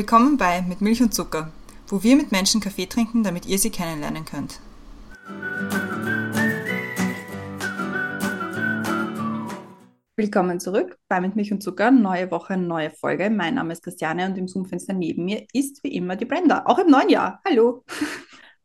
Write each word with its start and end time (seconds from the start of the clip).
Willkommen 0.00 0.38
bei 0.38 0.62
Mit 0.62 0.80
Milch 0.80 1.02
und 1.02 1.12
Zucker, 1.12 1.52
wo 1.88 2.02
wir 2.02 2.16
mit 2.16 2.32
Menschen 2.32 2.62
Kaffee 2.62 2.86
trinken, 2.86 3.22
damit 3.22 3.44
ihr 3.44 3.58
sie 3.58 3.68
kennenlernen 3.68 4.24
könnt. 4.24 4.58
Willkommen 10.16 10.58
zurück 10.58 10.96
bei 11.06 11.20
Mit 11.20 11.36
Milch 11.36 11.52
und 11.52 11.62
Zucker. 11.62 11.90
Neue 11.90 12.30
Woche, 12.30 12.56
neue 12.56 12.88
Folge. 12.88 13.28
Mein 13.28 13.56
Name 13.56 13.74
ist 13.74 13.82
Christiane 13.82 14.24
und 14.24 14.38
im 14.38 14.48
Zoom-Fenster 14.48 14.94
neben 14.94 15.26
mir 15.26 15.44
ist 15.52 15.84
wie 15.84 15.94
immer 15.94 16.16
die 16.16 16.24
Brenda. 16.24 16.62
Auch 16.64 16.78
im 16.78 16.88
neuen 16.88 17.10
Jahr. 17.10 17.42
Hallo. 17.46 17.84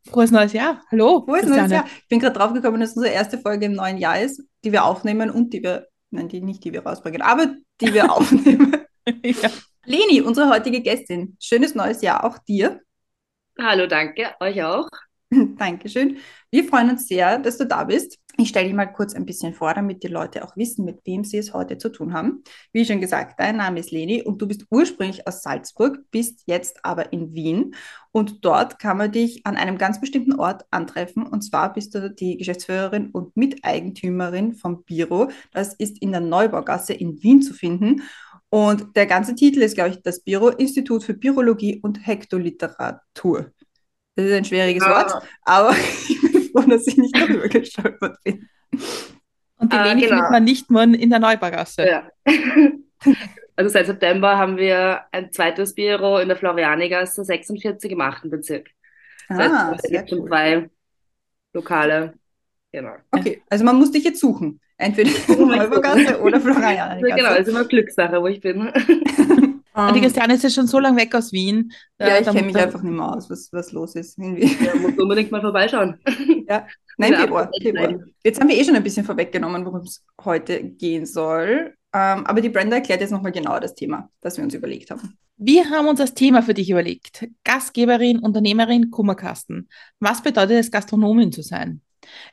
Frohes 0.10 0.32
neues 0.32 0.54
Jahr. 0.54 0.84
Hallo. 0.90 1.26
Frohes 1.26 1.42
Christiane. 1.42 1.60
neues 1.60 1.72
Jahr. 1.74 1.86
Ich 1.86 2.08
bin 2.08 2.20
gerade 2.22 2.40
drauf 2.40 2.54
gekommen, 2.54 2.80
dass 2.80 2.96
unsere 2.96 3.14
erste 3.14 3.40
Folge 3.40 3.66
im 3.66 3.74
neuen 3.74 3.98
Jahr 3.98 4.22
ist, 4.22 4.42
die 4.64 4.72
wir 4.72 4.86
aufnehmen 4.86 5.30
und 5.30 5.52
die 5.52 5.62
wir, 5.62 5.88
nein, 6.12 6.30
die 6.30 6.40
nicht, 6.40 6.64
die 6.64 6.72
wir 6.72 6.86
rausbringen, 6.86 7.22
aber 7.22 7.54
die 7.82 7.94
wir 7.94 8.10
aufnehmen. 8.16 8.86
ja. 9.24 9.50
Leni, 9.86 10.22
unsere 10.22 10.50
heutige 10.50 10.82
Gästin. 10.82 11.38
Schönes 11.40 11.76
neues 11.76 12.02
Jahr 12.02 12.24
auch 12.24 12.40
dir. 12.40 12.82
Hallo, 13.60 13.88
danke. 13.88 14.34
Euch 14.40 14.64
auch. 14.64 14.90
Dankeschön. 15.58 16.18
Wir 16.52 16.64
freuen 16.64 16.90
uns 16.90 17.08
sehr, 17.08 17.40
dass 17.40 17.58
du 17.58 17.66
da 17.66 17.84
bist. 17.84 18.18
Ich 18.38 18.50
stelle 18.50 18.66
dich 18.66 18.76
mal 18.76 18.88
kurz 18.88 19.14
ein 19.14 19.26
bisschen 19.26 19.54
vor, 19.54 19.74
damit 19.74 20.04
die 20.04 20.08
Leute 20.08 20.44
auch 20.44 20.58
wissen, 20.58 20.84
mit 20.84 21.00
wem 21.06 21.24
sie 21.24 21.38
es 21.38 21.54
heute 21.54 21.78
zu 21.78 21.90
tun 21.90 22.14
haben. 22.14 22.44
Wie 22.74 22.84
schon 22.84 23.00
gesagt, 23.00 23.40
dein 23.40 23.58
Name 23.58 23.80
ist 23.80 23.92
Leni 23.92 24.24
und 24.24 24.42
du 24.42 24.48
bist 24.48 24.66
ursprünglich 24.70 25.26
aus 25.26 25.42
Salzburg, 25.42 26.00
bist 26.12 26.44
jetzt 26.46 26.84
aber 26.84 27.14
in 27.14 27.34
Wien. 27.34 27.76
Und 28.12 28.44
dort 28.44 28.78
kann 28.78 28.98
man 28.98 29.12
dich 29.12 29.46
an 29.46 29.56
einem 29.56 29.78
ganz 29.78 30.02
bestimmten 30.02 30.38
Ort 30.38 30.66
antreffen. 30.70 31.26
Und 31.26 31.44
zwar 31.44 31.74
bist 31.74 31.96
du 31.96 32.10
die 32.10 32.38
Geschäftsführerin 32.38 33.12
und 33.12 33.38
Miteigentümerin 33.38 34.54
vom 34.54 34.84
Biro. 34.84 35.30
Das 35.54 35.74
ist 35.74 36.02
in 36.02 36.12
der 36.12 36.22
Neubaugasse 36.22 36.94
in 36.94 37.24
Wien 37.24 37.42
zu 37.42 37.54
finden. 37.54 38.02
Und 38.50 38.96
der 38.96 39.06
ganze 39.06 39.36
Titel 39.36 39.62
ist, 39.62 39.76
glaube 39.76 39.90
ich, 39.92 40.02
das 40.02 40.22
Biro 40.22 40.50
Institut 40.50 41.04
für 41.04 41.14
Birologie 41.14 41.80
und 41.82 42.06
Hektoliteratur. 42.06 43.52
Das 44.16 44.26
ist 44.26 44.34
ein 44.34 44.46
schwieriges 44.46 44.84
Ah. 44.84 44.90
Wort, 44.92 45.28
aber 45.44 45.76
ich 46.10 46.22
bin 46.22 46.44
froh, 46.52 46.62
dass 46.70 46.88
ich 46.88 46.98
nicht 46.98 47.16
darüber 47.18 47.48
gestolpert 47.50 48.18
bin. 48.24 48.48
Und 49.58 49.72
die 49.74 49.78
Ah, 49.78 49.86
Leni 49.86 50.02
genau. 50.02 50.16
findet 50.16 50.32
man 50.32 50.44
nicht 50.44 50.70
nur 50.72 50.84
in 50.84 51.10
der 51.10 51.20
Neubaugasse. 51.20 51.86
Ja. 51.88 52.10
Also 53.58 53.70
seit 53.70 53.86
September 53.86 54.38
haben 54.38 54.58
wir 54.58 55.04
ein 55.14 55.32
zweites 55.32 55.74
Büro 55.76 56.18
in 56.18 56.28
der 56.28 56.36
Florianigasse 56.36 57.24
46 57.24 57.90
im 57.92 58.02
8. 58.02 58.30
Bezirk. 58.30 58.70
Das 59.30 59.38
heißt, 59.38 59.54
Ah, 59.54 59.74
es 59.76 59.82
sehr 59.84 60.00
gibt 60.00 60.10
schon 60.10 60.20
cool. 60.20 60.28
zwei 60.28 60.70
Lokale. 61.54 62.16
Genau. 62.74 62.96
Okay, 63.12 63.42
also 63.50 63.64
man 63.64 63.78
muss 63.78 63.92
dich 63.92 64.04
jetzt 64.04 64.20
suchen. 64.20 64.60
Entweder 64.78 65.10
Neubaugasse 65.38 66.20
oder 66.22 66.40
Florian. 66.40 66.90
Also 66.90 67.06
genau, 67.06 67.34
es 67.34 67.40
ist 67.42 67.48
immer 67.50 67.66
Glückssache, 67.66 68.22
wo 68.22 68.28
ich 68.28 68.42
bin. 68.42 68.62
Und 68.62 68.74
die 69.96 70.02
Christiane 70.02 70.36
ist 70.36 70.44
ja 70.44 70.50
schon 70.50 70.68
so 70.68 70.80
lange 70.80 70.98
weg 70.98 71.16
aus 71.16 71.32
Wien. 71.32 71.72
Ja, 72.00 72.20
ich 72.20 72.26
kenne 72.28 72.44
mich 72.44 72.58
einfach 72.58 72.82
nicht 72.82 72.94
mehr 72.94 73.14
aus, 73.16 73.30
was, 73.30 73.50
was 73.54 73.72
los 73.72 73.96
ist. 73.96 74.18
Irgendwie. 74.18 74.54
Ja, 74.64 74.76
muss 74.76 74.98
unbedingt 74.98 75.32
mal 75.32 75.42
vorbeischauen. 75.42 75.98
Nein, 76.98 77.14
Ja, 77.14 77.20
Februar, 77.20 77.44
perfekt 77.52 77.64
Februar. 77.64 77.86
sein. 77.86 78.14
Jetzt 78.24 78.40
haben 78.40 78.50
wir 78.50 78.58
eh 78.58 78.64
schon 78.64 78.76
ein 78.76 78.84
bisschen 78.84 79.06
vorweggenommen, 79.06 79.66
worum 79.66 79.82
es 79.82 80.04
heute 80.24 80.64
gehen 80.64 81.06
soll. 81.06 81.74
Ähm, 81.94 82.26
aber 82.26 82.42
die 82.42 82.50
Brenda 82.50 82.76
erklärt 82.76 83.02
jetzt 83.02 83.12
nochmal 83.12 83.32
genau 83.32 83.60
das 83.60 83.76
Thema, 83.76 84.10
das 84.22 84.38
wir 84.38 84.44
uns 84.44 84.54
überlegt 84.54 84.92
haben. 84.92 85.18
Wir 85.38 85.70
haben 85.70 85.88
uns 85.88 86.00
das 86.00 86.14
Thema 86.14 86.42
für 86.42 86.54
dich 86.54 86.70
überlegt. 86.70 87.28
Gastgeberin, 87.44 88.20
Unternehmerin, 88.20 88.92
Kummerkasten. 88.92 89.70
Was 90.00 90.22
bedeutet 90.22 90.58
es, 90.60 90.72
Gastronomin 90.72 91.32
zu 91.32 91.42
sein? 91.42 91.82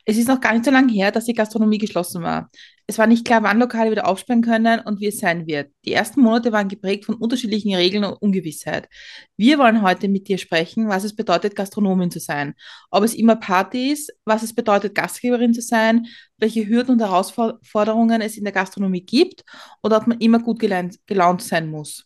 Es 0.05 0.17
ist 0.17 0.27
noch 0.27 0.41
gar 0.41 0.53
nicht 0.53 0.65
so 0.65 0.71
lange 0.71 0.91
her, 0.91 1.11
dass 1.11 1.25
die 1.25 1.33
Gastronomie 1.33 1.77
geschlossen 1.77 2.23
war. 2.23 2.49
Es 2.85 2.97
war 2.97 3.07
nicht 3.07 3.25
klar, 3.25 3.41
wann 3.43 3.59
Lokale 3.59 3.91
wieder 3.91 4.07
aufsperren 4.07 4.41
können 4.41 4.81
und 4.81 4.99
wie 4.99 5.07
es 5.07 5.19
sein 5.19 5.47
wird. 5.47 5.71
Die 5.85 5.93
ersten 5.93 6.21
Monate 6.21 6.51
waren 6.51 6.67
geprägt 6.67 7.05
von 7.05 7.15
unterschiedlichen 7.15 7.73
Regeln 7.73 8.03
und 8.03 8.21
Ungewissheit. 8.21 8.89
Wir 9.37 9.57
wollen 9.57 9.81
heute 9.81 10.09
mit 10.09 10.27
dir 10.27 10.37
sprechen, 10.37 10.89
was 10.89 11.05
es 11.05 11.15
bedeutet, 11.15 11.55
Gastronomin 11.55 12.11
zu 12.11 12.19
sein. 12.19 12.55
Ob 12.91 13.03
es 13.03 13.15
immer 13.15 13.37
Party 13.37 13.91
ist, 13.91 14.11
was 14.25 14.43
es 14.43 14.53
bedeutet, 14.53 14.95
Gastgeberin 14.95 15.53
zu 15.53 15.61
sein, 15.61 16.07
welche 16.37 16.67
Hürden 16.67 16.95
und 16.95 16.99
Herausforderungen 16.99 18.21
es 18.21 18.37
in 18.37 18.43
der 18.43 18.53
Gastronomie 18.53 19.05
gibt 19.05 19.43
oder 19.81 19.97
ob 19.97 20.07
man 20.07 20.19
immer 20.19 20.39
gut 20.39 20.59
gelaunt, 20.59 20.99
gelaunt 21.05 21.41
sein 21.41 21.69
muss. 21.69 22.05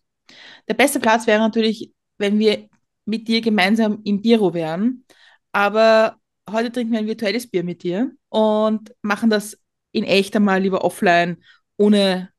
Der 0.67 0.75
beste 0.75 0.99
Platz 0.99 1.25
wäre 1.25 1.39
natürlich, 1.39 1.91
wenn 2.19 2.37
wir 2.37 2.69
mit 3.05 3.27
dir 3.27 3.41
gemeinsam 3.41 4.01
im 4.03 4.21
Büro 4.21 4.53
wären. 4.53 5.05
Aber 5.51 6.17
heute 6.49 6.71
trinken 6.71 6.93
wir 6.93 6.99
ein 6.99 7.07
virtuelles 7.07 7.47
Bier 7.47 7.63
mit 7.63 7.83
dir 7.83 8.11
und 8.29 8.93
machen 9.01 9.29
das 9.29 9.57
in 9.91 10.03
echt 10.03 10.35
einmal 10.35 10.61
lieber 10.61 10.83
offline, 10.83 11.43
ohne 11.77 12.29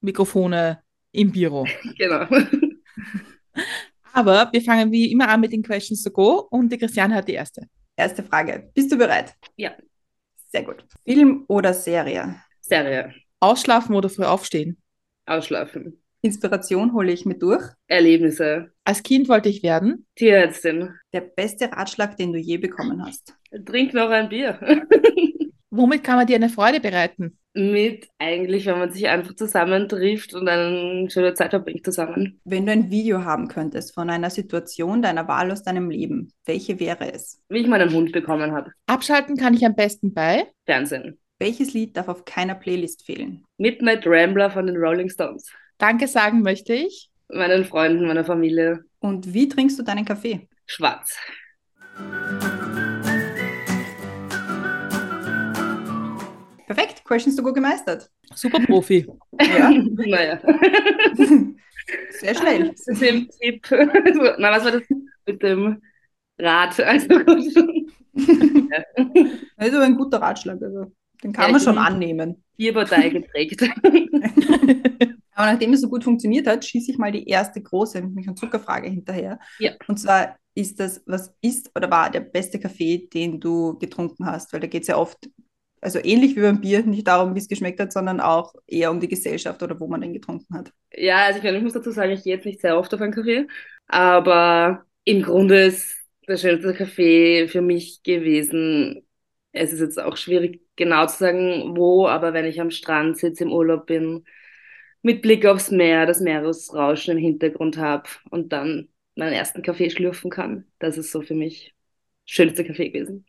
Mikrofone 0.00 0.82
im 1.12 1.32
Büro. 1.32 1.66
Genau. 1.98 2.26
Aber 4.12 4.48
wir 4.52 4.62
fangen 4.62 4.92
wie 4.92 5.10
immer 5.10 5.28
an 5.28 5.40
mit 5.40 5.52
den 5.52 5.62
Questions 5.62 6.02
to 6.02 6.10
go 6.10 6.46
und 6.50 6.70
die 6.70 6.78
Christiane 6.78 7.16
hat 7.16 7.28
die 7.28 7.34
erste. 7.34 7.68
Erste 7.96 8.22
Frage. 8.22 8.70
Bist 8.74 8.90
du 8.92 8.96
bereit? 8.96 9.34
Ja. 9.56 9.72
Sehr 10.48 10.62
gut. 10.62 10.84
Film 11.04 11.44
oder 11.48 11.74
Serie? 11.74 12.36
Serie. 12.60 13.12
Ausschlafen 13.40 13.94
oder 13.94 14.08
früh 14.08 14.24
aufstehen? 14.24 14.80
Ausschlafen. 15.26 16.00
Inspiration 16.22 16.92
hole 16.94 17.12
ich 17.12 17.26
mit 17.26 17.42
durch. 17.42 17.62
Erlebnisse. 17.86 18.72
Als 18.84 19.02
Kind 19.02 19.28
wollte 19.28 19.48
ich 19.48 19.62
werden. 19.62 20.06
Tierärztin. 20.16 20.90
Der 21.12 21.20
beste 21.20 21.70
Ratschlag, 21.70 22.16
den 22.16 22.32
du 22.32 22.38
je 22.38 22.56
bekommen 22.56 23.04
hast. 23.04 23.36
Trink 23.64 23.94
noch 23.94 24.10
ein 24.10 24.28
Bier. 24.28 24.58
Womit 25.70 26.04
kann 26.04 26.16
man 26.16 26.26
dir 26.26 26.36
eine 26.36 26.48
Freude 26.48 26.80
bereiten? 26.80 27.38
Mit 27.52 28.08
eigentlich, 28.18 28.66
wenn 28.66 28.78
man 28.78 28.92
sich 28.92 29.08
einfach 29.08 29.34
zusammentrifft 29.34 30.34
und 30.34 30.48
eine 30.48 31.08
schöne 31.10 31.34
Zeit 31.34 31.50
verbringt 31.50 31.84
zusammen. 31.84 32.40
Wenn 32.44 32.66
du 32.66 32.72
ein 32.72 32.90
Video 32.90 33.24
haben 33.24 33.48
könntest 33.48 33.94
von 33.94 34.10
einer 34.10 34.30
Situation 34.30 35.02
deiner 35.02 35.28
Wahl 35.28 35.50
aus 35.52 35.62
deinem 35.62 35.90
Leben, 35.90 36.32
welche 36.46 36.78
wäre 36.80 37.12
es? 37.12 37.40
Wie 37.48 37.58
ich 37.58 37.66
meinen 37.66 37.92
Hund 37.92 38.12
bekommen 38.12 38.52
habe. 38.52 38.72
Abschalten 38.86 39.36
kann 39.36 39.54
ich 39.54 39.64
am 39.64 39.74
besten 39.74 40.14
bei. 40.14 40.46
Fernsehen. 40.66 41.18
Welches 41.38 41.74
Lied 41.74 41.96
darf 41.96 42.08
auf 42.08 42.24
keiner 42.24 42.54
Playlist 42.54 43.04
fehlen? 43.04 43.44
Midnight 43.58 44.06
Rambler 44.06 44.50
von 44.50 44.66
den 44.66 44.76
Rolling 44.76 45.10
Stones. 45.10 45.50
Danke 45.78 46.06
sagen 46.06 46.42
möchte 46.42 46.72
ich. 46.74 47.10
Meinen 47.28 47.64
Freunden, 47.64 48.06
meiner 48.06 48.24
Familie. 48.24 48.84
Und 49.00 49.32
wie 49.32 49.48
trinkst 49.48 49.78
du 49.78 49.82
deinen 49.82 50.04
Kaffee? 50.04 50.48
Schwarz. 50.66 51.16
Questions 57.04 57.36
to 57.36 57.42
go 57.42 57.52
gemeistert. 57.52 58.10
Super 58.34 58.60
Profi. 58.60 59.06
Ja, 59.40 59.70
naja. 59.96 60.40
sehr 62.10 62.34
schnell. 62.34 62.74
Das 62.76 62.86
ist 62.88 63.02
im 63.02 63.28
Tipp. 63.40 63.66
Na, 64.38 64.50
was 64.50 64.64
war 64.64 64.72
das 64.72 64.82
mit 65.26 65.42
dem 65.42 65.82
Rad? 66.38 66.80
Also 66.80 67.08
gut. 67.08 67.64
Also 69.56 69.78
ein 69.78 69.96
guter 69.96 70.20
Ratschlag, 70.20 70.62
also 70.62 70.92
den 71.22 71.32
kann 71.32 71.46
Ja, 71.46 71.52
man 71.52 71.60
schon 71.60 71.78
annehmen. 71.78 72.42
Bierpartei 72.56 73.08
geprägt. 73.10 73.62
Aber 75.34 75.52
nachdem 75.52 75.72
es 75.72 75.80
so 75.80 75.88
gut 75.88 76.04
funktioniert 76.04 76.46
hat, 76.46 76.64
schieße 76.64 76.92
ich 76.92 76.98
mal 76.98 77.10
die 77.12 77.26
erste 77.26 77.60
große 77.60 78.02
Milch- 78.02 78.28
und 78.28 78.38
Zuckerfrage 78.38 78.88
hinterher. 78.88 79.38
Ja. 79.58 79.72
Und 79.88 79.98
zwar 79.98 80.36
ist 80.54 80.78
das, 80.78 81.02
was 81.06 81.34
ist 81.40 81.70
oder 81.76 81.90
war 81.90 82.10
der 82.10 82.20
beste 82.20 82.60
Kaffee, 82.60 83.08
den 83.12 83.40
du 83.40 83.76
getrunken 83.78 84.26
hast? 84.26 84.52
Weil 84.52 84.60
da 84.60 84.68
geht 84.68 84.82
es 84.82 84.88
ja 84.88 84.96
oft, 84.96 85.28
also 85.84 85.98
ähnlich 86.02 86.34
wie 86.34 86.40
beim 86.40 86.60
Bier, 86.60 86.82
nicht 86.82 87.06
darum, 87.06 87.34
wie 87.34 87.38
es 87.38 87.48
geschmeckt 87.48 87.78
hat, 87.78 87.92
sondern 87.92 88.20
auch 88.20 88.54
eher 88.66 88.90
um 88.90 89.00
die 89.00 89.08
Gesellschaft 89.08 89.62
oder 89.62 89.78
wo 89.78 89.86
man 89.86 90.00
den 90.00 90.14
getrunken 90.14 90.56
hat. 90.56 90.72
Ja, 90.96 91.26
also 91.26 91.38
ich, 91.38 91.44
meine, 91.44 91.58
ich 91.58 91.62
muss 91.62 91.74
dazu 91.74 91.90
sagen, 91.90 92.12
ich 92.12 92.22
gehe 92.22 92.34
jetzt 92.34 92.46
nicht 92.46 92.60
sehr 92.60 92.78
oft 92.78 92.92
auf 92.94 93.00
einen 93.00 93.12
Kaffee, 93.12 93.46
aber 93.86 94.86
im 95.04 95.22
Grunde 95.22 95.66
ist 95.66 95.94
der 96.26 96.38
schönste 96.38 96.72
Kaffee 96.72 97.48
für 97.48 97.60
mich 97.60 98.02
gewesen. 98.02 99.06
Es 99.52 99.72
ist 99.72 99.80
jetzt 99.80 100.00
auch 100.00 100.16
schwierig 100.16 100.62
genau 100.76 101.06
zu 101.06 101.18
sagen, 101.18 101.76
wo, 101.76 102.08
aber 102.08 102.32
wenn 102.32 102.46
ich 102.46 102.60
am 102.60 102.70
Strand 102.70 103.18
sitze, 103.18 103.44
im 103.44 103.52
Urlaub 103.52 103.86
bin, 103.86 104.24
mit 105.02 105.20
Blick 105.20 105.44
aufs 105.44 105.70
Meer, 105.70 106.06
das 106.06 106.20
Meeresrauschen 106.20 107.18
im 107.18 107.22
Hintergrund 107.22 107.76
habe 107.76 108.08
und 108.30 108.52
dann 108.52 108.88
meinen 109.16 109.34
ersten 109.34 109.62
Kaffee 109.62 109.90
schlürfen 109.90 110.30
kann, 110.30 110.64
das 110.78 110.96
ist 110.96 111.12
so 111.12 111.20
für 111.20 111.34
mich 111.34 111.74
schönste 112.24 112.64
Kaffee 112.64 112.88
gewesen. 112.88 113.26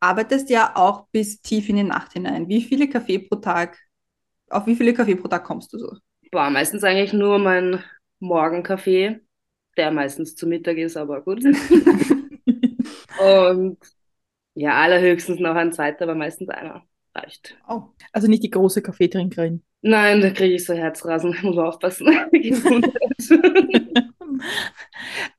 Arbeitest 0.00 0.50
ja 0.50 0.72
auch 0.76 1.08
bis 1.12 1.40
tief 1.42 1.68
in 1.68 1.76
die 1.76 1.82
Nacht 1.82 2.12
hinein. 2.12 2.48
Wie 2.48 2.62
viele 2.62 2.88
Kaffee 2.88 3.18
pro 3.18 3.36
Tag, 3.36 3.78
auf 4.50 4.66
wie 4.66 4.76
viele 4.76 4.94
Kaffee 4.94 5.16
pro 5.16 5.28
Tag 5.28 5.44
kommst 5.44 5.72
du 5.72 5.78
so? 5.78 5.96
Boah, 6.30 6.50
meistens 6.50 6.84
eigentlich 6.84 7.12
nur 7.12 7.38
mein 7.38 7.82
Morgenkaffee, 8.20 9.20
der 9.76 9.90
meistens 9.90 10.34
zu 10.36 10.46
Mittag 10.46 10.76
ist, 10.78 10.96
aber 10.96 11.22
gut. 11.22 11.42
Und 13.20 13.78
ja, 14.54 14.80
allerhöchstens 14.80 15.40
noch 15.40 15.54
ein 15.54 15.72
zweiter, 15.72 16.04
aber 16.04 16.14
meistens 16.14 16.48
einer 16.50 16.84
reicht. 17.14 17.56
Oh, 17.68 17.82
Also 18.12 18.28
nicht 18.28 18.42
die 18.42 18.50
große 18.50 18.82
Kaffeetrinkerin. 18.82 19.62
Nein, 19.80 20.20
da 20.20 20.30
kriege 20.30 20.54
ich 20.56 20.64
so 20.64 20.74
Herzrasen, 20.74 21.30
muss 21.42 21.54
man 21.54 21.66
aufpassen. 21.66 22.08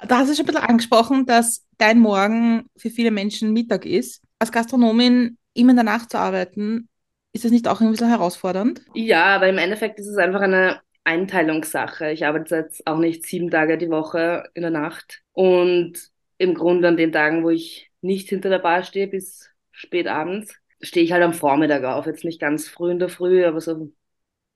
Da 0.07 0.17
hast 0.17 0.29
du 0.29 0.35
schon 0.35 0.43
ein 0.45 0.47
bisschen 0.47 0.63
angesprochen, 0.69 1.25
dass 1.25 1.65
dein 1.77 1.99
Morgen 1.99 2.65
für 2.77 2.89
viele 2.89 3.11
Menschen 3.11 3.53
Mittag 3.53 3.85
ist. 3.85 4.21
Als 4.39 4.51
Gastronomin 4.51 5.37
immer 5.53 5.71
in 5.71 5.75
der 5.75 5.83
Nacht 5.83 6.11
zu 6.11 6.17
arbeiten, 6.17 6.89
ist 7.33 7.45
das 7.45 7.51
nicht 7.51 7.67
auch 7.67 7.81
ein 7.81 7.91
bisschen 7.91 8.09
herausfordernd? 8.09 8.81
Ja, 8.93 9.35
aber 9.35 9.49
im 9.49 9.57
Endeffekt 9.57 9.99
ist 9.99 10.07
es 10.07 10.17
einfach 10.17 10.41
eine 10.41 10.81
Einteilungssache. 11.03 12.11
Ich 12.11 12.25
arbeite 12.25 12.55
jetzt 12.55 12.85
auch 12.87 12.97
nicht 12.97 13.25
sieben 13.25 13.49
Tage 13.49 13.77
die 13.77 13.89
Woche 13.89 14.49
in 14.53 14.61
der 14.63 14.71
Nacht. 14.71 15.21
Und 15.33 15.93
im 16.37 16.53
Grunde 16.53 16.87
an 16.87 16.97
den 16.97 17.11
Tagen, 17.11 17.43
wo 17.43 17.49
ich 17.49 17.91
nicht 18.01 18.29
hinter 18.29 18.49
der 18.49 18.59
Bar 18.59 18.83
stehe 18.83 19.07
bis 19.07 19.49
spät 19.71 20.07
abends, 20.07 20.55
stehe 20.81 21.03
ich 21.05 21.11
halt 21.11 21.23
am 21.23 21.33
Vormittag 21.33 21.83
auf. 21.83 22.05
Jetzt 22.05 22.23
nicht 22.23 22.39
ganz 22.39 22.67
früh 22.67 22.91
in 22.91 22.99
der 22.99 23.09
Früh, 23.09 23.45
aber 23.45 23.61
so 23.61 23.91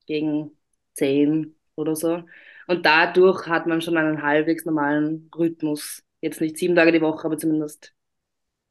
gegen 0.07 0.57
zehn 0.93 1.55
oder 1.75 1.95
so. 1.95 2.23
Und 2.67 2.85
dadurch 2.85 3.47
hat 3.47 3.67
man 3.67 3.81
schon 3.81 3.97
einen 3.97 4.23
halbwegs 4.23 4.65
normalen 4.65 5.29
Rhythmus. 5.35 6.03
Jetzt 6.21 6.41
nicht 6.41 6.57
sieben 6.57 6.75
Tage 6.75 6.91
die 6.93 7.01
Woche, 7.01 7.25
aber 7.25 7.37
zumindest 7.37 7.93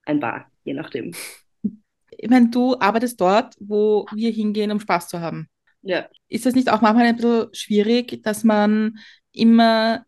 ein 0.06 0.20
paar, 0.20 0.51
je 0.64 0.74
nachdem. 0.74 1.12
Ich 2.10 2.30
meine, 2.30 2.50
du 2.50 2.78
arbeitest 2.78 3.20
dort, 3.20 3.54
wo 3.58 4.06
wir 4.14 4.30
hingehen, 4.30 4.70
um 4.70 4.80
Spaß 4.80 5.08
zu 5.08 5.20
haben. 5.20 5.48
Ja. 5.82 6.08
Ist 6.28 6.46
das 6.46 6.54
nicht 6.54 6.70
auch 6.70 6.80
manchmal 6.80 7.06
ein 7.06 7.16
bisschen 7.16 7.48
schwierig, 7.52 8.22
dass 8.22 8.44
man 8.44 8.98
immer 9.32 10.04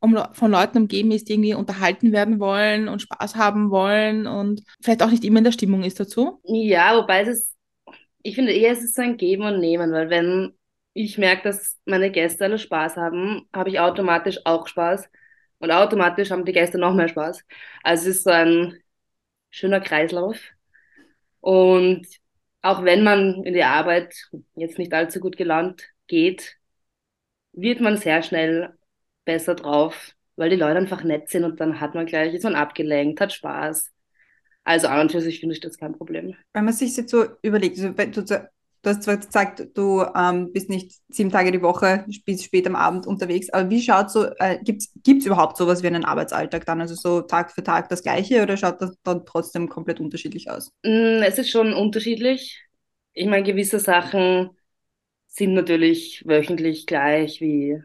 um, 0.00 0.18
von 0.32 0.50
Leuten 0.50 0.78
umgeben 0.78 1.12
ist, 1.12 1.28
die 1.28 1.34
irgendwie 1.34 1.54
unterhalten 1.54 2.12
werden 2.12 2.40
wollen 2.40 2.88
und 2.88 3.02
Spaß 3.02 3.36
haben 3.36 3.70
wollen 3.70 4.26
und 4.26 4.62
vielleicht 4.80 5.02
auch 5.02 5.10
nicht 5.10 5.24
immer 5.24 5.38
in 5.38 5.44
der 5.44 5.52
Stimmung 5.52 5.84
ist 5.84 6.00
dazu? 6.00 6.40
Ja, 6.44 6.96
wobei 6.96 7.22
es 7.22 7.28
ist, 7.28 7.56
ich 8.22 8.34
finde 8.34 8.52
eher, 8.52 8.72
es 8.72 8.82
ist 8.82 8.98
ein 8.98 9.16
Geben 9.16 9.44
und 9.44 9.60
Nehmen, 9.60 9.92
weil 9.92 10.10
wenn 10.10 10.54
ich 10.94 11.18
merke, 11.18 11.44
dass 11.44 11.78
meine 11.84 12.10
Gäste 12.10 12.44
alle 12.44 12.58
Spaß 12.58 12.96
haben, 12.96 13.48
habe 13.54 13.70
ich 13.70 13.80
automatisch 13.80 14.38
auch 14.44 14.66
Spaß 14.66 15.08
und 15.60 15.70
automatisch 15.70 16.30
haben 16.30 16.44
die 16.44 16.52
Gäste 16.52 16.78
noch 16.78 16.94
mehr 16.94 17.08
Spaß. 17.08 17.44
Also 17.82 18.10
es 18.10 18.16
ist 18.16 18.24
so 18.24 18.30
ein 18.30 18.81
schöner 19.52 19.80
Kreislauf. 19.80 20.38
Und 21.40 22.06
auch 22.62 22.84
wenn 22.84 23.04
man 23.04 23.44
in 23.44 23.54
die 23.54 23.62
Arbeit 23.62 24.14
jetzt 24.56 24.78
nicht 24.78 24.92
allzu 24.92 25.20
gut 25.20 25.36
gelaunt 25.36 25.84
geht, 26.08 26.56
wird 27.52 27.80
man 27.80 27.96
sehr 27.96 28.22
schnell 28.22 28.72
besser 29.24 29.54
drauf, 29.54 30.14
weil 30.36 30.50
die 30.50 30.56
Leute 30.56 30.78
einfach 30.78 31.04
nett 31.04 31.28
sind 31.28 31.44
und 31.44 31.60
dann 31.60 31.80
hat 31.80 31.94
man 31.94 32.06
gleich, 32.06 32.34
ist 32.34 32.44
man 32.44 32.54
abgelenkt, 32.54 33.20
hat 33.20 33.32
Spaß. 33.32 33.92
Also 34.64 34.86
an 34.88 35.00
und 35.00 35.12
für 35.12 35.20
sich 35.20 35.40
finde 35.40 35.54
ich 35.54 35.60
das 35.60 35.76
kein 35.76 35.92
Problem. 35.92 36.36
Wenn 36.52 36.64
man 36.64 36.74
sich 36.74 36.96
jetzt 36.96 37.10
so 37.10 37.26
überlegt, 37.42 37.78
also 37.78 37.92
du, 37.92 38.48
du 38.82 38.90
hast 38.90 39.02
zwar 39.04 39.16
gesagt, 39.16 39.66
du 39.74 40.04
ähm, 40.14 40.52
bist 40.52 40.68
nicht 40.70 40.92
sieben 41.08 41.30
Tage 41.30 41.52
die 41.52 41.62
Woche 41.62 42.04
bis 42.26 42.44
spät 42.44 42.66
am 42.66 42.76
Abend 42.76 43.06
unterwegs, 43.06 43.50
aber 43.50 43.70
wie 43.70 43.82
schaut 43.82 44.10
so, 44.10 44.26
äh, 44.38 44.58
gibt 44.62 44.82
es 44.82 45.26
überhaupt 45.26 45.56
sowas 45.56 45.82
wie 45.82 45.86
einen 45.88 46.04
Arbeitsalltag 46.04 46.66
dann? 46.66 46.80
Also 46.80 46.94
so 46.94 47.22
Tag 47.22 47.52
für 47.52 47.62
Tag 47.62 47.88
das 47.88 48.02
gleiche 48.02 48.42
oder 48.42 48.56
schaut 48.56 48.80
das 48.82 48.96
dann 49.04 49.24
trotzdem 49.26 49.68
komplett 49.68 50.00
unterschiedlich 50.00 50.50
aus? 50.50 50.72
Mm, 50.82 51.22
Es 51.22 51.38
ist 51.38 51.50
schon 51.50 51.72
unterschiedlich. 51.74 52.64
Ich 53.12 53.26
meine, 53.26 53.44
gewisse 53.44 53.78
Sachen 53.78 54.50
sind 55.28 55.54
natürlich 55.54 56.24
wöchentlich 56.26 56.86
gleich, 56.86 57.40
wie 57.40 57.82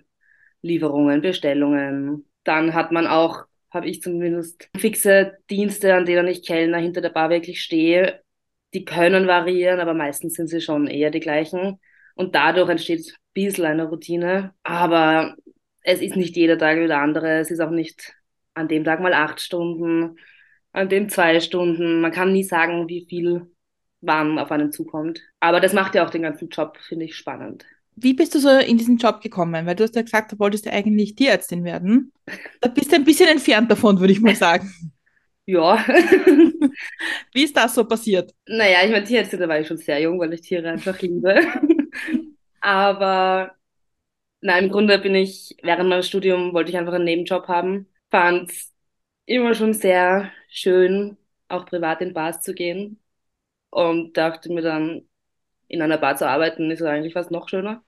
Lieferungen, 0.62 1.22
Bestellungen. 1.22 2.26
Dann 2.44 2.74
hat 2.76 2.92
man 2.92 3.08
auch, 3.08 3.46
habe 3.72 3.88
ich 3.90 4.02
zumindest, 4.02 4.70
fixe 4.78 5.38
Dienste, 5.50 5.96
an 5.96 6.06
denen 6.06 6.28
ich 6.28 6.46
Kellner 6.46 6.80
hinter 6.80 7.02
der 7.02 7.10
Bar 7.12 7.30
wirklich 7.32 7.62
stehe. 7.64 8.22
Die 8.74 8.86
können 8.86 9.28
variieren, 9.28 9.80
aber 9.80 9.94
meistens 9.94 10.34
sind 10.34 10.48
sie 10.48 10.62
schon 10.62 10.88
eher 10.88 11.10
die 11.10 11.20
gleichen. 11.20 11.80
Und 12.16 12.36
dadurch 12.36 12.70
entsteht 12.70 13.08
ein 13.08 13.16
bisschen 13.34 13.66
eine 13.66 13.86
Routine. 13.86 14.54
Aber 14.64 15.36
es 15.84 16.02
ist 16.02 16.16
nicht 16.16 16.36
jeder 16.36 16.58
Tag 16.58 16.78
wie 16.80 16.88
der 16.88 17.00
andere. 17.00 17.40
Es 17.40 17.52
ist 17.52 17.60
auch 17.60 17.70
nicht 17.72 18.14
an 18.54 18.68
dem 18.68 18.84
Tag 18.84 19.00
mal 19.00 19.14
acht 19.14 19.40
Stunden, 19.40 20.18
an 20.74 20.90
dem 20.90 21.10
zwei 21.10 21.40
Stunden. 21.40 22.02
Man 22.02 22.12
kann 22.12 22.34
nie 22.34 22.44
sagen, 22.44 22.90
wie 22.90 23.06
viel 23.08 23.48
wann 24.02 24.40
auf 24.40 24.52
einen 24.52 24.72
zukommt. 24.72 25.22
Aber 25.40 25.60
das 25.60 25.74
macht 25.74 25.96
ja 25.96 26.06
auch 26.06 26.10
den 26.10 26.24
ganzen 26.24 26.50
Job, 26.50 26.78
finde 26.88 27.06
ich, 27.06 27.16
spannend. 27.16 27.66
Wie 27.96 28.14
bist 28.14 28.36
du 28.36 28.40
so 28.40 28.50
in 28.50 28.78
diesen 28.78 28.98
Job 28.98 29.22
gekommen? 29.22 29.66
Weil 29.66 29.76
du 29.76 29.84
hast 29.84 29.96
ja 29.96 30.04
gesagt, 30.04 30.32
du 30.32 30.40
wolltest 30.40 30.66
ja 30.66 30.72
eigentlich 30.72 31.16
Tierärztin 31.16 31.64
werden. 31.64 32.12
Da 32.62 32.70
bist 32.70 32.92
du 32.92 32.96
ein 32.96 33.04
bisschen 33.04 33.28
entfernt 33.28 33.72
davon, 33.72 34.00
würde 34.00 34.14
ich 34.14 34.22
mal 34.22 34.36
sagen. 34.36 34.92
Ja. 35.48 35.78
Wie 37.34 37.44
ist 37.44 37.56
das 37.56 37.76
so 37.76 37.86
passiert? 37.86 38.34
Naja, 38.48 38.84
ich 38.84 38.92
meine, 38.92 39.06
Tierärztin, 39.06 39.40
da 39.40 39.48
war 39.48 39.60
ich 39.60 39.68
schon 39.68 39.78
sehr 39.78 40.02
jung, 40.02 40.20
weil 40.20 40.34
ich 40.34 40.42
Tiere 40.42 40.70
einfach 40.70 41.00
liebe. 41.02 41.40
Aber 42.62 43.56
nein, 44.42 44.66
im 44.66 44.72
Grunde 44.72 45.00
bin 45.00 45.16
ich, 45.16 45.58
während 45.64 45.90
meinem 45.90 46.04
Studium 46.04 46.54
wollte 46.54 46.72
ich 46.72 46.78
einfach 46.78 46.94
einen 46.94 47.06
Nebenjob 47.06 47.48
haben. 47.48 47.88
Fand 48.12 48.52
es 48.52 48.74
immer 49.26 49.56
schon 49.56 49.74
sehr 49.74 50.32
schön, 50.50 51.18
auch 51.50 51.66
privat 51.66 52.02
in 52.02 52.14
Bars 52.14 52.42
zu 52.42 52.54
gehen. 52.54 53.02
Und 53.72 54.18
dachte 54.18 54.52
mir 54.54 54.62
dann, 54.64 55.10
in 55.70 55.82
einer 55.84 55.98
Bar 56.00 56.18
zu 56.18 56.28
arbeiten, 56.30 56.72
ist 56.72 56.82
eigentlich 56.84 57.14
fast 57.14 57.32
noch 57.32 57.50
schöner. 57.50 57.84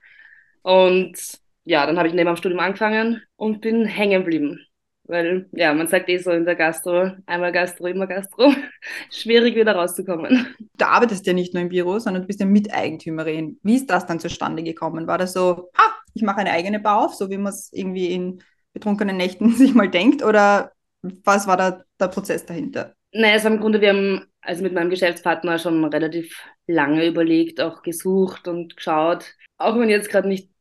Und 0.64 1.18
ja, 1.66 1.86
dann 1.88 1.98
habe 2.00 2.10
ich 2.10 2.16
neben 2.16 2.28
dem 2.28 2.38
Studium 2.38 2.62
angefangen 2.62 3.24
und 3.38 3.62
bin 3.62 3.86
hängen 3.86 4.24
geblieben. 4.24 4.66
Weil, 5.10 5.50
ja, 5.54 5.74
man 5.74 5.88
sagt 5.88 6.08
eh 6.08 6.20
so 6.20 6.30
in 6.30 6.46
der 6.46 6.56
Gastro, 6.56 7.10
einmal 7.26 7.52
Gastro, 7.52 7.88
immer 7.88 8.06
Gastro. 8.06 8.54
Schwierig 9.12 9.56
wieder 9.56 9.74
rauszukommen. 9.74 10.56
Du 10.78 10.86
arbeitest 10.86 11.26
ja 11.26 11.34
nicht 11.34 11.56
nur 11.56 11.64
im 11.64 11.70
Büro, 11.70 11.98
sondern 11.98 12.22
du 12.22 12.28
bist 12.28 12.40
ja 12.40 12.46
Miteigentümerin. 12.46 13.60
Wie 13.64 13.76
ist 13.76 13.90
das 13.90 14.06
dann 14.06 14.20
zustande 14.20 14.62
gekommen? 14.62 15.08
War 15.08 15.18
das 15.18 15.34
so, 15.34 15.72
ha, 15.76 15.96
ich 16.14 16.22
mache 16.22 16.38
eine 16.38 16.52
eigene 16.52 16.80
Bar 16.80 17.06
auf, 17.06 17.16
so 17.16 17.32
wie 17.32 17.40
man 17.40 17.52
es 17.52 17.74
irgendwie 17.74 18.14
in 18.14 18.44
betrunkenen 18.74 19.18
Nächten 19.18 19.50
sich 19.56 19.74
mal 19.74 19.90
denkt? 19.90 20.24
Oder 20.24 20.74
was 21.02 21.48
war 21.48 21.58
da 21.58 21.84
der 22.00 22.10
Prozess 22.10 22.46
dahinter? 22.46 22.94
Naja, 23.12 23.34
also 23.34 23.48
im 23.48 23.60
Grunde, 23.60 23.82
wir 23.82 23.90
haben 23.90 24.28
also 24.42 24.62
mit 24.62 24.74
meinem 24.74 24.92
Geschäftspartner 24.92 25.58
schon 25.58 25.84
relativ 25.86 26.40
lange 26.68 27.08
überlegt, 27.08 27.60
auch 27.62 27.82
gesucht 27.82 28.48
und 28.48 28.76
geschaut. 28.76 29.34
Auch 29.58 29.76
wenn 29.80 29.90
jetzt 29.90 30.12
gerade 30.12 30.28
nicht 30.28 30.52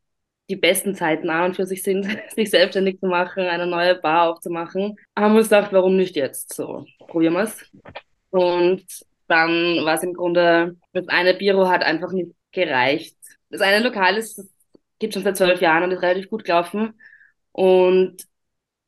die 0.49 0.57
besten 0.57 0.95
Zeiten 0.95 1.31
an 1.31 1.47
und 1.47 1.57
für 1.57 1.67
sich 1.67 1.83
sind, 1.83 2.07
sich 2.35 2.51
selbstständig 2.51 3.01
zu 3.01 3.07
machen, 3.07 3.45
eine 3.45 3.67
neue 3.67 3.95
Bar 3.95 4.31
aufzumachen, 4.31 4.97
haben 5.17 5.35
wir 5.35 5.39
uns 5.41 5.49
gedacht, 5.49 5.73
warum 5.73 5.97
nicht 5.97 6.17
jetzt? 6.17 6.55
So, 6.55 6.87
probieren 6.99 7.35
wir 7.35 7.43
es. 7.43 7.71
Und 8.31 8.85
dann 9.27 9.85
war 9.85 9.95
es 9.95 10.03
im 10.03 10.15
Grunde, 10.15 10.77
das 10.93 11.09
eine 11.09 11.35
Büro 11.35 11.69
hat 11.69 11.83
einfach 11.83 12.13
nicht 12.13 12.33
gereicht. 12.53 13.17
Das 13.51 13.61
eine 13.61 13.85
Lokal 13.85 14.17
ist, 14.17 14.49
gibt 14.99 15.15
schon 15.15 15.23
seit 15.23 15.37
zwölf 15.37 15.61
Jahren 15.61 15.85
und 15.85 15.93
ist 15.93 16.03
relativ 16.03 16.31
gut 16.31 16.45
gelaufen. 16.45 16.95
Und 17.53 18.17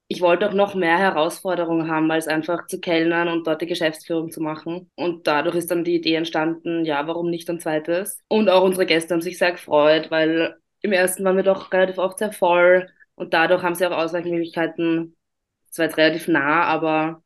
ich 0.09 0.21
wollte 0.23 0.49
auch 0.49 0.55
noch 0.55 0.75
mehr 0.75 0.99
Herausforderungen 0.99 1.89
haben, 1.89 2.11
als 2.11 2.27
einfach 2.27 2.67
zu 2.67 2.81
kellnern 2.81 3.29
und 3.29 3.47
dort 3.47 3.63
die 3.63 3.67
Geschäftsführung 3.67 4.33
zu 4.33 4.41
machen. 4.41 4.91
Und 4.97 5.27
dadurch 5.27 5.55
ist 5.55 5.71
dann 5.71 5.85
die 5.85 5.95
Idee 5.95 6.17
entstanden, 6.17 6.85
ja, 6.85 7.07
warum 7.07 7.31
nicht 7.31 7.49
ein 7.49 7.61
zweites? 7.61 8.19
Und 8.29 8.49
auch 8.49 8.65
unsere 8.65 8.87
Gäste 8.87 9.15
haben 9.15 9.21
sich 9.21 9.39
sehr 9.39 9.53
gefreut, 9.53 10.11
weil 10.11 10.57
im 10.83 10.93
ersten 10.93 11.25
waren 11.25 11.37
wir 11.37 11.43
doch 11.43 11.73
relativ 11.73 11.99
oft 11.99 12.19
sehr 12.19 12.33
voll 12.33 12.89
und 13.15 13.35
dadurch 13.35 13.63
haben 13.63 13.75
sie 13.75 13.87
auch 13.87 13.97
Ausweichmöglichkeiten. 13.97 15.17
Zwar 15.71 15.87
jetzt 15.87 15.99
relativ 15.99 16.27
nah, 16.27 16.65
aber 16.65 17.23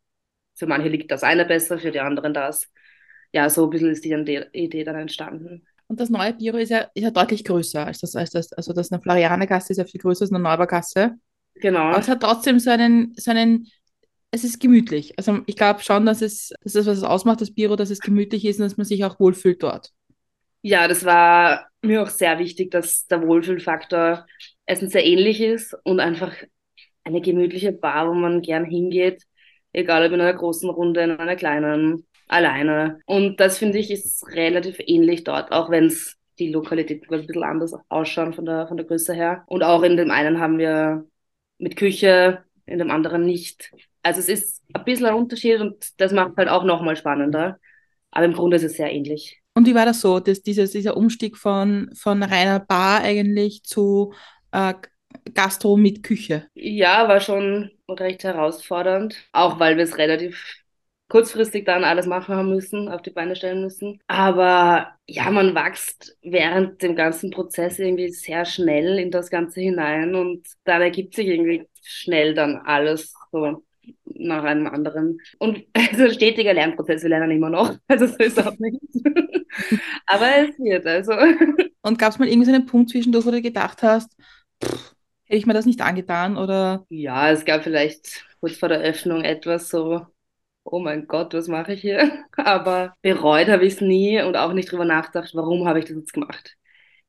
für 0.54 0.66
manche 0.66 0.88
liegt 0.88 1.10
das 1.10 1.22
eine 1.22 1.44
besser, 1.44 1.78
für 1.78 1.90
die 1.90 2.00
anderen 2.00 2.34
das. 2.34 2.70
Ja, 3.32 3.48
so 3.50 3.64
ein 3.64 3.70
bisschen 3.70 3.90
ist 3.90 4.04
die 4.04 4.12
Idee 4.52 4.84
dann 4.84 4.96
entstanden. 4.96 5.66
Und 5.86 6.00
das 6.00 6.10
neue 6.10 6.32
Büro 6.34 6.56
ist 6.56 6.70
ja, 6.70 6.88
ist 6.94 7.02
ja 7.02 7.10
deutlich 7.10 7.44
größer 7.44 7.86
als 7.86 8.00
das, 8.00 8.16
als 8.16 8.30
das. 8.30 8.52
Also 8.52 8.72
das 8.72 8.90
eine 8.90 9.02
Florianergasse 9.02 9.72
ist 9.72 9.78
ja 9.78 9.84
viel 9.84 10.00
größer 10.00 10.22
als 10.22 10.32
eine 10.32 10.42
Neubergasse. 10.42 11.14
Genau. 11.56 11.80
Aber 11.80 11.98
es 11.98 12.08
hat 12.08 12.20
trotzdem 12.20 12.58
so 12.58 12.70
einen, 12.70 13.14
so 13.16 13.30
einen, 13.30 13.68
es 14.30 14.44
ist 14.44 14.60
gemütlich. 14.60 15.14
Also 15.18 15.40
ich 15.46 15.56
glaube 15.56 15.80
schon, 15.80 16.06
dass 16.06 16.22
es, 16.22 16.52
das, 16.62 16.74
was 16.74 16.98
es 16.98 17.04
ausmacht, 17.04 17.40
das 17.40 17.54
Büro, 17.54 17.76
dass 17.76 17.90
es 17.90 18.00
gemütlich 18.00 18.44
ist 18.44 18.58
und 18.58 18.64
dass 18.64 18.76
man 18.76 18.86
sich 18.86 19.04
auch 19.04 19.20
wohlfühlt 19.20 19.62
dort. 19.62 19.92
Ja, 20.66 20.88
das 20.88 21.04
war 21.04 21.68
mir 21.82 22.02
auch 22.02 22.08
sehr 22.08 22.38
wichtig, 22.38 22.70
dass 22.70 23.06
der 23.06 23.20
Wohlfühlfaktor 23.26 24.26
erstens 24.64 24.92
sehr 24.92 25.04
ähnlich 25.04 25.42
ist 25.42 25.76
und 25.84 26.00
einfach 26.00 26.34
eine 27.04 27.20
gemütliche 27.20 27.72
Bar, 27.72 28.08
wo 28.08 28.14
man 28.14 28.40
gern 28.40 28.64
hingeht, 28.64 29.24
egal 29.74 30.06
ob 30.06 30.12
in 30.12 30.22
einer 30.22 30.32
großen 30.32 30.70
Runde, 30.70 31.02
in 31.02 31.10
einer 31.18 31.36
kleinen, 31.36 32.06
alleine. 32.28 32.98
Und 33.04 33.40
das 33.40 33.58
finde 33.58 33.76
ich 33.78 33.90
ist 33.90 34.26
relativ 34.28 34.78
ähnlich 34.86 35.24
dort, 35.24 35.52
auch 35.52 35.68
wenn 35.68 35.84
es 35.86 36.16
die 36.38 36.50
Lokalitäten 36.50 37.12
ein 37.12 37.26
bisschen 37.26 37.44
anders 37.44 37.74
ausschauen 37.90 38.32
von 38.32 38.46
der, 38.46 38.66
von 38.66 38.78
der 38.78 38.86
Größe 38.86 39.12
her. 39.12 39.44
Und 39.46 39.62
auch 39.62 39.82
in 39.82 39.98
dem 39.98 40.10
einen 40.10 40.40
haben 40.40 40.56
wir 40.58 41.04
mit 41.58 41.76
Küche, 41.76 42.42
in 42.64 42.78
dem 42.78 42.90
anderen 42.90 43.26
nicht. 43.26 43.70
Also 44.02 44.20
es 44.20 44.30
ist 44.30 44.62
ein 44.72 44.84
bisschen 44.84 45.04
ein 45.06 45.14
Unterschied 45.14 45.60
und 45.60 46.00
das 46.00 46.12
macht 46.12 46.38
halt 46.38 46.48
auch 46.48 46.64
nochmal 46.64 46.96
spannender. 46.96 47.60
Aber 48.10 48.24
im 48.24 48.32
Grunde 48.32 48.56
ist 48.56 48.64
es 48.64 48.76
sehr 48.78 48.90
ähnlich. 48.90 49.43
Und 49.54 49.66
wie 49.66 49.74
war 49.74 49.86
das 49.86 50.00
so, 50.00 50.20
dass 50.20 50.42
dieses, 50.42 50.72
dieser 50.72 50.96
Umstieg 50.96 51.36
von, 51.36 51.90
von 51.94 52.22
reiner 52.22 52.60
Bar 52.60 53.00
eigentlich 53.02 53.62
zu 53.64 54.12
äh, 54.52 54.74
Gastro 55.34 55.76
mit 55.76 56.02
Küche? 56.02 56.48
Ja, 56.54 57.08
war 57.08 57.20
schon 57.20 57.70
recht 57.88 58.22
herausfordernd, 58.24 59.16
auch 59.32 59.58
weil 59.58 59.76
wir 59.76 59.84
es 59.84 59.98
relativ 59.98 60.54
kurzfristig 61.08 61.64
dann 61.66 61.84
alles 61.84 62.06
machen 62.06 62.34
haben 62.36 62.50
müssen, 62.50 62.88
auf 62.88 63.02
die 63.02 63.10
Beine 63.10 63.34
stellen 63.36 63.60
müssen. 63.62 64.00
Aber 64.06 64.94
ja, 65.06 65.30
man 65.30 65.54
wächst 65.54 66.16
während 66.22 66.80
dem 66.82 66.94
ganzen 66.96 67.30
Prozess 67.30 67.78
irgendwie 67.78 68.08
sehr 68.10 68.44
schnell 68.44 68.98
in 68.98 69.10
das 69.10 69.30
Ganze 69.30 69.60
hinein 69.60 70.14
und 70.14 70.46
dann 70.64 70.80
ergibt 70.82 71.14
sich 71.14 71.26
irgendwie 71.26 71.68
schnell 71.82 72.34
dann 72.34 72.56
alles 72.56 73.12
so 73.32 73.64
nach 74.04 74.44
einem 74.44 74.66
anderen. 74.66 75.18
Und 75.38 75.64
also 75.72 76.10
stetiger 76.10 76.54
Lernprozess, 76.54 77.02
wir 77.02 77.10
lernen 77.10 77.30
immer 77.30 77.50
noch. 77.50 77.76
Also 77.88 78.06
so 78.06 78.16
ist 78.16 78.44
auch 78.44 78.56
nicht. 78.58 78.80
Aber 80.06 80.26
es 80.36 80.58
wird, 80.58 80.86
also. 80.86 81.12
Und 81.82 81.98
gab 81.98 82.12
es 82.12 82.18
mal 82.18 82.28
irgendwie 82.28 82.46
so 82.46 82.54
einen 82.54 82.66
Punkt 82.66 82.90
zwischendurch, 82.90 83.26
wo 83.26 83.30
du 83.30 83.42
gedacht 83.42 83.82
hast, 83.82 84.16
Hätte 85.26 85.38
ich 85.38 85.46
mir 85.46 85.54
das 85.54 85.66
nicht 85.66 85.80
angetan 85.80 86.36
oder 86.36 86.84
Ja, 86.90 87.30
es 87.30 87.44
gab 87.44 87.64
vielleicht 87.64 88.24
kurz 88.40 88.56
vor 88.56 88.68
der 88.68 88.80
Öffnung 88.80 89.24
etwas 89.24 89.70
so, 89.70 90.06
oh 90.64 90.78
mein 90.80 91.06
Gott, 91.06 91.32
was 91.32 91.48
mache 91.48 91.72
ich 91.72 91.80
hier? 91.80 92.24
Aber 92.36 92.94
bereut 93.00 93.48
habe 93.48 93.64
ich 93.64 93.74
es 93.74 93.80
nie 93.80 94.20
und 94.22 94.36
auch 94.36 94.52
nicht 94.52 94.70
drüber 94.70 94.84
nachgedacht, 94.84 95.34
warum 95.34 95.66
habe 95.66 95.78
ich 95.78 95.86
das 95.86 95.96
jetzt 95.96 96.12
gemacht. 96.12 96.56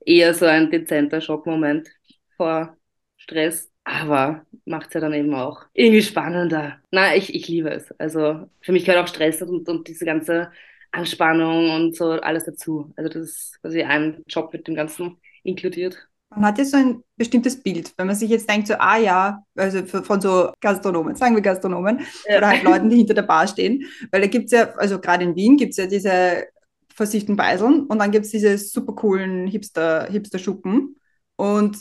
Eher 0.06 0.34
so 0.34 0.46
ein 0.46 0.72
dezenter 0.72 1.20
Schockmoment 1.20 1.90
vor 2.38 2.78
Stress, 3.18 3.72
aber 3.86 4.46
macht 4.66 4.88
es 4.88 4.94
ja 4.96 5.00
dann 5.00 5.14
eben 5.14 5.34
auch 5.34 5.64
irgendwie 5.74 6.02
spannender. 6.02 6.78
Na, 6.92 7.16
ich, 7.16 7.34
ich 7.34 7.48
liebe 7.48 7.70
es. 7.70 7.92
Also 8.00 8.50
für 8.62 8.72
mich 8.74 8.84
gehört 8.86 9.04
auch 9.04 9.08
Stress 9.08 9.42
und, 9.42 9.70
und 9.70 9.88
diese 9.88 10.06
ganze 10.06 10.52
Anspannung 10.92 11.72
und 11.72 11.96
so 11.96 12.12
alles 12.12 12.46
dazu. 12.46 12.92
Also 12.98 13.10
das 13.10 13.22
ist 13.30 13.62
quasi 13.62 13.84
ein 13.84 14.24
Job 14.28 14.52
mit 14.54 14.68
dem 14.68 14.76
Ganzen 14.76 15.18
inkludiert. 15.44 16.08
Man 16.32 16.46
hat 16.46 16.58
ja 16.58 16.66
so 16.66 16.78
ein 16.78 17.04
bestimmtes 17.16 17.62
Bild, 17.62 17.94
wenn 17.98 18.08
man 18.08 18.16
sich 18.16 18.30
jetzt 18.30 18.50
denkt, 18.50 18.68
so, 18.68 18.74
ah 18.78 18.98
ja, 18.98 19.44
also 19.56 19.86
von 19.86 20.20
so 20.20 20.52
Gastronomen, 20.60 21.16
sagen 21.16 21.36
wir 21.36 21.42
Gastronomen, 21.42 22.02
Ja. 22.28 22.40
oder 22.40 22.48
halt 22.50 22.64
Leuten, 22.64 22.90
die 22.90 22.98
hinter 22.98 23.14
der 23.14 23.22
Bar 23.22 23.48
stehen, 23.48 23.86
weil 24.12 24.22
da 24.22 24.28
gibt 24.28 24.46
es 24.46 24.52
ja, 24.52 24.74
also 24.76 25.00
gerade 25.00 25.24
in 25.24 25.36
Wien 25.36 25.56
gibt 25.56 25.72
es 25.72 25.78
ja 25.78 25.86
diese 25.86 26.46
versifften 26.94 27.36
Beiseln 27.36 27.86
und 27.86 28.00
dann 28.00 28.12
gibt 28.12 28.26
es 28.26 28.32
diese 28.32 28.58
super 28.58 28.94
coolen 28.94 29.48
Hipster, 29.48 30.08
Hipster-Schuppen. 30.10 30.96
Und 31.38 31.78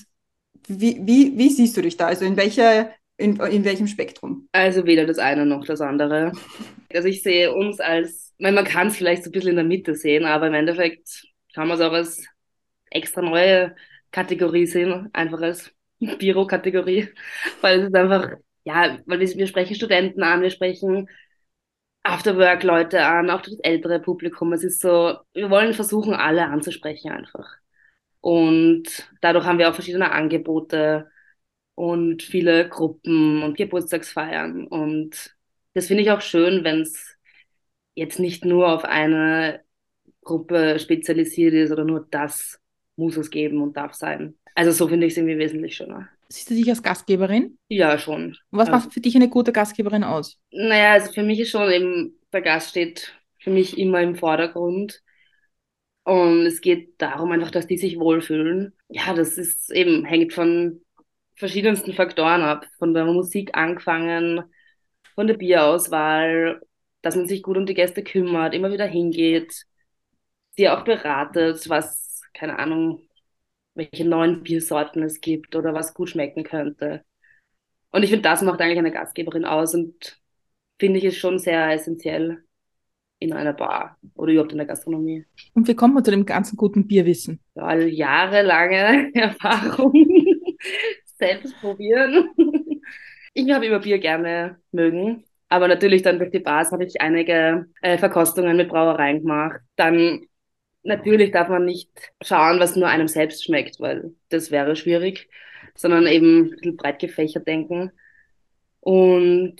wie, 0.67 1.01
wie, 1.03 1.37
wie 1.37 1.51
siehst 1.51 1.77
du 1.77 1.83
dich 1.83 1.97
da? 1.97 2.07
Also 2.07 2.25
in 2.25 2.37
welcher, 2.37 2.91
in, 3.17 3.37
in 3.41 3.65
welchem 3.65 3.87
Spektrum? 3.87 4.49
Also 4.53 4.87
weder 4.87 5.07
das 5.07 5.19
eine 5.19 5.47
noch 5.47 5.65
das 5.65 5.81
andere. 5.81 6.33
Also 6.93 7.09
ich 7.09 7.23
sehe 7.23 7.53
uns 7.53 7.81
als, 7.81 8.33
ich 8.39 8.43
meine, 8.43 8.57
man 8.57 8.65
kann 8.65 8.89
es 8.89 8.97
vielleicht 8.97 9.25
so 9.25 9.31
ein 9.31 9.33
bisschen 9.33 9.51
in 9.51 9.57
der 9.57 9.65
Mitte 9.65 9.95
sehen, 9.95 10.25
aber 10.25 10.47
im 10.49 10.55
Endeffekt 10.55 11.25
kann 11.55 11.69
man 11.69 11.79
es 11.79 11.85
auch 11.85 11.93
als 11.93 12.27
extra 12.91 13.23
neue 13.23 13.75
Kategorie 14.11 14.67
sehen, 14.67 15.11
einfach 15.13 15.41
als 15.41 15.73
Biro-Kategorie, 15.99 17.09
weil 17.61 17.81
es 17.81 17.87
ist 17.89 17.95
einfach, 17.95 18.31
ja, 18.65 18.99
weil 19.07 19.21
wir, 19.21 19.29
wir 19.29 19.47
sprechen 19.47 19.75
Studenten 19.77 20.23
an, 20.23 20.43
wir 20.43 20.51
sprechen 20.51 21.09
Afterwork-Leute 22.05 23.05
an, 23.05 23.31
auch 23.31 23.41
das 23.43 23.59
ältere 23.63 23.99
Publikum. 24.01 24.53
Es 24.53 24.63
ist 24.63 24.81
so, 24.81 25.19
wir 25.33 25.51
wollen 25.51 25.73
versuchen, 25.75 26.15
alle 26.15 26.47
anzusprechen 26.47 27.11
einfach. 27.11 27.47
Und 28.25 28.85
dadurch 29.21 29.45
haben 29.45 29.59
wir 29.59 29.69
auch 29.71 29.75
verschiedene 29.75 30.11
Angebote 30.13 31.11
und 31.75 32.23
viele 32.23 32.69
Gruppen 32.69 33.43
und 33.43 33.57
Geburtstagsfeiern. 33.57 34.67
Und 34.67 35.37
das 35.75 35.89
finde 35.89 36.03
ich 36.05 36.11
auch 36.11 36.23
schön, 36.23 36.65
wenn 36.65 36.83
es 36.83 37.17
jetzt 37.95 38.19
nicht 38.21 38.45
nur 38.45 38.69
auf 38.73 38.85
eine 38.85 39.63
Gruppe 40.25 40.79
spezialisiert 40.81 41.55
ist 41.55 41.73
oder 41.73 41.85
nur 41.85 42.07
das 42.11 42.61
muss 42.97 43.17
es 43.17 43.31
geben 43.31 43.63
und 43.63 43.77
darf 43.77 43.95
sein. 43.95 44.37
Also 44.55 44.73
so 44.73 44.89
finde 44.89 45.07
ich 45.07 45.15
es 45.15 45.19
irgendwie 45.19 45.39
wesentlich 45.39 45.77
schöner. 45.77 46.09
siehst 46.29 46.51
du 46.51 46.55
dich 46.55 46.69
als 46.69 46.83
Gastgeberin? 46.83 47.59
Ja, 47.69 47.99
schon. 47.99 48.37
Und 48.51 48.59
was 48.59 48.69
Also, 48.69 48.73
macht 48.87 48.95
für 48.95 49.01
dich 49.01 49.17
eine 49.17 49.29
gute 49.29 49.53
Gastgeberin 49.53 50.05
aus? 50.05 50.39
naja, 50.53 50.93
also 50.93 51.13
für 51.13 51.23
mich 51.23 51.41
ist 51.41 51.51
schon 51.51 51.71
eben, 51.71 52.19
der 52.33 52.43
Gast 52.43 52.71
steht 52.71 53.15
für 53.41 53.51
mich 53.51 53.79
immer 53.79 54.01
im 54.03 54.17
Vordergrund. 54.17 55.03
Und 56.05 56.47
es 56.47 56.61
geht 56.61 57.01
darum 57.01 57.33
einfach, 57.33 57.51
dass 57.51 57.67
die 57.67 57.79
sich 57.79 57.99
wohlfühlen. 57.99 58.75
Ja, 58.89 59.15
das 59.15 59.39
ist 59.39 59.71
eben, 59.71 60.05
hängt 60.05 60.33
von 60.35 60.83
verschiedensten 61.37 61.95
Faktoren 61.95 62.43
ab. 62.43 62.67
Von 62.79 62.95
der 62.95 63.07
Musik 63.07 63.57
angefangen, 63.57 64.45
von 65.15 65.27
der 65.27 65.35
Bierauswahl, 65.35 66.61
dass 67.03 67.17
man 67.17 67.27
sich 67.27 67.43
gut 67.43 67.57
um 67.57 67.67
die 67.67 67.75
Gäste 67.75 68.03
kümmert, 68.05 68.55
immer 68.55 68.71
wieder 68.73 68.87
hingeht, 68.87 69.65
sie 70.57 70.69
auch 70.69 70.85
beratet, 70.85 71.69
was, 71.69 72.23
keine 72.35 72.59
Ahnung, 72.59 73.09
welche 73.75 74.05
neuen 74.05 74.43
Biersorten 74.43 75.03
es 75.03 75.21
gibt 75.21 75.57
oder 75.57 75.75
was 75.75 75.95
gut 75.95 76.11
schmecken 76.11 76.45
könnte. 76.45 77.05
Und 77.91 78.03
ich 78.03 78.11
finde, 78.11 78.29
das 78.29 78.43
macht 78.43 78.61
eigentlich 78.61 78.79
eine 78.79 78.93
Gastgeberin 78.93 79.45
aus 79.45 79.75
und 79.75 80.21
finde 80.79 80.99
ich 80.99 81.05
es 81.05 81.17
schon 81.17 81.39
sehr 81.39 81.71
essentiell 81.71 82.45
in 83.19 83.33
einer 83.33 83.53
Bar 83.53 83.97
oder 84.15 84.33
überhaupt 84.33 84.53
in 84.53 84.59
der 84.59 84.67
Gastronomie. 84.67 85.25
Und 85.55 85.69
wie 85.69 85.75
kommt 85.75 85.95
man 85.95 86.05
zu 86.05 86.11
dem 86.11 86.27
ganzen 86.27 86.57
guten 86.57 86.87
Bierwissen? 86.87 87.41
Ja, 87.55 87.75
jahrelange 87.75 89.11
Erfahrung, 89.15 89.93
selbst 91.05 91.59
probieren. 91.61 92.31
Ich 93.37 93.51
habe 93.51 93.67
immer 93.67 93.81
Bier 93.81 93.99
gerne 93.99 94.61
mögen, 94.71 95.25
aber 95.49 95.67
natürlich 95.67 96.03
dann 96.03 96.21
durch 96.21 96.31
die 96.31 96.39
Bars 96.39 96.71
habe 96.71 96.85
ich 96.85 97.01
einige 97.01 97.67
äh, 97.83 97.99
Verkostungen 97.99 98.57
mit 98.57 98.69
Brauereien 98.69 99.23
gemacht. 99.23 99.61
Dann 99.75 100.27
natürlich 100.85 101.33
darf 101.33 101.49
man 101.49 101.65
nicht 101.65 101.91
schauen, 102.23 102.61
was 102.61 102.77
nur 102.77 102.87
einem 102.87 103.09
selbst 103.09 103.45
schmeckt, 103.45 103.81
weil 103.81 104.15
das 104.29 104.53
wäre 104.53 104.77
schwierig, 104.77 105.29
sondern 105.75 106.07
eben 106.07 106.45
ein 106.45 106.51
bisschen 106.51 106.77
breit 106.77 107.01
gefächert 107.01 107.49
denken. 107.49 107.91
Und 108.81 109.57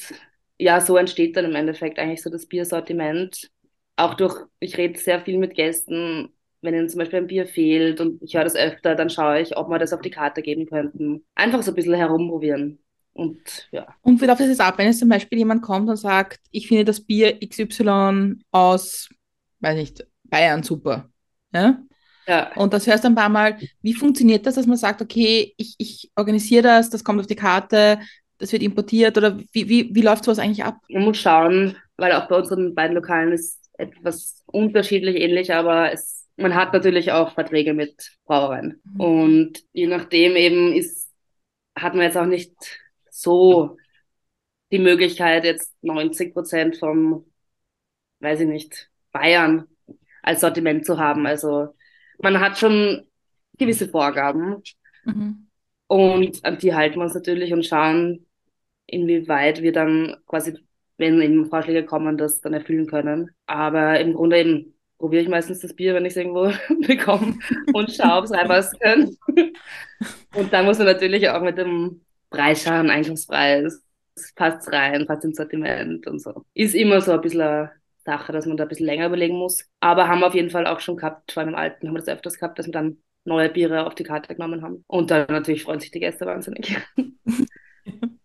ja, 0.59 0.81
so 0.81 0.97
entsteht 0.97 1.37
dann 1.37 1.45
im 1.47 1.55
Endeffekt 1.55 1.99
eigentlich 1.99 2.23
so 2.23 2.31
das 2.31 2.47
Biersortiment. 2.47 3.51
Auch 3.97 4.15
durch, 4.15 4.37
ich 4.61 4.77
rede 4.77 4.99
sehr 4.99 5.21
viel 5.21 5.39
mit 5.39 5.55
Gästen, 5.55 6.31
wenn 6.63 6.75
ihnen 6.75 6.89
zum 6.89 6.99
Beispiel 6.99 7.21
ein 7.21 7.27
Bier 7.27 7.47
fehlt 7.47 8.01
und 8.01 8.23
ich 8.23 8.35
höre 8.35 8.45
das 8.45 8.57
öfter, 8.57 8.95
dann 8.95 9.11
schaue 9.11 9.41
ich, 9.41 9.57
ob 9.57 9.69
wir 9.69 9.79
das 9.79 9.93
auf 9.93 10.01
die 10.01 10.11
Karte 10.11 10.43
geben 10.43 10.67
könnten. 10.67 11.25
Einfach 11.35 11.63
so 11.63 11.71
ein 11.73 11.75
bisschen 11.75 11.95
herumprobieren. 11.95 12.79
Und 13.13 13.69
ja. 13.71 13.87
Und 14.03 14.21
wie 14.21 14.27
läuft 14.27 14.41
das 14.41 14.49
jetzt 14.49 14.61
ab, 14.61 14.79
wenn 14.79 14.87
jetzt 14.87 14.99
zum 14.99 15.09
Beispiel 15.09 15.39
jemand 15.39 15.63
kommt 15.63 15.89
und 15.89 15.97
sagt, 15.97 16.41
ich 16.51 16.69
finde 16.69 16.85
das 16.85 17.01
Bier 17.01 17.39
XY 17.41 18.41
aus, 18.51 19.09
weiß 19.61 19.77
nicht, 19.77 20.07
Bayern 20.25 20.63
super. 20.63 21.11
Ja? 21.53 21.79
Ja, 22.27 22.51
Und 22.55 22.73
das 22.73 22.87
hörst 22.87 23.05
du 23.05 23.09
ein 23.09 23.15
paar 23.15 23.29
Mal. 23.29 23.59
Wie 23.83 23.95
funktioniert 23.95 24.47
das, 24.47 24.57
dass 24.57 24.67
man 24.67 24.77
sagt, 24.77 25.03
okay, 25.03 25.55
ich, 25.57 25.75
ich 25.79 26.11
organisiere 26.17 26.63
das, 26.63 26.91
das 26.91 27.05
kommt 27.05 27.21
auf 27.21 27.27
die 27.27 27.37
Karte, 27.37 27.99
das 28.45 28.53
wird 28.53 28.63
importiert 28.63 29.17
oder 29.17 29.39
wie, 29.53 29.69
wie, 29.69 29.95
wie 29.95 30.03
läuft 30.03 30.25
sowas 30.25 30.39
eigentlich 30.39 30.65
ab? 30.65 30.79
man 30.91 31.05
muss 31.05 31.19
schauen, 31.19 31.77
weil 31.97 32.13
auch 32.13 32.29
bei 32.29 32.37
unseren 32.37 32.75
beiden 32.75 32.95
Lokalen 32.95 33.33
ist 33.33 33.61
etwas 33.79 34.43
unterschiedlich 34.47 35.17
ähnlich, 35.17 35.53
aber 35.53 35.93
es, 35.93 36.29
man 36.37 36.55
hat 36.55 36.73
natürlich 36.73 37.11
auch 37.13 37.33
Verträge 37.33 37.75
mit 37.75 38.13
Brauereien. 38.25 38.81
Und 38.99 39.63
je 39.73 39.87
nachdem 39.87 40.37
eben 40.37 40.73
ist, 40.73 41.11
hat 41.77 41.95
man 41.95 42.05
jetzt 42.05 42.17
auch 42.17 42.27
nicht 42.27 42.53
so 43.11 43.77
die 44.71 44.79
Möglichkeit, 44.79 45.45
jetzt 45.45 45.73
90 45.83 46.33
Prozent 46.35 46.77
vom, 46.77 47.25
weiß 48.21 48.41
ich 48.41 48.49
nicht, 48.49 48.91
Bayern 49.13 49.67
als 50.23 50.41
Sortiment 50.41 50.85
zu 50.87 50.99
haben. 50.99 51.27
Also 51.27 51.75
man 52.19 52.41
hat 52.41 52.59
schon 52.59 53.05
gewisse 53.59 53.89
Vorgaben 53.89 54.63
Mhm. 55.05 55.47
und 55.87 56.45
an 56.45 56.59
die 56.59 56.75
halten 56.75 56.97
wir 56.97 57.03
uns 57.05 57.15
natürlich 57.15 57.53
und 57.53 57.65
schauen, 57.67 58.24
inwieweit 58.87 59.63
wir 59.63 59.73
dann 59.73 60.17
quasi, 60.27 60.59
wenn 60.99 61.21
eben 61.21 61.47
Vorschläge 61.47 61.85
kommen, 61.85 62.17
das 62.17 62.41
dann 62.41 62.55
erfüllen 62.55 62.87
können. 62.87 63.31
Aber 63.47 63.99
im 64.01 64.15
Grunde 64.15 64.39
eben 64.39 64.75
probiere 64.99 65.23
ich 65.23 65.29
meistens 65.29 65.61
das 65.61 65.75
Bier, 65.75 65.95
wenn 65.95 66.05
ich 66.05 66.13
es 66.13 66.17
irgendwo 66.17 66.53
bekomme 66.87 67.39
und 67.73 67.91
schaue, 67.91 68.19
ob 68.19 68.25
es 68.25 68.33
reinpassen 68.33 68.79
kann. 68.81 69.17
Und 70.35 70.53
dann 70.53 70.65
muss 70.65 70.79
man 70.79 70.89
natürlich 70.89 71.29
auch 71.29 71.43
mit 71.43 71.59
dem 71.59 72.01
Preis 72.31 72.65
schauen, 72.65 72.91
Einkaufspreis, 72.91 73.85
passt 74.35 74.73
rein, 74.73 75.07
passt 75.07 75.25
ins 75.25 75.37
Sortiment 75.37 76.07
und 76.07 76.21
so. 76.21 76.45
Ist 76.55 76.75
immer 76.75 77.01
so 77.01 77.13
ein 77.13 77.21
bisschen 77.21 77.43
eine 77.43 77.73
Sache, 78.05 78.33
dass 78.33 78.47
man 78.47 78.57
da 78.57 78.65
ein 78.65 78.69
bisschen 78.69 78.87
länger 78.87 79.07
überlegen 79.07 79.37
muss. 79.37 79.65
Aber 79.81 80.09
haben 80.09 80.21
wir 80.21 80.27
auf 80.27 80.35
jeden 80.35 80.51
Fall 80.51 80.67
auch 80.67 80.81
schon 80.81 80.97
gehabt, 80.97 81.33
vor 81.33 81.43
allem 81.43 81.51
im 81.51 81.55
Alten 81.55 81.87
haben 81.87 81.95
wir 81.95 82.01
das 82.01 82.09
öfters 82.09 82.39
gehabt, 82.39 82.59
dass 82.59 82.67
wir 82.67 82.73
dann 82.73 82.99
neue 83.25 83.49
Biere 83.49 83.87
auf 83.87 83.95
die 83.95 84.05
Karte 84.05 84.35
genommen 84.35 84.63
haben. 84.63 84.85
Und 84.87 85.11
dann 85.11 85.27
natürlich 85.29 85.63
freuen 85.63 85.81
sich 85.81 85.91
die 85.91 86.01
Gäste 86.01 86.27
wahnsinnig. 86.27 86.77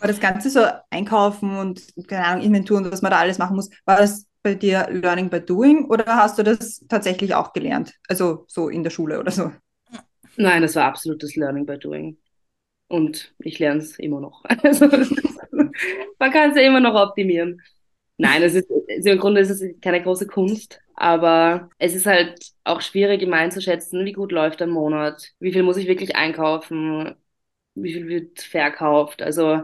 War 0.00 0.08
das 0.08 0.20
Ganze 0.20 0.50
so 0.50 0.60
einkaufen 0.90 1.56
und, 1.56 1.82
keine 2.08 2.24
Ahnung, 2.26 2.44
Inventur 2.44 2.78
und 2.78 2.90
was 2.90 3.02
man 3.02 3.10
da 3.10 3.18
alles 3.18 3.38
machen 3.38 3.56
muss, 3.56 3.70
war 3.84 3.98
das 3.98 4.26
bei 4.42 4.54
dir 4.54 4.88
Learning 4.90 5.30
by 5.30 5.40
Doing 5.40 5.84
oder 5.84 6.04
hast 6.06 6.38
du 6.38 6.42
das 6.42 6.84
tatsächlich 6.88 7.34
auch 7.34 7.52
gelernt? 7.52 7.94
Also 8.08 8.44
so 8.48 8.68
in 8.68 8.82
der 8.82 8.90
Schule 8.90 9.20
oder 9.20 9.30
so? 9.30 9.52
Nein, 10.36 10.62
das 10.62 10.76
war 10.76 10.84
absolutes 10.84 11.36
Learning 11.36 11.66
by 11.66 11.78
Doing. 11.78 12.16
Und 12.88 13.34
ich 13.38 13.58
lerne 13.58 13.80
es 13.80 13.98
immer 13.98 14.20
noch. 14.20 14.42
Also, 14.62 14.86
man 16.18 16.30
kann 16.30 16.50
es 16.50 16.56
ja 16.56 16.62
immer 16.62 16.80
noch 16.80 16.94
optimieren. 16.94 17.60
Nein, 18.18 18.42
es 18.42 18.54
ist, 18.54 18.68
also 18.70 19.10
im 19.10 19.18
Grunde 19.18 19.40
ist 19.40 19.50
es 19.50 19.62
keine 19.80 20.02
große 20.02 20.26
Kunst, 20.26 20.80
aber 20.94 21.70
es 21.78 21.94
ist 21.94 22.06
halt 22.06 22.38
auch 22.64 22.80
schwierig, 22.80 23.22
immer 23.22 23.36
einzuschätzen, 23.36 24.04
wie 24.04 24.12
gut 24.12 24.32
läuft 24.32 24.62
ein 24.62 24.70
Monat, 24.70 25.30
wie 25.40 25.52
viel 25.52 25.62
muss 25.62 25.76
ich 25.76 25.88
wirklich 25.88 26.14
einkaufen, 26.16 27.14
wie 27.74 27.92
viel 27.92 28.08
wird 28.08 28.40
verkauft. 28.40 29.22
Also 29.22 29.62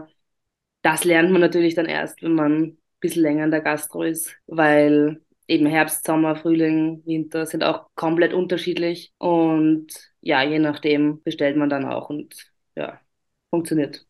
das 0.81 1.03
lernt 1.03 1.31
man 1.31 1.41
natürlich 1.41 1.75
dann 1.75 1.85
erst, 1.85 2.21
wenn 2.23 2.33
man 2.35 2.63
ein 2.63 2.77
bisschen 2.99 3.23
länger 3.23 3.45
in 3.45 3.51
der 3.51 3.61
Gastro 3.61 4.03
ist, 4.03 4.35
weil 4.47 5.21
eben 5.47 5.65
Herbst, 5.65 6.05
Sommer, 6.05 6.35
Frühling, 6.35 7.03
Winter 7.05 7.45
sind 7.45 7.63
auch 7.63 7.87
komplett 7.95 8.33
unterschiedlich 8.33 9.13
und 9.17 9.87
ja, 10.21 10.43
je 10.43 10.59
nachdem 10.59 11.21
bestellt 11.23 11.57
man 11.57 11.69
dann 11.69 11.85
auch 11.85 12.09
und 12.09 12.35
ja, 12.75 12.99
funktioniert 13.49 14.05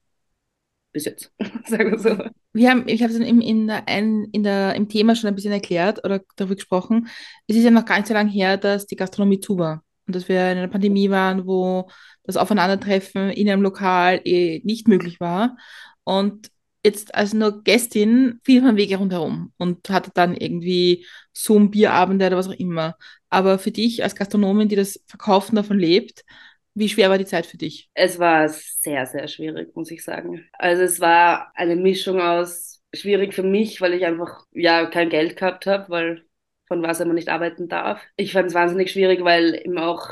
bis 0.92 1.06
jetzt, 1.06 1.32
sagen 1.66 1.92
wir 1.92 2.00
so. 2.00 2.18
Wir 2.54 2.72
haben, 2.72 2.88
ich 2.88 3.04
habe 3.04 3.14
es 3.14 3.20
in, 3.20 3.42
in, 3.42 3.68
der, 3.68 3.88
in 3.88 4.44
der, 4.44 4.76
im 4.76 4.90
Thema 4.90 5.16
schon 5.16 5.28
ein 5.28 5.36
bisschen 5.36 5.52
erklärt 5.52 6.04
oder 6.04 6.22
darüber 6.36 6.56
gesprochen. 6.56 7.08
Es 7.48 7.56
ist 7.56 7.64
ja 7.64 7.72
noch 7.72 7.86
gar 7.86 7.98
nicht 7.98 8.08
so 8.08 8.14
lange 8.14 8.32
her, 8.32 8.58
dass 8.58 8.88
die 8.88 8.96
Gastronomie 8.96 9.40
zu 9.40 9.58
war. 9.58 9.84
Und 10.10 10.16
dass 10.16 10.28
wir 10.28 10.52
in 10.52 10.58
einer 10.58 10.68
Pandemie 10.68 11.12
waren, 11.12 11.46
wo 11.46 11.88
das 12.24 12.36
Aufeinandertreffen 12.36 13.30
in 13.30 13.48
einem 13.48 13.62
Lokal 13.62 14.22
eh 14.26 14.60
nicht 14.64 14.88
möglich 14.88 15.20
war. 15.20 15.56
Und 16.04 16.50
jetzt 16.84 17.14
als 17.14 17.34
nur 17.34 17.64
Gästin 17.64 18.40
fiel 18.44 18.64
man 18.64 18.76
Wege 18.76 18.98
rundherum 18.98 19.54
und 19.58 19.88
hatte 19.92 20.10
dann 20.12 20.36
irgendwie 20.36 21.06
Zoom-Bierabende 21.34 22.26
oder 22.26 22.38
was 22.38 22.48
auch 22.48 22.54
immer. 22.54 22.98
Aber 23.30 23.60
für 23.60 23.70
dich 23.70 24.02
als 24.04 24.16
Gastronomin, 24.16 24.68
die 24.68 24.76
das 24.76 25.00
Verkaufen 25.06 25.56
davon 25.56 25.78
lebt, 25.78 26.26
wie 26.74 26.90
schwer 26.90 27.12
war 27.12 27.20
die 27.20 27.26
Zeit 27.26 27.46
für 27.46 27.58
dich? 27.58 27.88
Es 27.94 28.18
war 28.18 28.50
sehr, 28.50 29.06
sehr 29.06 29.28
schwierig, 29.28 29.76
muss 29.76 29.92
ich 29.92 30.04
sagen. 30.04 30.44
Also 30.54 30.82
es 30.82 31.00
war 31.00 31.52
eine 31.54 31.76
Mischung 31.76 32.20
aus 32.20 32.82
schwierig 32.96 33.36
für 33.36 33.44
mich, 33.44 33.80
weil 33.80 33.94
ich 33.94 34.06
einfach 34.08 34.46
ja 34.54 34.88
kein 34.88 35.10
Geld 35.10 35.38
gehabt 35.38 35.68
habe, 35.68 35.90
weil 35.90 36.26
von 36.70 36.82
was 36.84 37.00
man 37.00 37.16
nicht 37.16 37.30
arbeiten 37.30 37.68
darf. 37.68 38.02
Ich 38.16 38.32
fand 38.32 38.48
es 38.48 38.54
wahnsinnig 38.54 38.92
schwierig, 38.92 39.24
weil 39.26 39.56
eben 39.56 39.78
auch 39.78 40.10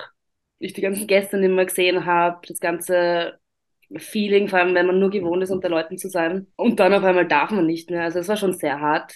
ich 0.59 0.73
die 0.73 0.81
ganzen 0.81 1.07
Gäste 1.07 1.37
nicht 1.37 1.51
mehr 1.51 1.65
gesehen 1.65 2.05
habe, 2.05 2.45
das 2.47 2.59
ganze 2.59 3.39
Feeling, 3.95 4.49
vor 4.49 4.59
allem 4.59 4.75
wenn 4.75 4.87
man 4.87 4.99
nur 4.99 5.11
gewohnt 5.11 5.43
ist, 5.43 5.51
unter 5.51 5.69
Leuten 5.69 5.97
zu 5.97 6.09
sein. 6.09 6.47
Und 6.57 6.79
dann 6.79 6.93
auf 6.93 7.03
einmal 7.03 7.27
darf 7.27 7.51
man 7.51 7.65
nicht 7.65 7.89
mehr. 7.89 8.03
Also 8.03 8.19
es 8.19 8.27
war 8.27 8.37
schon 8.37 8.53
sehr 8.53 8.81
hart. 8.81 9.13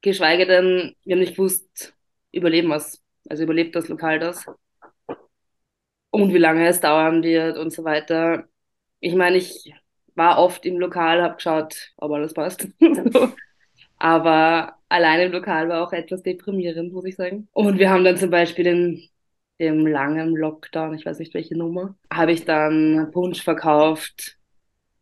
Geschweige 0.00 0.46
denn, 0.46 0.94
wir 1.04 1.16
haben 1.16 1.20
nicht 1.20 1.36
gewusst, 1.36 1.94
überleben 2.32 2.68
wir 2.68 2.76
es. 2.76 3.02
Also 3.28 3.42
überlebt 3.42 3.74
das 3.74 3.88
Lokal 3.88 4.18
das. 4.18 4.46
Und 6.10 6.32
wie 6.32 6.38
lange 6.38 6.66
es 6.68 6.80
dauern 6.80 7.22
wird 7.22 7.58
und 7.58 7.72
so 7.72 7.84
weiter. 7.84 8.44
Ich 9.00 9.14
meine, 9.14 9.36
ich 9.36 9.74
war 10.14 10.38
oft 10.38 10.64
im 10.64 10.78
Lokal, 10.78 11.22
habe 11.22 11.34
geschaut, 11.36 11.92
ob 11.96 12.12
alles 12.12 12.34
passt. 12.34 12.68
Aber 13.98 14.74
allein 14.88 15.20
im 15.20 15.32
Lokal 15.32 15.68
war 15.68 15.82
auch 15.86 15.92
etwas 15.92 16.22
deprimierend, 16.22 16.92
muss 16.92 17.04
ich 17.04 17.16
sagen. 17.16 17.48
Und 17.52 17.78
wir 17.78 17.90
haben 17.90 18.04
dann 18.04 18.16
zum 18.16 18.30
Beispiel 18.30 18.64
den 18.64 19.08
dem 19.60 19.86
langen 19.86 20.34
Lockdown, 20.36 20.94
ich 20.94 21.06
weiß 21.06 21.18
nicht 21.18 21.34
welche 21.34 21.56
Nummer, 21.56 21.94
habe 22.12 22.32
ich 22.32 22.44
dann 22.44 23.10
Punsch 23.12 23.42
verkauft, 23.42 24.36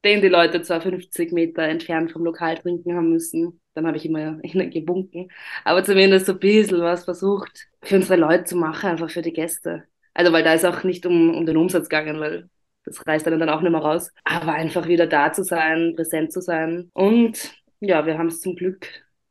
den 0.05 0.21
die 0.21 0.29
Leute 0.29 0.63
zwar 0.63 0.81
50 0.81 1.33
Meter 1.33 1.63
entfernt 1.63 2.13
vom 2.13 2.25
Lokal 2.25 2.59
trinken 2.59 2.95
haben 2.95 3.11
müssen. 3.11 3.61
Dann 3.75 3.87
habe 3.87 3.97
ich 3.97 4.05
immer 4.05 4.39
ihnen 4.43 4.71
gewunken. 4.71 5.31
Aber 5.65 5.85
zumindest 5.85 6.27
so 6.27 6.33
ein 6.33 6.39
bisschen 6.39 6.81
was 6.81 7.05
versucht, 7.05 7.69
für 7.83 7.97
unsere 7.97 8.21
Leute 8.21 8.45
zu 8.45 8.57
machen, 8.57 8.91
einfach 8.91 9.11
für 9.11 9.23
die 9.23 9.33
Gäste. 9.33 9.85
Also, 10.15 10.33
weil 10.33 10.45
da 10.45 10.53
ist 10.53 10.67
auch 10.67 10.85
nicht 10.85 11.07
um, 11.07 11.35
um 11.35 11.47
den 11.47 11.57
Umsatz 11.57 11.89
gegangen, 11.89 12.21
weil 12.21 12.51
das 12.85 13.07
reißt 13.07 13.27
dann 13.27 13.49
auch 13.49 13.63
nicht 13.63 13.71
mehr 13.71 13.81
raus. 13.81 14.11
Aber 14.25 14.53
einfach 14.53 14.89
wieder 14.89 15.07
da 15.07 15.33
zu 15.33 15.45
sein, 15.45 15.95
präsent 15.95 16.33
zu 16.33 16.43
sein. 16.43 16.91
Und 16.93 17.55
ja, 17.83 18.07
wir 18.07 18.17
haben 18.17 18.29
es 18.29 18.41
zum 18.41 18.55
Glück 18.55 18.87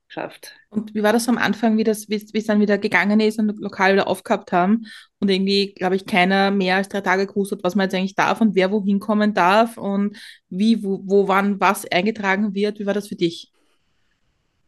geschafft. 0.07 0.53
Und 0.69 0.93
wie 0.93 1.03
war 1.03 1.13
das 1.13 1.29
am 1.29 1.37
Anfang, 1.37 1.77
wie 1.77 1.85
das, 1.85 2.09
wie 2.09 2.15
es 2.15 2.45
dann 2.45 2.59
wieder 2.59 2.77
gegangen 2.77 3.21
ist 3.21 3.39
und 3.39 3.57
lokal 3.59 3.93
wieder 3.93 4.07
aufgehabt 4.07 4.51
haben 4.51 4.85
und 5.19 5.29
irgendwie, 5.29 5.73
glaube 5.73 5.95
ich, 5.95 6.05
keiner 6.05 6.51
mehr 6.51 6.75
als 6.75 6.89
drei 6.89 6.99
Tage 6.99 7.27
gewusst 7.27 7.53
hat, 7.53 7.63
was 7.63 7.75
man 7.75 7.85
jetzt 7.85 7.95
eigentlich 7.95 8.15
darf 8.15 8.41
und 8.41 8.53
wer 8.53 8.71
wohin 8.71 8.99
kommen 8.99 9.33
darf 9.33 9.77
und 9.77 10.17
wie, 10.49 10.83
wo, 10.83 11.01
wo 11.05 11.27
wann 11.29 11.61
was 11.61 11.89
eingetragen 11.89 12.53
wird. 12.53 12.79
Wie 12.79 12.85
war 12.85 12.93
das 12.93 13.07
für 13.07 13.15
dich? 13.15 13.51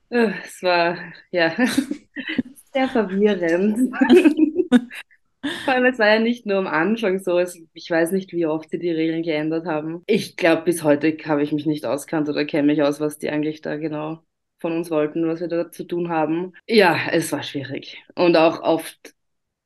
Äh, 0.10 0.32
es 0.46 0.64
war, 0.64 0.98
ja, 1.32 1.54
sehr 2.74 2.88
verwirrend. 2.88 3.94
Vor 5.66 5.74
allem, 5.74 5.86
es 5.86 6.00
war 6.00 6.08
ja 6.08 6.20
nicht 6.20 6.46
nur 6.46 6.58
am 6.58 6.68
Anfang 6.68 7.20
so, 7.20 7.38
es, 7.38 7.60
ich 7.74 7.90
weiß 7.90 8.12
nicht, 8.12 8.32
wie 8.34 8.46
oft 8.46 8.70
sie 8.70 8.80
die 8.80 8.92
Regeln 8.92 9.24
geändert 9.24 9.66
haben. 9.66 10.04
Ich 10.08 10.36
glaube, 10.38 10.64
bis 10.64 10.84
heute 10.84 11.16
habe 11.26 11.44
ich 11.44 11.52
mich 11.52 11.66
nicht 11.66 11.86
auskannt 11.86 12.30
oder 12.30 12.46
kenne 12.46 12.68
mich 12.68 12.82
aus, 12.82 13.00
was 13.00 13.18
die 13.18 13.30
eigentlich 13.30 13.62
da 13.62 13.76
genau 13.78 14.20
von 14.60 14.78
uns 14.78 14.90
wollten, 14.90 15.28
was 15.28 15.42
wir 15.42 15.48
da 15.50 15.72
zu 15.72 15.84
tun 15.84 16.10
haben. 16.10 16.54
Ja, 16.68 16.98
es 17.12 17.32
war 17.32 17.44
schwierig. 17.44 18.02
Und 18.16 18.38
auch 18.38 18.62
oft 18.62 19.14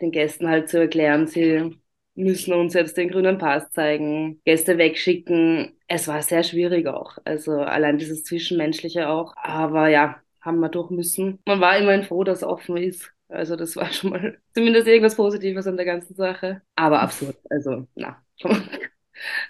den 0.02 0.12
Gästen 0.12 0.50
halt 0.50 0.70
zu 0.70 0.80
erklären, 0.80 1.28
sie 1.28 1.78
müssen 2.16 2.54
uns 2.54 2.74
jetzt 2.74 2.98
den 2.98 3.10
grünen 3.10 3.38
Pass 3.38 3.70
zeigen, 3.72 4.42
Gäste 4.44 4.78
wegschicken. 4.78 5.78
Es 5.88 6.08
war 6.08 6.22
sehr 6.24 6.44
schwierig 6.44 6.88
auch. 6.88 7.18
Also 7.26 7.52
allein 7.54 8.00
dieses 8.00 8.24
Zwischenmenschliche 8.24 9.08
auch. 9.08 9.34
Aber 9.36 9.88
ja, 9.90 10.20
haben 10.42 10.60
wir 10.60 10.70
durch 10.70 10.90
müssen. 10.90 11.40
Man 11.46 11.62
war 11.62 11.78
immerhin 11.78 12.04
froh, 12.04 12.24
dass 12.24 12.44
offen 12.44 12.78
ist. 12.78 13.14
Also 13.30 13.56
das 13.56 13.76
war 13.76 13.92
schon 13.92 14.12
mal 14.12 14.38
zumindest 14.54 14.88
irgendwas 14.88 15.16
Positives 15.16 15.68
an 15.68 15.78
der 15.78 15.86
ganzen 15.86 16.16
Sache. 16.16 16.62
Aber 16.76 17.02
absurd. 17.02 17.38
Also, 17.50 17.88
na, 17.96 18.22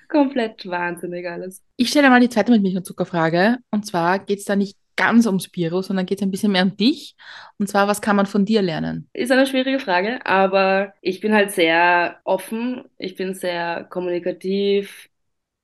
komplett 0.09 0.67
wahnsinnig 0.67 1.27
alles. 1.27 1.63
Ich 1.75 1.89
stelle 1.89 2.09
mal 2.09 2.19
die 2.19 2.29
zweite 2.29 2.51
mit 2.51 2.61
Milch 2.61 2.75
und 2.75 2.85
Zuckerfrage. 2.85 3.57
Und 3.71 3.85
zwar 3.85 4.19
geht 4.19 4.39
es 4.39 4.45
da 4.45 4.55
nicht 4.55 4.77
ganz 4.97 5.27
ums 5.27 5.47
Biro, 5.47 5.81
sondern 5.81 6.05
geht 6.05 6.19
es 6.19 6.23
ein 6.23 6.31
bisschen 6.31 6.51
mehr 6.51 6.63
um 6.63 6.75
dich. 6.75 7.15
Und 7.59 7.67
zwar, 7.67 7.87
was 7.87 8.01
kann 8.01 8.15
man 8.15 8.25
von 8.25 8.45
dir 8.45 8.61
lernen? 8.61 9.07
Ist 9.13 9.31
eine 9.31 9.45
schwierige 9.45 9.79
Frage, 9.79 10.25
aber 10.25 10.93
ich 11.01 11.21
bin 11.21 11.33
halt 11.33 11.51
sehr 11.51 12.19
offen, 12.23 12.83
ich 12.97 13.15
bin 13.15 13.35
sehr 13.35 13.85
kommunikativ, 13.89 15.07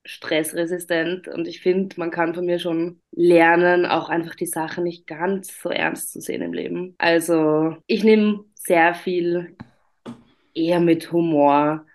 stressresistent 0.05 1.27
und 1.27 1.47
ich 1.47 1.61
finde, 1.61 1.95
man 1.97 2.11
kann 2.11 2.33
von 2.35 2.45
mir 2.45 2.59
schon 2.59 2.99
lernen, 3.11 3.85
auch 3.85 4.09
einfach 4.09 4.35
die 4.35 4.45
Sachen 4.45 4.83
nicht 4.83 5.07
ganz 5.07 5.61
so 5.61 5.69
ernst 5.69 6.11
zu 6.11 6.21
sehen 6.21 6.41
im 6.41 6.53
Leben. 6.53 6.95
Also 6.97 7.77
ich 7.87 8.03
nehme 8.03 8.43
sehr 8.55 8.93
viel 8.93 9.55
eher 10.53 10.79
mit 10.79 11.11
Humor 11.11 11.85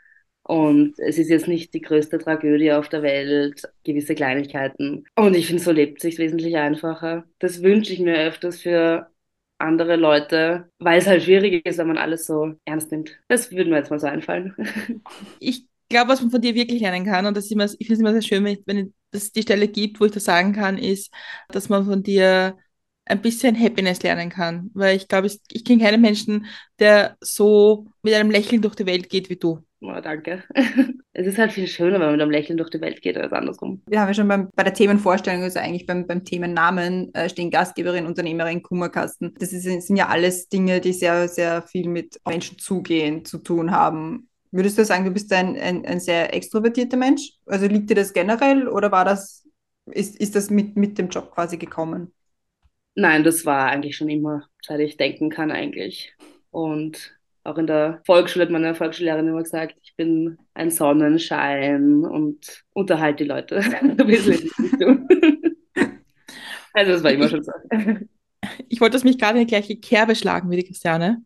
und 0.42 0.98
es 0.98 1.18
ist 1.18 1.28
jetzt 1.28 1.46
nicht 1.46 1.74
die 1.74 1.82
größte 1.82 2.18
Tragödie 2.18 2.72
auf 2.72 2.88
der 2.88 3.02
Welt, 3.02 3.62
gewisse 3.84 4.14
Kleinigkeiten. 4.14 5.04
Und 5.14 5.36
ich 5.36 5.46
finde, 5.46 5.62
so 5.62 5.72
lebt 5.72 6.00
sich 6.00 6.18
wesentlich 6.18 6.56
einfacher. 6.56 7.24
Das 7.38 7.62
wünsche 7.62 7.92
ich 7.92 8.00
mir 8.00 8.16
öfters 8.16 8.62
für 8.62 9.10
andere 9.58 9.96
Leute, 9.96 10.70
weil 10.78 10.98
es 10.98 11.06
halt 11.06 11.24
schwierig 11.24 11.66
ist, 11.66 11.78
wenn 11.78 11.88
man 11.88 11.98
alles 11.98 12.26
so 12.26 12.54
ernst 12.64 12.90
nimmt. 12.92 13.18
Das 13.28 13.50
würde 13.52 13.68
mir 13.70 13.76
jetzt 13.76 13.90
mal 13.90 14.00
so 14.00 14.06
einfallen. 14.06 14.54
Ich 15.40 15.67
glaube, 15.88 16.10
was 16.10 16.20
man 16.20 16.30
von 16.30 16.40
dir 16.40 16.54
wirklich 16.54 16.80
lernen 16.80 17.04
kann, 17.04 17.26
und 17.26 17.36
das 17.36 17.46
ist 17.46 17.52
immer, 17.52 17.64
ich 17.64 17.86
finde 17.86 17.94
es 17.94 18.00
immer 18.00 18.12
sehr 18.12 18.22
schön, 18.22 18.44
wenn 18.66 18.94
es 19.10 19.32
die 19.32 19.42
Stelle 19.42 19.68
gibt, 19.68 20.00
wo 20.00 20.04
ich 20.04 20.12
das 20.12 20.24
sagen 20.24 20.52
kann, 20.52 20.78
ist, 20.78 21.12
dass 21.48 21.68
man 21.68 21.86
von 21.86 22.02
dir 22.02 22.56
ein 23.08 23.22
bisschen 23.22 23.58
Happiness 23.58 24.02
lernen 24.02 24.30
kann. 24.30 24.70
Weil 24.74 24.96
ich 24.96 25.08
glaube, 25.08 25.26
ich, 25.26 25.40
ich 25.50 25.64
kenne 25.64 25.82
keinen 25.82 26.00
Menschen, 26.00 26.46
der 26.78 27.16
so 27.20 27.86
mit 28.02 28.14
einem 28.14 28.30
Lächeln 28.30 28.62
durch 28.62 28.74
die 28.74 28.86
Welt 28.86 29.08
geht 29.08 29.30
wie 29.30 29.36
du. 29.36 29.64
Oh, 29.80 30.00
danke. 30.02 30.42
Es 31.20 31.26
ist 31.26 31.38
halt 31.38 31.52
viel 31.52 31.66
schöner, 31.66 31.94
wenn 31.94 32.06
man 32.06 32.12
mit 32.12 32.22
einem 32.22 32.30
Lächeln 32.30 32.58
durch 32.58 32.70
die 32.70 32.80
Welt 32.80 33.02
geht, 33.02 33.16
als 33.16 33.32
andersrum. 33.32 33.82
Wir 33.88 34.00
haben 34.00 34.06
ja 34.06 34.14
schon 34.14 34.28
beim, 34.28 34.50
bei 34.54 34.62
der 34.62 34.72
Themenvorstellung, 34.72 35.42
also 35.42 35.58
eigentlich 35.58 35.84
beim, 35.84 36.06
beim 36.06 36.24
Themennamen, 36.24 37.12
äh, 37.12 37.28
stehen 37.28 37.50
Gastgeberin, 37.50 38.06
Unternehmerin, 38.06 38.62
Kummerkasten. 38.62 39.34
Das 39.36 39.52
ist, 39.52 39.64
sind 39.64 39.96
ja 39.96 40.06
alles 40.06 40.48
Dinge, 40.48 40.80
die 40.80 40.92
sehr, 40.92 41.26
sehr 41.26 41.62
viel 41.62 41.88
mit 41.88 42.20
Menschen 42.24 42.58
zugehen, 42.58 43.24
zu 43.24 43.38
tun 43.38 43.72
haben. 43.72 44.27
Würdest 44.50 44.78
du 44.78 44.84
sagen, 44.84 45.04
du 45.04 45.10
bist 45.10 45.32
ein, 45.32 45.56
ein, 45.56 45.84
ein 45.84 46.00
sehr 46.00 46.34
extrovertierter 46.34 46.96
Mensch? 46.96 47.32
Also 47.46 47.66
liegt 47.66 47.90
dir 47.90 47.94
das 47.94 48.12
generell 48.12 48.68
oder 48.68 48.90
war 48.90 49.04
das, 49.04 49.46
ist, 49.86 50.16
ist 50.18 50.34
das 50.34 50.50
mit, 50.50 50.76
mit 50.76 50.98
dem 50.98 51.08
Job 51.08 51.30
quasi 51.32 51.56
gekommen? 51.56 52.12
Nein, 52.94 53.24
das 53.24 53.44
war 53.46 53.68
eigentlich 53.68 53.96
schon 53.96 54.08
immer, 54.08 54.46
seit 54.62 54.80
ich 54.80 54.96
denken 54.96 55.30
kann 55.30 55.50
eigentlich. 55.50 56.14
Und 56.50 57.18
auch 57.44 57.58
in 57.58 57.66
der 57.66 58.00
Volksschule 58.04 58.44
hat 58.44 58.50
meine 58.50 58.74
Volksschullehrerin 58.74 59.28
immer 59.28 59.42
gesagt, 59.42 59.76
ich 59.82 59.94
bin 59.96 60.38
ein 60.54 60.70
Sonnenschein 60.70 62.04
und 62.04 62.64
unterhalte 62.72 63.24
die 63.24 63.28
Leute 63.28 63.62
Also 66.74 66.92
das 66.92 67.02
war 67.02 67.10
immer 67.10 67.28
schon 67.28 67.42
so. 67.42 67.52
Ich 68.68 68.80
wollte 68.80 68.92
das 68.92 69.04
mich 69.04 69.18
gerade 69.18 69.38
in 69.38 69.46
die 69.46 69.50
gleiche 69.50 69.76
Kerbe 69.76 70.14
schlagen 70.14 70.50
wie 70.50 70.56
die 70.56 70.64
Christiane. 70.64 71.22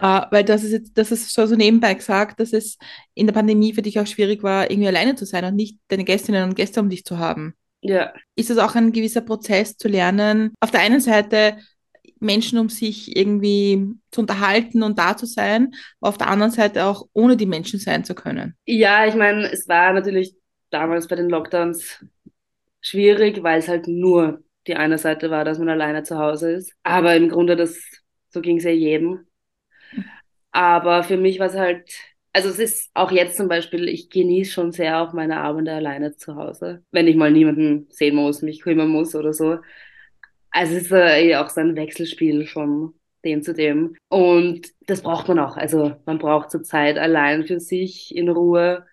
Uh, 0.00 0.22
weil 0.30 0.44
das 0.44 0.64
ist 0.64 0.72
jetzt, 0.72 0.98
das 0.98 1.12
ist 1.12 1.32
schon 1.32 1.46
so 1.46 1.56
nebenbei 1.56 1.94
gesagt, 1.94 2.40
dass 2.40 2.52
es 2.52 2.78
in 3.14 3.26
der 3.26 3.34
Pandemie 3.34 3.72
für 3.72 3.82
dich 3.82 3.98
auch 3.98 4.06
schwierig 4.06 4.42
war, 4.42 4.70
irgendwie 4.70 4.88
alleine 4.88 5.14
zu 5.14 5.24
sein 5.24 5.44
und 5.44 5.56
nicht 5.56 5.78
deine 5.88 6.04
Gästinnen 6.04 6.44
und 6.44 6.56
Gäste 6.56 6.80
um 6.80 6.88
dich 6.88 7.04
zu 7.04 7.18
haben. 7.18 7.54
Ja. 7.82 8.12
Ist 8.36 8.50
es 8.50 8.58
auch 8.58 8.74
ein 8.74 8.92
gewisser 8.92 9.22
Prozess 9.22 9.76
zu 9.76 9.88
lernen, 9.88 10.52
auf 10.60 10.70
der 10.70 10.80
einen 10.80 11.00
Seite 11.00 11.56
Menschen 12.20 12.58
um 12.58 12.68
sich 12.68 13.16
irgendwie 13.16 13.94
zu 14.10 14.20
unterhalten 14.20 14.82
und 14.82 14.98
da 14.98 15.16
zu 15.16 15.26
sein, 15.26 15.72
auf 16.00 16.18
der 16.18 16.28
anderen 16.28 16.52
Seite 16.52 16.84
auch 16.84 17.06
ohne 17.12 17.36
die 17.36 17.46
Menschen 17.46 17.80
sein 17.80 18.04
zu 18.04 18.14
können. 18.14 18.56
Ja, 18.66 19.06
ich 19.06 19.14
meine, 19.14 19.50
es 19.50 19.66
war 19.68 19.92
natürlich 19.92 20.34
damals 20.68 21.08
bei 21.08 21.16
den 21.16 21.30
Lockdowns 21.30 22.04
schwierig, 22.80 23.42
weil 23.42 23.58
es 23.58 23.68
halt 23.68 23.88
nur 23.88 24.42
die 24.66 24.76
eine 24.76 24.98
Seite 24.98 25.30
war, 25.30 25.44
dass 25.44 25.58
man 25.58 25.70
alleine 25.70 26.02
zu 26.02 26.18
Hause 26.18 26.52
ist. 26.52 26.72
Aber 26.82 27.16
im 27.16 27.30
Grunde, 27.30 27.56
das, 27.56 27.80
so 28.28 28.40
ging 28.40 28.58
es 28.58 28.64
ja 28.64 28.70
jedem. 28.70 29.26
Aber 30.52 31.02
für 31.04 31.16
mich 31.16 31.38
war 31.38 31.46
es 31.48 31.54
halt, 31.56 31.90
also 32.32 32.48
es 32.48 32.58
ist 32.58 32.90
auch 32.94 33.10
jetzt 33.12 33.36
zum 33.36 33.48
Beispiel, 33.48 33.88
ich 33.88 34.10
genieße 34.10 34.52
schon 34.52 34.72
sehr 34.72 35.00
auch 35.02 35.12
meine 35.12 35.38
Abende 35.38 35.72
alleine 35.72 36.16
zu 36.16 36.36
Hause. 36.36 36.84
Wenn 36.90 37.06
ich 37.08 37.16
mal 37.16 37.30
niemanden 37.32 37.86
sehen 37.90 38.16
muss, 38.16 38.42
mich 38.42 38.62
kümmern 38.62 38.88
muss 38.88 39.14
oder 39.14 39.32
so. 39.32 39.58
Also 40.50 40.76
es 40.76 40.84
ist 40.84 40.92
äh, 40.92 41.36
auch 41.36 41.48
so 41.48 41.60
ein 41.60 41.76
Wechselspiel 41.76 42.46
von 42.46 42.94
dem 43.24 43.42
zu 43.42 43.54
dem. 43.54 43.96
Und 44.08 44.68
das 44.86 45.02
braucht 45.02 45.28
man 45.28 45.38
auch. 45.38 45.56
Also 45.56 45.96
man 46.06 46.18
braucht 46.18 46.50
zur 46.50 46.62
Zeit 46.62 46.98
allein 46.98 47.44
für 47.46 47.60
sich 47.60 48.14
in 48.16 48.28
Ruhe. 48.28 48.86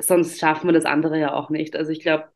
Sonst 0.00 0.38
schaffen 0.40 0.68
wir 0.68 0.72
das 0.72 0.86
andere 0.86 1.18
ja 1.18 1.34
auch 1.34 1.50
nicht. 1.50 1.76
Also 1.76 1.92
ich 1.92 2.00
glaube, 2.00 2.28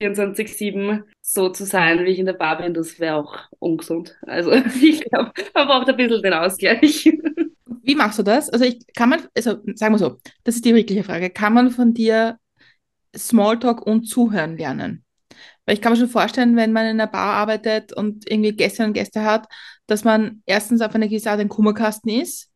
24-7 0.00 1.04
so 1.20 1.50
zu 1.50 1.64
sein, 1.64 2.04
wie 2.04 2.10
ich 2.10 2.18
in 2.18 2.26
der 2.26 2.32
Bar 2.34 2.58
bin, 2.58 2.74
das 2.74 2.98
wäre 3.00 3.16
auch 3.16 3.38
ungesund. 3.58 4.16
Also 4.22 4.52
ich 4.82 5.02
glaube, 5.04 5.32
man 5.54 5.68
braucht 5.68 5.88
ein 5.88 5.96
bisschen 5.96 6.22
den 6.22 6.34
Ausgleich. 6.34 7.10
Wie 7.88 7.94
machst 7.94 8.18
du 8.18 8.22
das? 8.22 8.50
Also 8.50 8.66
ich 8.66 8.86
kann 8.94 9.08
man, 9.08 9.26
also 9.34 9.56
sagen 9.74 9.94
wir 9.94 9.98
so, 9.98 10.18
das 10.44 10.56
ist 10.56 10.64
die 10.66 10.74
wirkliche 10.74 11.04
Frage. 11.04 11.30
Kann 11.30 11.54
man 11.54 11.70
von 11.70 11.94
dir 11.94 12.38
Smalltalk 13.16 13.80
und 13.80 14.04
Zuhören 14.04 14.58
lernen? 14.58 15.06
Weil 15.64 15.74
ich 15.74 15.80
kann 15.80 15.94
mir 15.94 15.98
schon 15.98 16.10
vorstellen, 16.10 16.54
wenn 16.54 16.74
man 16.74 16.84
in 16.84 17.00
einer 17.00 17.06
Bar 17.06 17.32
arbeitet 17.36 17.94
und 17.94 18.30
irgendwie 18.30 18.52
Gäste 18.52 18.84
und 18.84 18.92
Gäste 18.92 19.24
hat, 19.24 19.46
dass 19.86 20.04
man 20.04 20.42
erstens 20.44 20.82
auf 20.82 20.94
eine 20.94 21.08
gewisse 21.08 21.30
Art 21.30 21.40
ein 21.40 21.48
Kummerkasten 21.48 22.10
ist, 22.10 22.50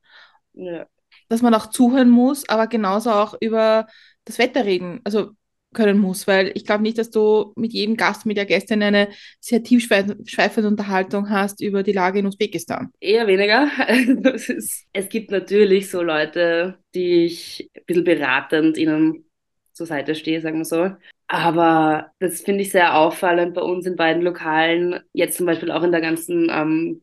Ja. 0.53 0.85
dass 1.31 1.41
man 1.41 1.55
auch 1.55 1.69
zuhören 1.69 2.11
muss, 2.11 2.47
aber 2.51 2.67
genauso 2.67 3.11
auch 3.11 3.35
über 3.41 3.87
das 4.27 4.37
Wetter 4.37 4.67
reden, 4.67 5.01
also 5.05 5.31
können 5.73 5.99
muss, 5.99 6.27
weil 6.27 6.53
ich 6.55 6.65
glaube 6.65 6.83
nicht, 6.83 6.99
dass 6.99 7.11
du 7.11 7.53
mit 7.57 7.73
jedem 7.73 7.97
Gast, 7.97 8.27
mit 8.27 8.37
der 8.37 8.47
Gästin 8.47 8.83
eine 8.83 9.09
sehr 9.41 9.63
tiefschweifende 9.63 10.69
Unterhaltung 10.69 11.31
hast 11.31 11.63
über 11.63 11.83
die 11.83 11.93
Lage 11.93 12.19
in 12.21 12.27
Usbekistan. 12.27 12.91
Eher 13.01 13.27
weniger. 13.27 13.69
Es, 14.33 14.49
ist, 14.49 14.87
es 14.93 15.09
gibt 15.09 15.31
natürlich 15.31 15.91
so 15.91 16.03
Leute, 16.03 16.79
die 16.95 17.25
ich 17.27 17.71
ein 17.77 17.83
bisschen 17.87 18.05
beratend 18.05 18.79
ihnen 18.79 19.25
zur 19.73 19.87
Seite 19.87 20.15
stehe, 20.15 20.41
sagen 20.41 20.59
wir 20.59 20.65
so. 20.65 20.91
Aber 21.27 22.13
das 22.19 22.43
finde 22.43 22.63
ich 22.63 22.71
sehr 22.71 22.97
auffallend 22.97 23.55
bei 23.55 23.63
uns 23.63 23.87
in 23.87 23.97
beiden 23.97 24.23
Lokalen. 24.23 25.01
Jetzt 25.13 25.37
zum 25.39 25.47
Beispiel 25.47 25.71
auch 25.71 25.83
in 25.83 25.93
der 25.93 26.01
ganzen 26.01 26.49
ähm, 26.51 27.03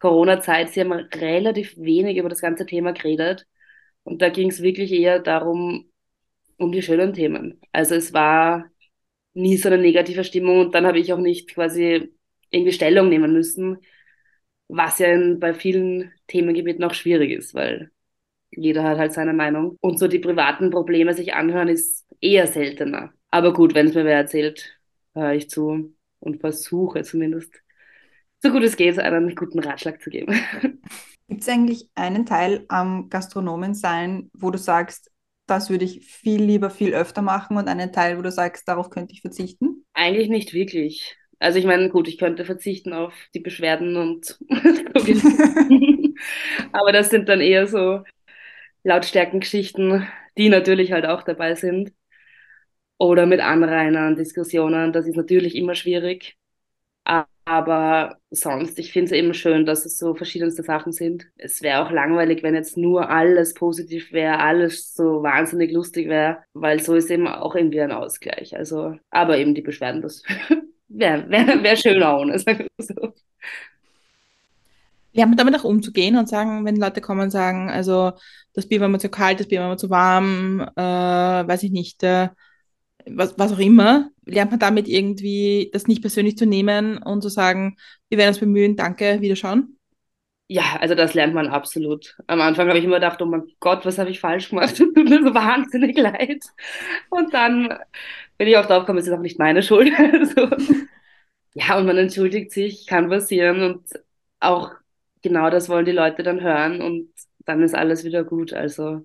Corona-Zeit. 0.00 0.70
Sie 0.70 0.80
haben 0.80 0.92
relativ 0.92 1.76
wenig 1.76 2.16
über 2.16 2.28
das 2.28 2.40
ganze 2.40 2.66
Thema 2.66 2.92
geredet. 2.92 3.46
Und 4.02 4.22
da 4.22 4.28
ging 4.28 4.50
es 4.50 4.62
wirklich 4.62 4.92
eher 4.92 5.18
darum, 5.20 5.90
um 6.58 6.72
die 6.72 6.82
schönen 6.82 7.12
Themen. 7.12 7.60
Also 7.72 7.94
es 7.94 8.12
war 8.12 8.70
nie 9.34 9.56
so 9.56 9.68
eine 9.68 9.78
negative 9.78 10.24
Stimmung 10.24 10.60
und 10.60 10.74
dann 10.74 10.86
habe 10.86 10.98
ich 10.98 11.12
auch 11.12 11.18
nicht 11.18 11.52
quasi 11.52 12.12
irgendwie 12.50 12.72
Stellung 12.72 13.08
nehmen 13.08 13.32
müssen, 13.32 13.78
was 14.68 14.98
ja 14.98 15.08
bei 15.36 15.54
vielen 15.54 16.12
Themengebieten 16.28 16.84
auch 16.84 16.94
schwierig 16.94 17.32
ist, 17.32 17.54
weil 17.54 17.90
jeder 18.50 18.84
hat 18.84 18.98
halt 18.98 19.12
seine 19.12 19.32
Meinung. 19.32 19.76
Und 19.80 19.98
so 19.98 20.08
die 20.08 20.18
privaten 20.18 20.70
Probleme 20.70 21.14
sich 21.14 21.34
anhören 21.34 21.68
ist 21.68 22.06
eher 22.20 22.46
seltener. 22.46 23.12
Aber 23.30 23.52
gut, 23.52 23.74
wenn 23.74 23.88
es 23.88 23.94
mir 23.94 24.04
wer 24.04 24.16
erzählt, 24.16 24.78
höre 25.14 25.32
ich 25.34 25.50
zu 25.50 25.94
und 26.20 26.40
versuche 26.40 27.02
zumindest, 27.02 27.52
so 28.42 28.50
gut 28.50 28.62
es 28.62 28.76
geht, 28.76 28.98
einen 28.98 29.34
guten 29.34 29.58
Ratschlag 29.58 30.00
zu 30.02 30.10
geben. 30.10 30.38
Gibt 31.28 31.40
es 31.40 31.48
eigentlich 31.48 31.88
einen 31.94 32.26
Teil 32.26 32.64
am 32.68 33.08
Gastronomen 33.08 33.74
sein, 33.74 34.30
wo 34.34 34.50
du 34.50 34.58
sagst, 34.58 35.10
das 35.46 35.70
würde 35.70 35.84
ich 35.84 36.04
viel 36.04 36.42
lieber, 36.42 36.70
viel 36.70 36.94
öfter 36.94 37.22
machen 37.22 37.56
und 37.56 37.68
einen 37.68 37.92
Teil, 37.92 38.18
wo 38.18 38.22
du 38.22 38.30
sagst, 38.30 38.66
darauf 38.68 38.90
könnte 38.90 39.12
ich 39.12 39.20
verzichten? 39.20 39.84
Eigentlich 39.92 40.28
nicht 40.28 40.54
wirklich. 40.54 41.16
Also 41.38 41.58
ich 41.58 41.66
meine, 41.66 41.90
gut, 41.90 42.08
ich 42.08 42.18
könnte 42.18 42.44
verzichten 42.44 42.92
auf 42.92 43.12
die 43.34 43.40
Beschwerden 43.40 43.96
und 43.96 44.38
aber 46.72 46.92
das 46.92 47.10
sind 47.10 47.28
dann 47.28 47.40
eher 47.40 47.66
so 47.66 48.02
Lautstärkengeschichten, 48.84 50.06
die 50.38 50.48
natürlich 50.48 50.92
halt 50.92 51.06
auch 51.06 51.22
dabei 51.22 51.54
sind. 51.54 51.92
Oder 52.98 53.26
mit 53.26 53.40
Anrainern, 53.40 54.16
Diskussionen, 54.16 54.92
das 54.92 55.06
ist 55.06 55.16
natürlich 55.16 55.56
immer 55.56 55.74
schwierig. 55.74 56.36
Aber 57.46 58.16
sonst, 58.30 58.78
ich 58.78 58.92
finde 58.92 59.06
es 59.06 59.12
eben 59.12 59.34
schön, 59.34 59.66
dass 59.66 59.84
es 59.84 59.98
so 59.98 60.14
verschiedenste 60.14 60.62
Sachen 60.62 60.92
sind. 60.92 61.26
Es 61.36 61.60
wäre 61.60 61.84
auch 61.84 61.90
langweilig, 61.90 62.42
wenn 62.42 62.54
jetzt 62.54 62.78
nur 62.78 63.10
alles 63.10 63.52
positiv 63.52 64.12
wäre, 64.12 64.38
alles 64.38 64.94
so 64.94 65.22
wahnsinnig 65.22 65.70
lustig 65.70 66.08
wäre, 66.08 66.38
weil 66.54 66.80
so 66.80 66.94
ist 66.94 67.10
eben 67.10 67.28
auch 67.28 67.54
irgendwie 67.54 67.82
ein 67.82 67.92
Ausgleich. 67.92 68.56
Also, 68.56 68.96
aber 69.10 69.36
eben 69.36 69.54
die 69.54 69.60
Beschwerden, 69.60 70.00
das 70.00 70.22
wäre 70.88 71.28
wär, 71.28 71.62
wär 71.62 71.76
schöner 71.76 72.18
ohne, 72.18 72.38
sagen 72.38 72.66
wir 72.76 72.86
so. 72.86 73.12
Lernt 75.12 75.30
man 75.30 75.36
damit 75.36 75.54
auch 75.54 75.64
umzugehen 75.64 76.16
und 76.16 76.28
sagen, 76.28 76.64
wenn 76.64 76.76
Leute 76.76 77.00
kommen 77.00 77.20
und 77.20 77.30
sagen, 77.30 77.68
also 77.70 78.12
das 78.54 78.66
Bier 78.66 78.80
war 78.80 78.88
mir 78.88 78.98
zu 78.98 79.10
kalt, 79.10 79.38
das 79.38 79.48
Bier 79.48 79.60
war 79.60 79.68
mir 79.68 79.76
zu 79.76 79.90
warm, 79.90 80.60
äh, 80.60 80.82
weiß 80.82 81.62
ich 81.62 81.70
nicht, 81.70 82.02
äh, 82.02 82.30
was, 83.06 83.38
was 83.38 83.52
auch 83.52 83.58
immer, 83.58 84.10
lernt 84.26 84.50
man 84.50 84.60
damit 84.60 84.88
irgendwie 84.88 85.70
das 85.72 85.86
nicht 85.86 86.00
persönlich 86.02 86.36
zu 86.36 86.46
nehmen 86.46 86.98
und 86.98 87.22
zu 87.22 87.28
sagen, 87.28 87.76
wir 88.08 88.18
werden 88.18 88.28
uns 88.28 88.38
bemühen, 88.40 88.76
danke, 88.76 89.20
wiederschauen? 89.20 89.78
Ja, 90.46 90.76
also 90.80 90.94
das 90.94 91.14
lernt 91.14 91.34
man 91.34 91.48
absolut. 91.48 92.16
Am 92.26 92.40
Anfang 92.40 92.68
habe 92.68 92.78
ich 92.78 92.84
immer 92.84 92.96
gedacht, 92.96 93.20
oh 93.22 93.26
mein 93.26 93.44
Gott, 93.60 93.86
was 93.86 93.98
habe 93.98 94.10
ich 94.10 94.20
falsch 94.20 94.50
gemacht? 94.50 94.76
Tut 94.76 94.94
mir 94.94 95.22
so 95.22 95.34
wahnsinnig 95.34 95.96
leid. 95.96 96.44
Und 97.08 97.32
dann 97.32 97.78
bin 98.36 98.48
ich 98.48 98.56
auch 98.56 98.66
drauf 98.66 98.80
gekommen, 98.80 98.98
es 98.98 99.06
ist 99.06 99.12
auch 99.12 99.20
nicht 99.20 99.38
meine 99.38 99.62
Schuld. 99.62 99.92
Also, 99.98 100.48
ja, 101.54 101.78
und 101.78 101.86
man 101.86 101.96
entschuldigt 101.98 102.52
sich, 102.52 102.86
kann 102.86 103.08
passieren 103.08 103.62
und 103.62 103.84
auch 104.40 104.72
genau 105.22 105.50
das 105.50 105.68
wollen 105.68 105.86
die 105.86 105.92
Leute 105.92 106.22
dann 106.22 106.40
hören 106.42 106.82
und 106.82 107.10
dann 107.46 107.62
ist 107.62 107.74
alles 107.74 108.04
wieder 108.04 108.24
gut. 108.24 108.52
Also 108.52 109.04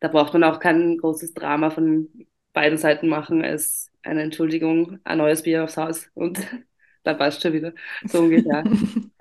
da 0.00 0.08
braucht 0.08 0.32
man 0.34 0.44
auch 0.44 0.58
kein 0.60 0.98
großes 0.98 1.34
Drama 1.34 1.70
von 1.70 2.08
beiden 2.52 2.78
Seiten 2.78 3.08
machen 3.08 3.44
als 3.44 3.90
eine 4.02 4.22
Entschuldigung, 4.22 4.98
ein 5.04 5.18
neues 5.18 5.42
Bier 5.42 5.64
aufs 5.64 5.76
Haus 5.76 6.08
und 6.14 6.38
dann 7.04 7.18
passt 7.18 7.42
schon 7.42 7.52
wieder. 7.52 7.72
So 8.06 8.20
ungefähr. 8.20 8.64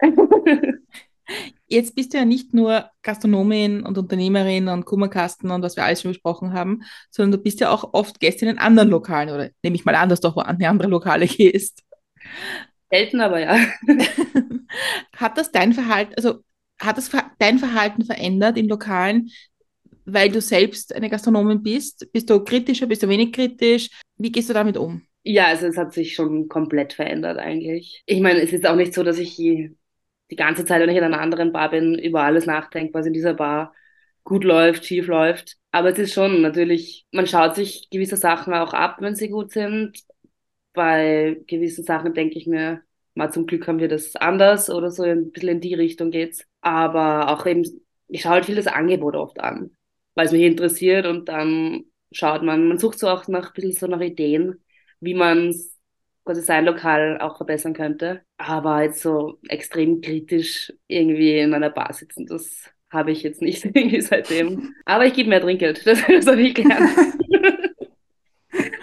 Jetzt 1.68 1.96
bist 1.96 2.14
du 2.14 2.18
ja 2.18 2.26
nicht 2.26 2.54
nur 2.54 2.90
Gastronomin 3.02 3.84
und 3.84 3.98
Unternehmerin 3.98 4.68
und 4.68 4.86
Kummerkasten 4.86 5.50
und 5.52 5.62
was 5.62 5.78
wir 5.78 5.86
alles 5.86 6.02
schon 6.02 6.12
besprochen 6.12 6.52
haben, 6.52 6.82
sondern 7.10 7.40
du 7.40 7.44
bist 7.44 7.62
ja 7.62 7.70
auch 7.70 7.94
oft 7.94 8.20
Gästin 8.20 8.50
in 8.50 8.58
anderen 8.58 8.90
Lokalen 8.90 9.30
oder 9.30 9.50
nehme 9.64 9.76
ich 9.76 9.86
mal 9.86 9.96
an, 9.96 10.10
dass 10.10 10.20
du 10.20 10.28
auch 10.28 10.38
an 10.38 10.62
andere 10.62 10.90
Lokale 10.90 11.28
gehst. 11.28 11.84
Selten, 12.90 13.22
aber 13.22 13.40
ja. 13.40 13.58
hat 15.16 15.38
das 15.38 15.52
dein 15.52 15.72
Verhalten, 15.72 16.14
also 16.16 16.44
hat 16.78 16.98
das 16.98 17.10
dein 17.40 17.60
Verhalten 17.60 18.04
verändert 18.04 18.58
in 18.58 18.68
Lokalen, 18.68 19.30
weil 20.06 20.30
du 20.32 20.42
selbst 20.42 20.94
eine 20.94 21.10
Gastronomin 21.10 21.62
bist? 21.62 22.12
Bist 22.12 22.30
du 22.30 22.44
kritischer, 22.44 22.88
bist 22.88 23.04
du 23.04 23.10
wenig 23.10 23.32
kritisch? 23.34 23.90
Wie 24.18 24.32
gehst 24.32 24.50
du 24.50 24.54
damit 24.54 24.78
um? 24.78 25.02
Ja, 25.24 25.48
also 25.48 25.68
es 25.68 25.78
hat 25.78 25.94
sich 25.94 26.16
schon 26.16 26.48
komplett 26.48 26.94
verändert 26.94 27.38
eigentlich. 27.38 28.04
Ich 28.08 28.22
meine, 28.22 28.42
es 28.42 28.54
ist 28.54 28.66
auch 28.66 28.76
nicht 28.76 28.94
so, 28.94 29.04
dass 29.04 29.20
ich 29.20 29.36
die, 29.36 29.76
ganze 30.36 30.66
Zeit, 30.66 30.82
wenn 30.82 30.90
ich 30.90 30.98
in 30.98 31.04
einer 31.04 31.20
anderen 31.20 31.52
Bar 31.52 31.72
bin, 31.72 32.00
über 32.00 32.24
alles 32.24 32.46
nachdenke, 32.46 32.94
was 32.94 33.06
in 33.06 33.14
dieser 33.14 33.34
Bar 33.34 33.74
gut 34.24 34.44
läuft, 34.44 34.86
schief 34.86 35.08
läuft. 35.08 35.58
Aber 35.72 35.90
es 35.90 36.00
ist 36.00 36.14
schon 36.14 36.42
natürlich, 36.42 37.06
man 37.12 37.28
schaut 37.28 37.56
sich 37.56 37.90
gewisse 37.92 38.18
Sachen 38.18 38.54
auch 38.54 38.74
ab, 38.74 38.98
wenn 39.02 39.16
sie 39.16 39.30
gut 39.30 39.52
sind. 39.52 40.00
Bei 40.74 41.42
gewissen 41.48 41.84
Sachen 41.84 42.14
denke 42.14 42.38
ich 42.38 42.48
mir, 42.48 42.82
mal 43.14 43.32
zum 43.32 43.46
Glück 43.46 43.68
haben 43.68 43.80
wir 43.80 43.90
das 43.90 44.16
anders 44.16 44.70
oder 44.70 44.90
so, 44.90 45.04
ein 45.04 45.32
bisschen 45.32 45.50
in 45.50 45.62
die 45.62 45.74
Richtung 45.76 46.12
geht's. 46.12 46.46
Aber 46.62 47.30
auch 47.30 47.46
eben, 47.46 47.64
ich 48.08 48.22
schaue 48.22 48.34
halt 48.34 48.46
viel 48.46 48.56
das 48.56 48.68
Angebot 48.68 49.16
oft 49.16 49.40
an 49.40 49.72
weil 50.16 50.26
es 50.26 50.32
mich 50.32 50.44
interessiert 50.44 51.06
und 51.06 51.30
dann 51.30 51.86
schaut 52.12 52.44
man, 52.44 52.68
man 52.68 52.78
sucht 52.78 53.00
so 53.00 53.08
auch 53.08 53.28
nach 53.28 53.48
ein 53.48 53.54
bisschen 53.54 53.74
so 53.74 53.88
nach 53.88 54.02
Ideen, 54.02 54.64
wie 55.00 55.14
man 55.14 55.54
quasi 56.26 56.42
sein 56.42 56.66
Lokal 56.66 57.20
auch 57.20 57.38
verbessern 57.38 57.74
könnte. 57.74 58.22
Aber 58.38 58.84
jetzt 58.84 59.02
so 59.02 59.40
extrem 59.48 60.02
kritisch 60.02 60.74
irgendwie 60.88 61.40
in 61.40 61.54
einer 61.54 61.70
Bar 61.70 61.94
sitzen, 61.94 62.26
das 62.26 62.70
habe 62.92 63.12
ich 63.12 63.24
jetzt 63.24 63.42
nicht 63.42 63.64
irgendwie 63.74 64.02
seitdem. 64.02 64.76
Aber 64.86 65.06
ich 65.06 65.14
gebe 65.14 65.30
mehr 65.30 65.42
Trinkgeld, 65.42 65.82
das, 65.86 66.00
das 66.08 66.28
habe 66.28 66.42
ich 66.42 66.54
gelernt. 66.54 66.90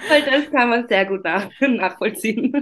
Weil 0.09 0.23
das 0.23 0.51
kann 0.51 0.71
man 0.71 0.89
sehr 0.89 1.05
gut 1.05 1.23
nach, 1.25 1.51
nachvollziehen. 1.61 2.53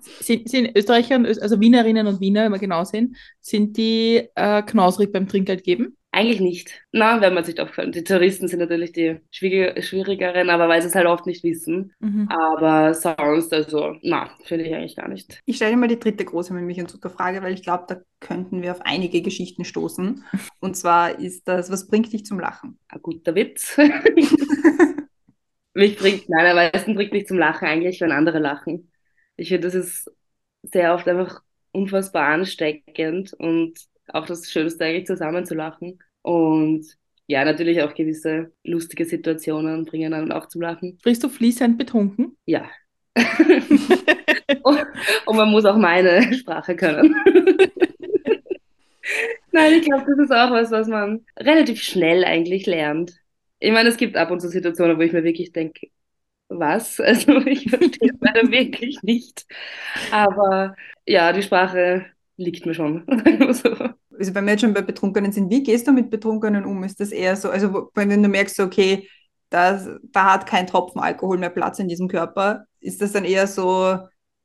Sind, 0.00 0.48
sind 0.48 0.76
Österreicher, 0.76 1.16
also 1.16 1.60
Wienerinnen 1.60 2.06
und 2.06 2.20
Wiener, 2.20 2.44
wenn 2.44 2.52
wir 2.52 2.58
genau 2.58 2.84
sind, 2.84 3.16
sind 3.40 3.76
die 3.76 4.28
äh, 4.34 4.62
knausrig 4.62 5.12
beim 5.12 5.28
Trinkgeld 5.28 5.62
geben? 5.64 5.97
Eigentlich 6.18 6.40
nicht. 6.40 6.82
Na, 6.90 7.20
wenn 7.20 7.32
man 7.32 7.44
sich 7.44 7.60
aufgefallen. 7.60 7.92
Die 7.92 8.02
Touristen 8.02 8.48
sind 8.48 8.58
natürlich 8.58 8.90
die 8.90 9.20
schwierigeren, 9.30 10.50
aber 10.50 10.68
weil 10.68 10.82
sie 10.82 10.88
es 10.88 10.96
halt 10.96 11.06
oft 11.06 11.26
nicht 11.26 11.44
wissen. 11.44 11.94
Mhm. 12.00 12.28
Aber 12.28 12.92
sonst, 12.92 13.54
also, 13.54 13.94
na, 14.02 14.28
finde 14.42 14.64
ich 14.64 14.74
eigentlich 14.74 14.96
gar 14.96 15.06
nicht. 15.06 15.40
Ich 15.44 15.54
stelle 15.54 15.76
mal 15.76 15.86
die 15.86 16.00
dritte 16.00 16.24
große 16.24 16.52
Milch 16.52 16.80
und 16.80 16.90
Zuckerfrage, 16.90 17.40
weil 17.40 17.54
ich 17.54 17.62
glaube, 17.62 17.84
da 17.86 18.00
könnten 18.18 18.62
wir 18.62 18.72
auf 18.72 18.80
einige 18.80 19.22
Geschichten 19.22 19.64
stoßen. 19.64 20.24
Und 20.58 20.76
zwar 20.76 21.20
ist 21.20 21.46
das, 21.46 21.70
was 21.70 21.86
bringt 21.86 22.12
dich 22.12 22.26
zum 22.26 22.40
Lachen? 22.40 22.80
Ein 22.88 23.00
guter 23.00 23.36
Witz. 23.36 23.78
mich 25.74 25.98
bringt, 25.98 26.28
nein, 26.28 26.46
am 26.46 26.56
meisten 26.56 26.96
bringt 26.96 27.12
mich 27.12 27.28
zum 27.28 27.38
Lachen 27.38 27.68
eigentlich, 27.68 28.00
wenn 28.00 28.10
andere 28.10 28.40
lachen. 28.40 28.90
Ich 29.36 29.50
finde, 29.50 29.68
das 29.68 29.76
ist 29.76 30.10
sehr 30.64 30.94
oft 30.94 31.06
einfach 31.06 31.42
unfassbar 31.70 32.26
ansteckend 32.26 33.34
und 33.34 33.78
auch 34.08 34.26
das 34.26 34.50
Schönste 34.50 34.84
eigentlich 34.84 35.06
zusammen 35.06 35.44
zu 35.44 35.54
lachen. 35.54 36.00
Und 36.28 36.84
ja, 37.26 37.42
natürlich 37.42 37.80
auch 37.80 37.94
gewisse 37.94 38.52
lustige 38.62 39.06
Situationen 39.06 39.86
bringen 39.86 40.12
einen 40.12 40.30
auch 40.30 40.46
zum 40.46 40.60
Lachen. 40.60 40.98
Sprichst 41.00 41.24
du 41.24 41.30
fließend 41.30 41.78
betrunken? 41.78 42.36
Ja. 42.44 42.68
und, 44.62 44.86
und 45.26 45.36
man 45.36 45.50
muss 45.50 45.64
auch 45.64 45.78
meine 45.78 46.34
Sprache 46.34 46.76
können. 46.76 47.14
Nein, 49.52 49.72
ich 49.72 49.86
glaube, 49.86 50.04
das 50.06 50.18
ist 50.18 50.30
auch 50.30 50.50
was, 50.50 50.70
was 50.70 50.86
man 50.86 51.24
relativ 51.38 51.80
schnell 51.82 52.24
eigentlich 52.24 52.66
lernt. 52.66 53.14
Ich 53.58 53.72
meine, 53.72 53.88
es 53.88 53.96
gibt 53.96 54.18
ab 54.18 54.30
und 54.30 54.40
zu 54.40 54.50
Situationen, 54.50 54.98
wo 54.98 55.00
ich 55.00 55.14
mir 55.14 55.24
wirklich 55.24 55.52
denke, 55.52 55.88
was? 56.48 56.98
Also 57.02 57.38
ich 57.46 57.70
verstehe 57.70 58.10
es 58.10 58.18
leider 58.20 58.50
wirklich 58.50 59.02
nicht. 59.02 59.46
Aber 60.10 60.76
ja, 61.06 61.32
die 61.32 61.42
Sprache 61.42 62.04
liegt 62.36 62.66
mir 62.66 62.74
schon. 62.74 63.06
So. 64.18 64.20
also 64.20 64.34
wenn 64.34 64.44
wir 64.44 64.52
jetzt 64.52 64.60
schon 64.62 64.74
bei 64.74 64.82
Betrunkenen 64.82 65.32
sind, 65.32 65.50
wie 65.50 65.62
gehst 65.62 65.86
du 65.86 65.92
mit 65.92 66.10
Betrunkenen 66.10 66.64
um? 66.64 66.84
Ist 66.84 67.00
das 67.00 67.12
eher 67.12 67.36
so, 67.36 67.50
also 67.50 67.90
wenn 67.94 68.22
du 68.22 68.28
merkst, 68.28 68.60
okay, 68.60 69.08
das, 69.50 69.88
da 70.12 70.34
hat 70.34 70.46
kein 70.46 70.66
Tropfen 70.66 71.00
Alkohol 71.00 71.38
mehr 71.38 71.50
Platz 71.50 71.78
in 71.78 71.88
diesem 71.88 72.08
Körper, 72.08 72.64
ist 72.80 73.00
das 73.00 73.12
dann 73.12 73.24
eher 73.24 73.46
so 73.46 73.98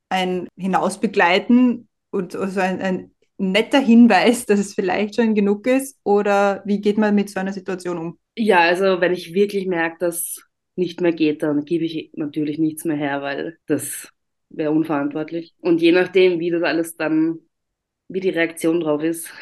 ein 0.08 0.48
Hinausbegleiten 0.56 1.88
und 2.10 2.32
so 2.32 2.60
ein, 2.60 2.80
ein 2.80 3.10
netter 3.38 3.80
Hinweis, 3.80 4.46
dass 4.46 4.60
es 4.60 4.74
vielleicht 4.74 5.16
schon 5.16 5.34
genug 5.34 5.66
ist? 5.66 5.98
Oder 6.04 6.62
wie 6.64 6.80
geht 6.80 6.98
man 6.98 7.14
mit 7.14 7.30
so 7.30 7.40
einer 7.40 7.52
Situation 7.52 7.98
um? 7.98 8.18
Ja, 8.36 8.60
also 8.60 9.00
wenn 9.00 9.12
ich 9.12 9.34
wirklich 9.34 9.66
merke, 9.66 9.96
dass 10.00 10.42
nicht 10.76 11.00
mehr 11.00 11.12
geht, 11.12 11.42
dann 11.42 11.64
gebe 11.64 11.84
ich 11.84 12.10
natürlich 12.14 12.58
nichts 12.58 12.84
mehr 12.84 12.96
her, 12.96 13.22
weil 13.22 13.58
das 13.66 14.08
wäre 14.48 14.70
unverantwortlich. 14.70 15.54
Und 15.60 15.80
je 15.80 15.92
nachdem, 15.92 16.40
wie 16.40 16.50
das 16.50 16.62
alles 16.62 16.96
dann, 16.96 17.38
wie 18.08 18.20
die 18.20 18.30
Reaktion 18.30 18.80
drauf 18.80 19.02
ist, 19.02 19.32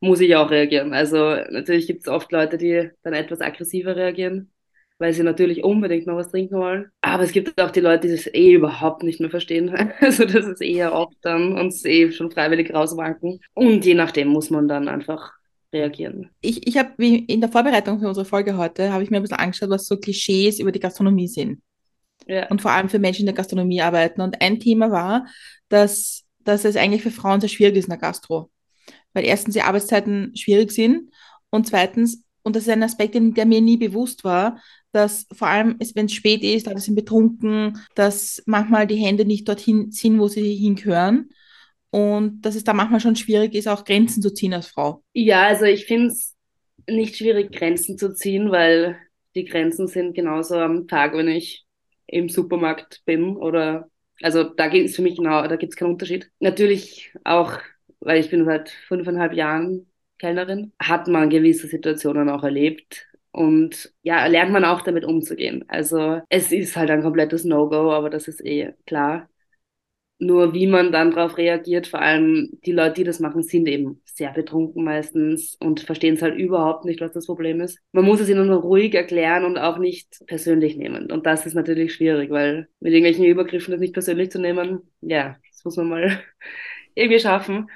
muss 0.00 0.20
ich 0.20 0.36
auch 0.36 0.50
reagieren. 0.50 0.94
Also 0.94 1.36
natürlich 1.50 1.86
gibt 1.86 2.02
es 2.02 2.08
oft 2.08 2.30
Leute, 2.32 2.58
die 2.58 2.90
dann 3.02 3.14
etwas 3.14 3.40
aggressiver 3.40 3.96
reagieren, 3.96 4.50
weil 4.98 5.12
sie 5.12 5.22
natürlich 5.22 5.64
unbedingt 5.64 6.06
noch 6.06 6.16
was 6.16 6.30
trinken 6.30 6.58
wollen. 6.58 6.90
Aber 7.00 7.22
es 7.22 7.32
gibt 7.32 7.60
auch 7.60 7.70
die 7.70 7.80
Leute, 7.80 8.08
die 8.08 8.14
das 8.14 8.26
eh 8.32 8.52
überhaupt 8.52 9.02
nicht 9.02 9.20
mehr 9.20 9.30
verstehen. 9.30 9.74
Also 10.00 10.24
das 10.24 10.46
ist 10.46 10.60
eher 10.60 10.92
oft 10.94 11.16
dann 11.22 11.58
uns 11.58 11.84
eh 11.84 12.10
schon 12.12 12.30
freiwillig 12.30 12.72
rauswanken. 12.72 13.40
Und 13.54 13.84
je 13.84 13.94
nachdem 13.94 14.28
muss 14.28 14.50
man 14.50 14.68
dann 14.68 14.88
einfach 14.88 15.32
reagieren. 15.72 16.30
Ich, 16.40 16.66
ich 16.66 16.78
habe 16.78 16.90
in 17.04 17.40
der 17.40 17.50
Vorbereitung 17.50 18.00
für 18.00 18.08
unsere 18.08 18.24
Folge 18.24 18.56
heute, 18.56 18.92
habe 18.92 19.02
ich 19.02 19.10
mir 19.10 19.18
ein 19.18 19.22
bisschen 19.22 19.38
angeschaut, 19.38 19.70
was 19.70 19.86
so 19.86 19.96
Klischees 19.98 20.60
über 20.60 20.72
die 20.72 20.80
Gastronomie 20.80 21.28
sind. 21.28 21.60
Ja. 22.26 22.48
Und 22.48 22.62
vor 22.62 22.70
allem 22.70 22.88
für 22.88 22.98
Menschen, 22.98 23.18
die 23.18 23.22
in 23.22 23.34
der 23.34 23.34
Gastronomie 23.34 23.80
arbeiten. 23.80 24.20
Und 24.20 24.40
ein 24.40 24.60
Thema 24.60 24.90
war, 24.90 25.26
dass, 25.68 26.24
dass 26.44 26.64
es 26.64 26.76
eigentlich 26.76 27.02
für 27.02 27.10
Frauen 27.10 27.40
sehr 27.40 27.48
schwierig 27.48 27.76
ist 27.76 27.84
in 27.84 27.90
der 27.90 27.98
Gastro. 27.98 28.50
Weil 29.14 29.24
erstens 29.24 29.54
die 29.54 29.62
Arbeitszeiten 29.62 30.36
schwierig 30.36 30.70
sind 30.70 31.10
und 31.50 31.66
zweitens, 31.66 32.24
und 32.42 32.56
das 32.56 32.64
ist 32.64 32.70
ein 32.70 32.82
Aspekt, 32.82 33.14
der 33.14 33.46
mir 33.46 33.60
nie 33.60 33.76
bewusst 33.76 34.24
war, 34.24 34.60
dass 34.92 35.26
vor 35.32 35.48
allem, 35.48 35.78
wenn 35.94 36.06
es 36.06 36.12
spät 36.12 36.42
ist, 36.42 36.68
alle 36.68 36.80
sind 36.80 36.94
betrunken, 36.94 37.78
dass 37.94 38.42
manchmal 38.46 38.86
die 38.86 38.96
Hände 38.96 39.24
nicht 39.24 39.48
dorthin 39.48 39.90
sind, 39.90 40.18
wo 40.18 40.28
sie 40.28 40.54
hingehören 40.54 41.28
und 41.90 42.42
dass 42.42 42.54
es 42.54 42.64
da 42.64 42.72
manchmal 42.72 43.00
schon 43.00 43.16
schwierig 43.16 43.54
ist, 43.54 43.68
auch 43.68 43.84
Grenzen 43.84 44.22
zu 44.22 44.32
ziehen 44.32 44.54
als 44.54 44.68
Frau. 44.68 45.02
Ja, 45.12 45.46
also 45.46 45.64
ich 45.64 45.86
finde 45.86 46.08
es 46.08 46.34
nicht 46.88 47.16
schwierig, 47.16 47.52
Grenzen 47.52 47.98
zu 47.98 48.14
ziehen, 48.14 48.50
weil 48.50 48.98
die 49.34 49.44
Grenzen 49.44 49.86
sind 49.86 50.14
genauso 50.14 50.56
am 50.56 50.88
Tag, 50.88 51.14
wenn 51.14 51.28
ich 51.28 51.64
im 52.06 52.28
Supermarkt 52.28 53.02
bin 53.04 53.36
oder 53.36 53.90
also 54.22 54.42
da 54.42 54.66
ist 54.66 54.96
für 54.96 55.02
mich 55.02 55.16
genau, 55.16 55.46
da 55.46 55.56
gibt 55.56 55.72
es 55.72 55.76
keinen 55.76 55.92
Unterschied. 55.92 56.30
Natürlich 56.40 57.12
auch, 57.24 57.58
weil 58.00 58.20
ich 58.20 58.30
bin 58.30 58.44
seit 58.44 58.70
fünfeinhalb 58.70 59.32
Jahren 59.32 59.86
Kellnerin, 60.18 60.72
hat 60.80 61.08
man 61.08 61.30
gewisse 61.30 61.68
Situationen 61.68 62.28
auch 62.28 62.42
erlebt. 62.42 63.06
Und 63.30 63.92
ja, 64.02 64.26
lernt 64.26 64.52
man 64.52 64.64
auch 64.64 64.82
damit 64.82 65.04
umzugehen. 65.04 65.64
Also 65.68 66.20
es 66.28 66.50
ist 66.50 66.76
halt 66.76 66.90
ein 66.90 67.02
komplettes 67.02 67.44
No-Go, 67.44 67.92
aber 67.92 68.10
das 68.10 68.26
ist 68.26 68.44
eh 68.44 68.74
klar. 68.86 69.28
Nur 70.20 70.52
wie 70.52 70.66
man 70.66 70.90
dann 70.90 71.12
darauf 71.12 71.38
reagiert, 71.38 71.86
vor 71.86 72.00
allem 72.02 72.50
die 72.64 72.72
Leute, 72.72 72.94
die 72.94 73.04
das 73.04 73.20
machen, 73.20 73.44
sind 73.44 73.68
eben 73.68 74.02
sehr 74.04 74.32
betrunken 74.32 74.82
meistens 74.82 75.56
und 75.60 75.78
verstehen 75.80 76.14
es 76.14 76.22
halt 76.22 76.36
überhaupt 76.36 76.84
nicht, 76.84 77.00
was 77.00 77.12
das 77.12 77.26
Problem 77.26 77.60
ist. 77.60 77.78
Man 77.92 78.04
muss 78.04 78.18
es 78.18 78.28
ihnen 78.28 78.52
ruhig 78.52 78.94
erklären 78.94 79.44
und 79.44 79.58
auch 79.58 79.78
nicht 79.78 80.20
persönlich 80.26 80.76
nehmen. 80.76 81.12
Und 81.12 81.24
das 81.26 81.46
ist 81.46 81.54
natürlich 81.54 81.94
schwierig, 81.94 82.30
weil 82.30 82.68
mit 82.80 82.92
irgendwelchen 82.92 83.26
Übergriffen 83.26 83.70
das 83.70 83.80
nicht 83.80 83.92
persönlich 83.92 84.32
zu 84.32 84.40
nehmen, 84.40 84.80
ja, 85.02 85.36
das 85.52 85.64
muss 85.64 85.76
man 85.76 85.88
mal 85.88 86.20
irgendwie 86.96 87.20
schaffen. 87.20 87.68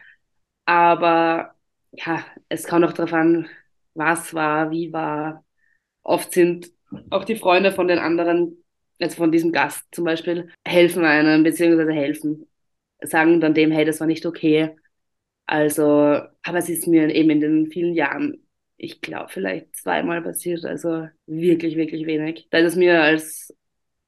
Aber 0.64 1.55
ja, 1.92 2.25
es 2.48 2.64
kommt 2.66 2.85
auch 2.85 2.92
darauf 2.92 3.12
an, 3.12 3.48
was 3.94 4.35
war, 4.35 4.70
wie 4.70 4.92
war. 4.92 5.44
Oft 6.03 6.33
sind 6.33 6.72
auch 7.11 7.25
die 7.25 7.37
Freunde 7.37 7.72
von 7.72 7.88
den 7.88 7.98
anderen 7.98 8.62
also 9.01 9.16
von 9.16 9.33
diesem 9.33 9.53
Gast 9.53 9.85
zum 9.92 10.05
Beispiel, 10.05 10.51
helfen 10.64 11.05
einem, 11.05 11.42
beziehungsweise 11.42 11.92
helfen, 11.92 12.48
sagen 13.03 13.40
dann 13.40 13.55
dem, 13.55 13.72
hey, 13.72 13.85
das 13.85 14.01
war 14.01 14.07
nicht 14.07 14.27
okay. 14.27 14.77
Also, 15.46 15.85
aber 15.85 16.59
es 16.59 16.68
ist 16.68 16.87
mir 16.87 17.14
eben 17.14 17.31
in 17.31 17.40
den 17.40 17.70
vielen 17.70 17.94
Jahren, 17.94 18.46
ich 18.77 19.01
glaube, 19.01 19.29
vielleicht 19.31 19.77
zweimal 19.77 20.22
passiert, 20.22 20.64
also 20.64 21.09
wirklich, 21.27 21.77
wirklich 21.77 22.07
wenig. 22.07 22.48
Da 22.51 22.59
ist 22.59 22.68
es 22.68 22.77
mir 22.77 23.03
als 23.03 23.55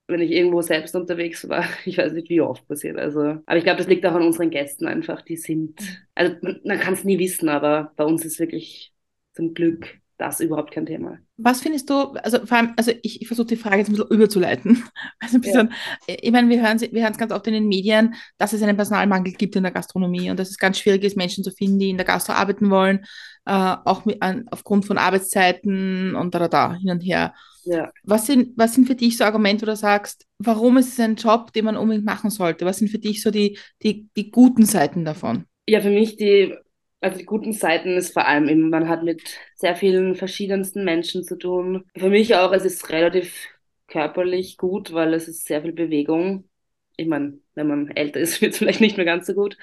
wenn 0.06 0.20
ich 0.20 0.30
irgendwo 0.32 0.62
selbst 0.62 0.94
unterwegs 0.96 1.48
war, 1.48 1.64
ich 1.84 1.98
weiß 1.98 2.12
nicht, 2.12 2.28
wie 2.28 2.40
oft 2.40 2.66
passiert. 2.68 2.98
Also, 2.98 3.20
aber 3.20 3.56
ich 3.56 3.64
glaube, 3.64 3.78
das 3.78 3.86
liegt 3.88 4.04
auch 4.06 4.14
an 4.14 4.22
unseren 4.22 4.50
Gästen 4.50 4.86
einfach. 4.86 5.22
Die 5.22 5.36
sind, 5.36 5.80
also 6.14 6.36
man 6.64 6.78
kann 6.80 6.94
es 6.94 7.04
nie 7.04 7.18
wissen, 7.18 7.48
aber 7.48 7.92
bei 7.96 8.04
uns 8.04 8.24
ist 8.24 8.38
wirklich 8.38 8.92
zum 9.32 9.54
Glück 9.54 10.00
das 10.16 10.40
überhaupt 10.40 10.70
kein 10.72 10.86
Thema. 10.86 11.18
Was 11.36 11.60
findest 11.60 11.90
du, 11.90 12.12
also 12.12 12.46
vor 12.46 12.56
allem, 12.56 12.72
also 12.76 12.92
ich, 13.02 13.20
ich 13.20 13.26
versuche 13.26 13.48
die 13.48 13.56
Frage 13.56 13.78
jetzt 13.78 13.88
ein 13.88 13.92
bisschen 13.92 14.08
überzuleiten. 14.08 14.84
Also 15.20 15.38
ein 15.38 15.40
bisschen, 15.40 15.72
ja. 16.08 16.16
Ich 16.20 16.30
meine, 16.30 16.48
wir 16.48 16.60
hören 16.62 16.80
wir 16.80 17.08
es 17.08 17.18
ganz 17.18 17.32
oft 17.32 17.46
in 17.46 17.54
den 17.54 17.66
Medien, 17.66 18.14
dass 18.36 18.52
es 18.52 18.62
einen 18.62 18.76
Personalmangel 18.76 19.32
gibt 19.32 19.56
in 19.56 19.62
der 19.62 19.72
Gastronomie 19.72 20.30
und 20.30 20.38
dass 20.38 20.50
es 20.50 20.58
ganz 20.58 20.78
schwierig 20.78 21.02
ist, 21.02 21.16
Menschen 21.16 21.42
zu 21.42 21.50
finden, 21.50 21.78
die 21.78 21.90
in 21.90 21.96
der 21.96 22.06
Gastro 22.06 22.34
arbeiten 22.34 22.70
wollen, 22.70 23.04
äh, 23.46 23.76
auch 23.84 24.04
mit, 24.04 24.22
an, 24.22 24.44
aufgrund 24.50 24.84
von 24.86 24.98
Arbeitszeiten 24.98 26.14
und 26.14 26.34
da, 26.34 26.38
da, 26.40 26.48
da, 26.48 26.74
hin 26.74 26.90
und 26.90 27.00
her. 27.00 27.34
Ja. 27.64 27.90
Was, 28.02 28.26
sind, 28.26 28.50
was 28.56 28.74
sind 28.74 28.86
für 28.86 28.94
dich 28.94 29.16
so 29.16 29.24
Argumente, 29.24 29.66
wo 29.66 29.70
du 29.70 29.76
sagst, 29.76 30.26
warum 30.38 30.76
ist 30.76 30.92
es 30.92 31.00
ein 31.00 31.16
Job, 31.16 31.52
den 31.52 31.64
man 31.64 31.76
unbedingt 31.76 32.04
machen 32.04 32.30
sollte? 32.30 32.66
Was 32.66 32.78
sind 32.78 32.88
für 32.88 32.98
dich 32.98 33.22
so 33.22 33.30
die, 33.30 33.58
die, 33.82 34.08
die 34.16 34.30
guten 34.30 34.66
Seiten 34.66 35.04
davon? 35.04 35.46
Ja, 35.66 35.80
für 35.80 35.90
mich 35.90 36.16
die 36.16 36.54
also 37.04 37.18
die 37.18 37.24
guten 37.26 37.52
Seiten 37.52 37.96
ist 37.96 38.12
vor 38.12 38.26
allem 38.26 38.48
eben, 38.48 38.70
man 38.70 38.88
hat 38.88 39.02
mit 39.04 39.22
sehr 39.56 39.76
vielen 39.76 40.14
verschiedensten 40.16 40.84
Menschen 40.84 41.24
zu 41.24 41.36
tun. 41.38 41.84
Für 41.96 42.10
mich 42.10 42.34
auch, 42.36 42.52
es 42.52 42.64
ist 42.64 42.90
relativ 42.90 43.48
körperlich 43.88 44.56
gut, 44.58 44.92
weil 44.92 45.14
es 45.14 45.28
ist 45.28 45.46
sehr 45.46 45.62
viel 45.62 45.72
Bewegung. 45.72 46.48
Ich 46.96 47.06
meine, 47.08 47.38
wenn 47.54 47.66
man 47.68 47.90
älter 47.90 48.20
ist, 48.20 48.40
wird 48.42 48.52
es 48.54 48.58
vielleicht 48.58 48.80
nicht 48.80 48.96
mehr 48.96 49.06
ganz 49.06 49.26
so 49.26 49.34
gut. 49.34 49.56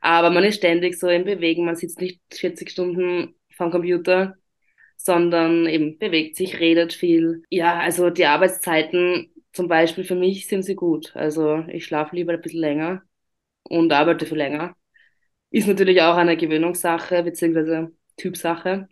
Aber 0.00 0.30
man 0.30 0.44
ist 0.44 0.56
ständig 0.56 0.98
so 0.98 1.08
im 1.08 1.24
Bewegen. 1.24 1.64
Man 1.64 1.76
sitzt 1.76 2.00
nicht 2.00 2.20
40 2.32 2.70
Stunden 2.70 3.34
vom 3.56 3.70
Computer, 3.70 4.36
sondern 4.96 5.66
eben 5.66 5.98
bewegt 5.98 6.36
sich, 6.36 6.60
redet 6.60 6.92
viel. 6.94 7.42
Ja, 7.50 7.78
also 7.80 8.10
die 8.10 8.26
Arbeitszeiten 8.26 9.32
zum 9.52 9.68
Beispiel 9.68 10.04
für 10.04 10.14
mich 10.16 10.46
sind 10.48 10.62
sie 10.64 10.74
gut. 10.76 11.14
Also 11.16 11.64
ich 11.68 11.84
schlafe 11.86 12.16
lieber 12.16 12.32
ein 12.34 12.40
bisschen 12.42 12.60
länger 12.60 13.02
und 13.64 13.92
arbeite 13.92 14.26
viel 14.26 14.38
länger. 14.38 14.76
Ist 15.50 15.68
natürlich 15.68 16.00
auch 16.02 16.16
eine 16.16 16.36
Gewöhnungssache 16.36 17.22
beziehungsweise 17.22 17.92
Typsache. 18.16 18.88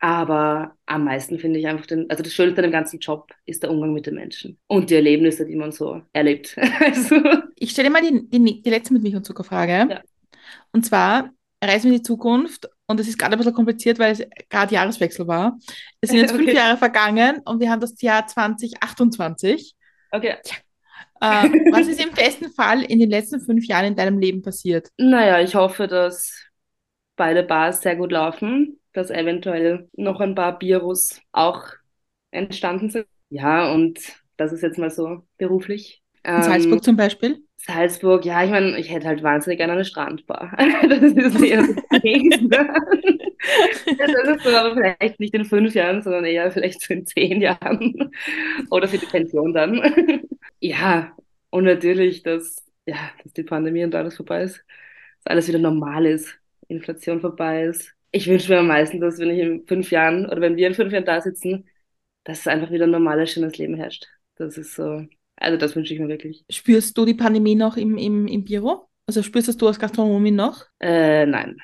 Aber 0.00 0.76
am 0.86 1.04
meisten 1.04 1.38
finde 1.38 1.58
ich 1.58 1.66
einfach 1.66 1.86
den, 1.86 2.08
also 2.08 2.22
das 2.22 2.32
Schönste 2.32 2.58
an 2.58 2.64
dem 2.64 2.72
ganzen 2.72 3.00
Job 3.00 3.32
ist 3.46 3.64
der 3.64 3.70
Umgang 3.70 3.92
mit 3.92 4.06
den 4.06 4.14
Menschen 4.14 4.56
und 4.68 4.90
die 4.90 4.94
Erlebnisse, 4.94 5.44
die 5.44 5.56
man 5.56 5.72
so 5.72 6.02
erlebt. 6.12 6.56
also. 6.80 7.20
Ich 7.56 7.72
stelle 7.72 7.90
mal 7.90 8.02
die, 8.02 8.28
die, 8.28 8.62
die 8.62 8.70
letzte 8.70 8.92
mit 8.92 9.02
Milch 9.02 9.16
und 9.16 9.26
Zuckerfrage. 9.26 9.88
Ja. 9.90 10.02
Und 10.72 10.86
zwar 10.86 11.30
reisen 11.62 11.90
wir 11.90 11.96
in 11.96 11.98
die 11.98 12.06
Zukunft 12.06 12.68
und 12.86 13.00
es 13.00 13.08
ist 13.08 13.18
gerade 13.18 13.32
ein 13.32 13.38
bisschen 13.38 13.54
kompliziert, 13.54 13.98
weil 13.98 14.12
es 14.12 14.22
gerade 14.48 14.72
Jahreswechsel 14.72 15.26
war. 15.26 15.58
Es 16.00 16.10
sind 16.10 16.20
jetzt 16.20 16.32
okay. 16.34 16.44
fünf 16.44 16.54
Jahre 16.54 16.76
vergangen 16.76 17.40
und 17.44 17.58
wir 17.60 17.70
haben 17.70 17.80
das 17.80 18.00
Jahr 18.00 18.24
2028. 18.24 19.74
Okay. 20.12 20.36
Ja. 20.44 20.54
Äh, 21.20 21.48
was 21.72 21.88
ist 21.88 22.02
im 22.02 22.12
besten 22.12 22.50
Fall 22.52 22.82
in 22.82 22.98
den 22.98 23.10
letzten 23.10 23.40
fünf 23.40 23.66
Jahren 23.66 23.86
in 23.86 23.96
deinem 23.96 24.18
Leben 24.18 24.42
passiert? 24.42 24.88
Naja, 24.96 25.40
ich 25.40 25.54
hoffe, 25.54 25.86
dass 25.86 26.32
beide 27.16 27.42
Bars 27.42 27.82
sehr 27.82 27.96
gut 27.96 28.12
laufen, 28.12 28.78
dass 28.92 29.10
eventuell 29.10 29.88
noch 29.94 30.20
ein 30.20 30.34
paar 30.34 30.58
Bierus 30.58 31.20
auch 31.32 31.64
entstanden 32.30 32.90
sind. 32.90 33.06
Ja, 33.30 33.72
und 33.72 33.98
das 34.36 34.52
ist 34.52 34.62
jetzt 34.62 34.78
mal 34.78 34.90
so 34.90 35.22
beruflich. 35.36 36.02
In 36.24 36.34
ähm, 36.36 36.42
Salzburg 36.42 36.82
zum 36.82 36.96
Beispiel? 36.96 37.42
Salzburg, 37.56 38.24
ja, 38.24 38.44
ich 38.44 38.50
meine, 38.50 38.78
ich 38.78 38.90
hätte 38.90 39.08
halt 39.08 39.22
wahnsinnig 39.22 39.58
gerne 39.58 39.74
eine 39.74 39.84
Strandbar. 39.84 40.56
das 40.88 41.02
ist 41.02 41.42
eher 41.42 41.62
das 41.62 41.76
Nächste. 42.02 42.48
das 42.48 44.36
ist 44.36 44.46
aber 44.46 44.74
vielleicht 44.74 45.20
nicht 45.20 45.34
in 45.34 45.44
fünf 45.44 45.74
Jahren, 45.74 46.02
sondern 46.02 46.24
eher 46.24 46.50
vielleicht 46.50 46.80
so 46.80 46.94
in 46.94 47.04
zehn 47.04 47.40
Jahren. 47.40 48.12
Oder 48.70 48.88
für 48.88 48.98
die 48.98 49.06
Pension 49.06 49.52
dann. 49.52 50.22
Ja, 50.60 51.16
und 51.50 51.64
natürlich, 51.64 52.22
dass, 52.22 52.64
ja, 52.86 53.10
dass 53.22 53.32
die 53.32 53.42
Pandemie 53.42 53.84
und 53.84 53.94
alles 53.94 54.16
vorbei 54.16 54.42
ist. 54.42 54.64
Dass 55.24 55.32
alles 55.32 55.48
wieder 55.48 55.58
normal 55.58 56.06
ist. 56.06 56.38
Inflation 56.68 57.20
vorbei 57.20 57.64
ist. 57.64 57.94
Ich 58.10 58.26
wünsche 58.26 58.50
mir 58.52 58.60
am 58.60 58.66
meisten, 58.68 59.00
dass 59.00 59.18
wenn 59.18 59.30
ich 59.30 59.40
in 59.40 59.66
fünf 59.66 59.90
Jahren 59.90 60.26
oder 60.26 60.40
wenn 60.40 60.56
wir 60.56 60.68
in 60.68 60.74
fünf 60.74 60.92
Jahren 60.92 61.04
da 61.04 61.20
sitzen, 61.20 61.68
dass 62.24 62.40
es 62.40 62.46
einfach 62.46 62.70
wieder 62.70 62.84
ein 62.84 62.90
normales, 62.90 63.32
schönes 63.32 63.58
Leben 63.58 63.74
herrscht. 63.76 64.06
Das 64.36 64.56
ist 64.58 64.74
so 64.74 65.06
also 65.40 65.56
das 65.56 65.76
wünsche 65.76 65.94
ich 65.94 66.00
mir 66.00 66.08
wirklich. 66.08 66.44
Spürst 66.50 66.96
du 66.98 67.04
die 67.04 67.14
Pandemie 67.14 67.54
noch 67.54 67.76
im, 67.76 67.96
im, 67.96 68.26
im 68.26 68.44
Büro? 68.44 68.88
Also 69.06 69.22
spürst 69.22 69.60
du 69.60 69.66
als 69.66 69.78
Gastronomin 69.78 70.34
noch? 70.34 70.66
Äh, 70.80 71.26
nein. 71.26 71.56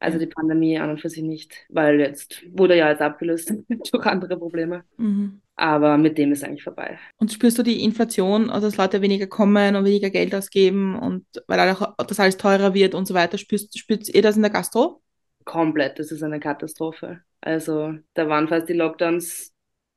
Also 0.00 0.18
die 0.18 0.26
Pandemie 0.26 0.78
an 0.78 0.90
und 0.90 1.00
für 1.00 1.08
sich 1.08 1.22
nicht, 1.22 1.66
weil 1.70 1.98
jetzt 1.98 2.42
wurde 2.52 2.76
ja 2.76 2.88
jetzt 2.88 3.02
abgelöst 3.02 3.52
durch 3.92 4.06
andere 4.06 4.36
Probleme. 4.36 4.84
Mhm. 4.96 5.40
Aber 5.56 5.98
mit 5.98 6.18
dem 6.18 6.30
ist 6.30 6.44
eigentlich 6.44 6.62
vorbei. 6.62 6.98
Und 7.16 7.32
spürst 7.32 7.58
du 7.58 7.64
die 7.64 7.82
Inflation, 7.82 8.48
also 8.48 8.68
dass 8.68 8.76
Leute 8.76 9.02
weniger 9.02 9.26
kommen 9.26 9.74
und 9.74 9.84
weniger 9.84 10.10
Geld 10.10 10.32
ausgeben 10.34 10.96
und 10.96 11.24
weil 11.48 11.58
auch 11.70 11.96
das 11.96 12.20
alles 12.20 12.36
teurer 12.36 12.74
wird 12.74 12.94
und 12.94 13.06
so 13.06 13.14
weiter? 13.14 13.38
Spürst, 13.38 13.76
spürst 13.76 14.14
ihr 14.14 14.22
das 14.22 14.36
in 14.36 14.42
der 14.42 14.52
Gastro? 14.52 15.02
komplett. 15.48 15.98
Das 15.98 16.12
ist 16.12 16.22
eine 16.22 16.38
Katastrophe. 16.38 17.22
Also 17.40 17.94
da 18.14 18.28
waren 18.28 18.46
fast 18.48 18.68
die 18.68 18.74
Lockdowns 18.74 19.52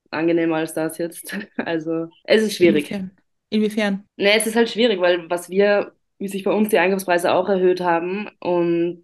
angenehmer 0.09 0.57
als 0.57 0.73
das 0.73 0.97
jetzt. 0.97 1.37
Also 1.57 2.07
es 2.23 2.43
ist 2.43 2.55
schwierig. 2.55 2.89
Inwiefern? 2.89 3.11
Inwiefern? 3.49 4.03
Ne, 4.15 4.33
es 4.35 4.47
ist 4.47 4.55
halt 4.55 4.69
schwierig, 4.69 4.99
weil 4.99 5.29
was 5.29 5.49
wir, 5.49 5.91
wie 6.17 6.29
sich 6.29 6.43
bei 6.43 6.51
uns 6.51 6.69
die 6.69 6.79
Einkaufspreise 6.79 7.33
auch 7.33 7.49
erhöht 7.49 7.81
haben 7.81 8.29
und 8.39 9.01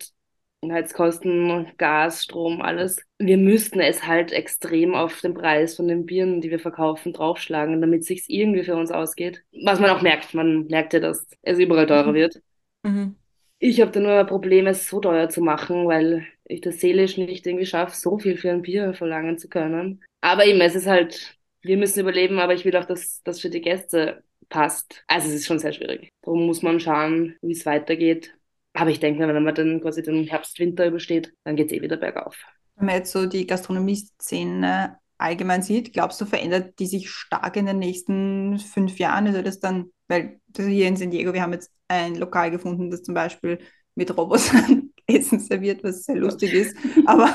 Heizkosten, 0.66 1.68
Gas, 1.78 2.24
Strom, 2.24 2.62
alles. 2.62 2.98
Wir 3.20 3.38
müssten 3.38 3.80
es 3.80 4.06
halt 4.06 4.32
extrem 4.32 4.96
auf 4.96 5.22
den 5.22 5.34
Preis 5.34 5.76
von 5.76 5.88
den 5.88 6.06
Bieren, 6.06 6.42
die 6.42 6.50
wir 6.50 6.60
verkaufen, 6.60 7.14
draufschlagen, 7.14 7.80
damit 7.80 8.02
es 8.02 8.08
sich 8.08 8.26
irgendwie 8.28 8.64
für 8.64 8.76
uns 8.76 8.92
ausgeht. 8.92 9.44
Was 9.64 9.80
man 9.80 9.92
auch 9.92 10.02
merkt, 10.02 10.34
man 10.34 10.66
merkt 10.68 10.94
ja, 10.94 11.00
dass 11.00 11.28
es 11.44 11.60
überall 11.60 11.86
teurer 11.88 12.10
Mhm. 12.10 12.16
wird. 12.16 12.42
Mhm. 12.84 13.16
Ich 13.60 13.82
habe 13.82 13.92
da 13.92 14.00
nur 14.00 14.12
ein 14.20 14.28
Problem, 14.28 14.68
es 14.68 14.88
so 14.88 15.00
teuer 15.00 15.30
zu 15.30 15.42
machen, 15.42 15.88
weil 15.88 16.28
ich 16.46 16.62
das 16.62 16.80
seelisch 16.80 17.18
nicht 17.18 17.46
irgendwie 17.46 17.66
schaffe, 17.66 17.96
so 17.96 18.20
viel 18.20 18.38
für 18.38 18.52
ein 18.52 18.62
Bier 18.62 18.94
verlangen 18.94 19.38
zu 19.38 19.50
können. 19.50 20.04
Aber 20.22 20.46
eben, 20.46 20.62
es 20.62 20.76
ist 20.76 20.88
halt, 20.88 21.38
wir 21.62 21.78
müssen 21.78 22.00
überleben, 22.00 22.40
aber 22.40 22.54
ich 22.54 22.66
will 22.66 22.76
auch, 22.78 22.86
dass 22.86 23.22
das 23.24 23.40
für 23.42 23.50
die 23.50 23.62
Gäste 23.62 24.24
passt. 24.50 25.04
Also 25.08 25.28
es 25.28 25.36
ist 25.36 25.48
schon 25.48 25.60
sehr 25.60 25.74
schwierig. 25.74 26.10
Darum 26.22 26.46
muss 26.46 26.62
man 26.62 26.80
schauen, 26.80 27.36
wie 27.42 27.52
es 27.54 27.66
weitergeht. 27.66 28.37
Aber 28.78 28.92
ich 28.92 29.00
denke, 29.00 29.28
wenn 29.28 29.44
man 29.44 29.56
dann 29.56 29.82
quasi 29.82 30.04
den 30.04 30.28
Herbst, 30.28 30.60
Winter 30.60 30.86
übersteht, 30.86 31.34
dann 31.44 31.56
geht 31.56 31.72
es 31.72 31.74
eh 31.74 31.82
wieder 31.82 31.98
bergauf. 31.98 32.38
Wenn 32.76 32.86
man 32.86 32.96
jetzt 32.96 33.12
so 33.12 33.26
die 33.26 33.48
Gastronomie-Szene 33.48 35.00
allgemein 35.18 35.64
sieht, 35.64 35.94
glaubst 35.94 36.22
du, 36.22 36.26
verändert 36.26 36.78
die 36.78 36.86
sich 36.86 37.10
stark 37.10 37.56
in 37.56 37.66
den 37.66 37.80
nächsten 37.80 38.60
fünf 38.60 39.00
Jahren? 39.00 39.26
Also 39.26 39.42
das 39.42 39.60
dann, 39.60 39.90
weil 40.08 40.40
hier 40.56 40.88
in 40.88 40.96
San 40.96 41.10
Diego, 41.10 41.34
wir 41.34 41.42
haben 41.42 41.54
jetzt 41.54 41.72
ein 41.88 42.16
Lokal 42.16 42.52
gefunden, 42.52 42.92
das 42.92 43.02
zum 43.02 43.16
Beispiel 43.16 43.58
mit 43.96 44.16
Robotern 44.16 44.92
Essen 45.08 45.40
serviert, 45.40 45.84
was 45.84 46.04
sehr 46.04 46.18
lustig 46.18 46.54
ist, 46.54 46.78
aber 47.08 47.34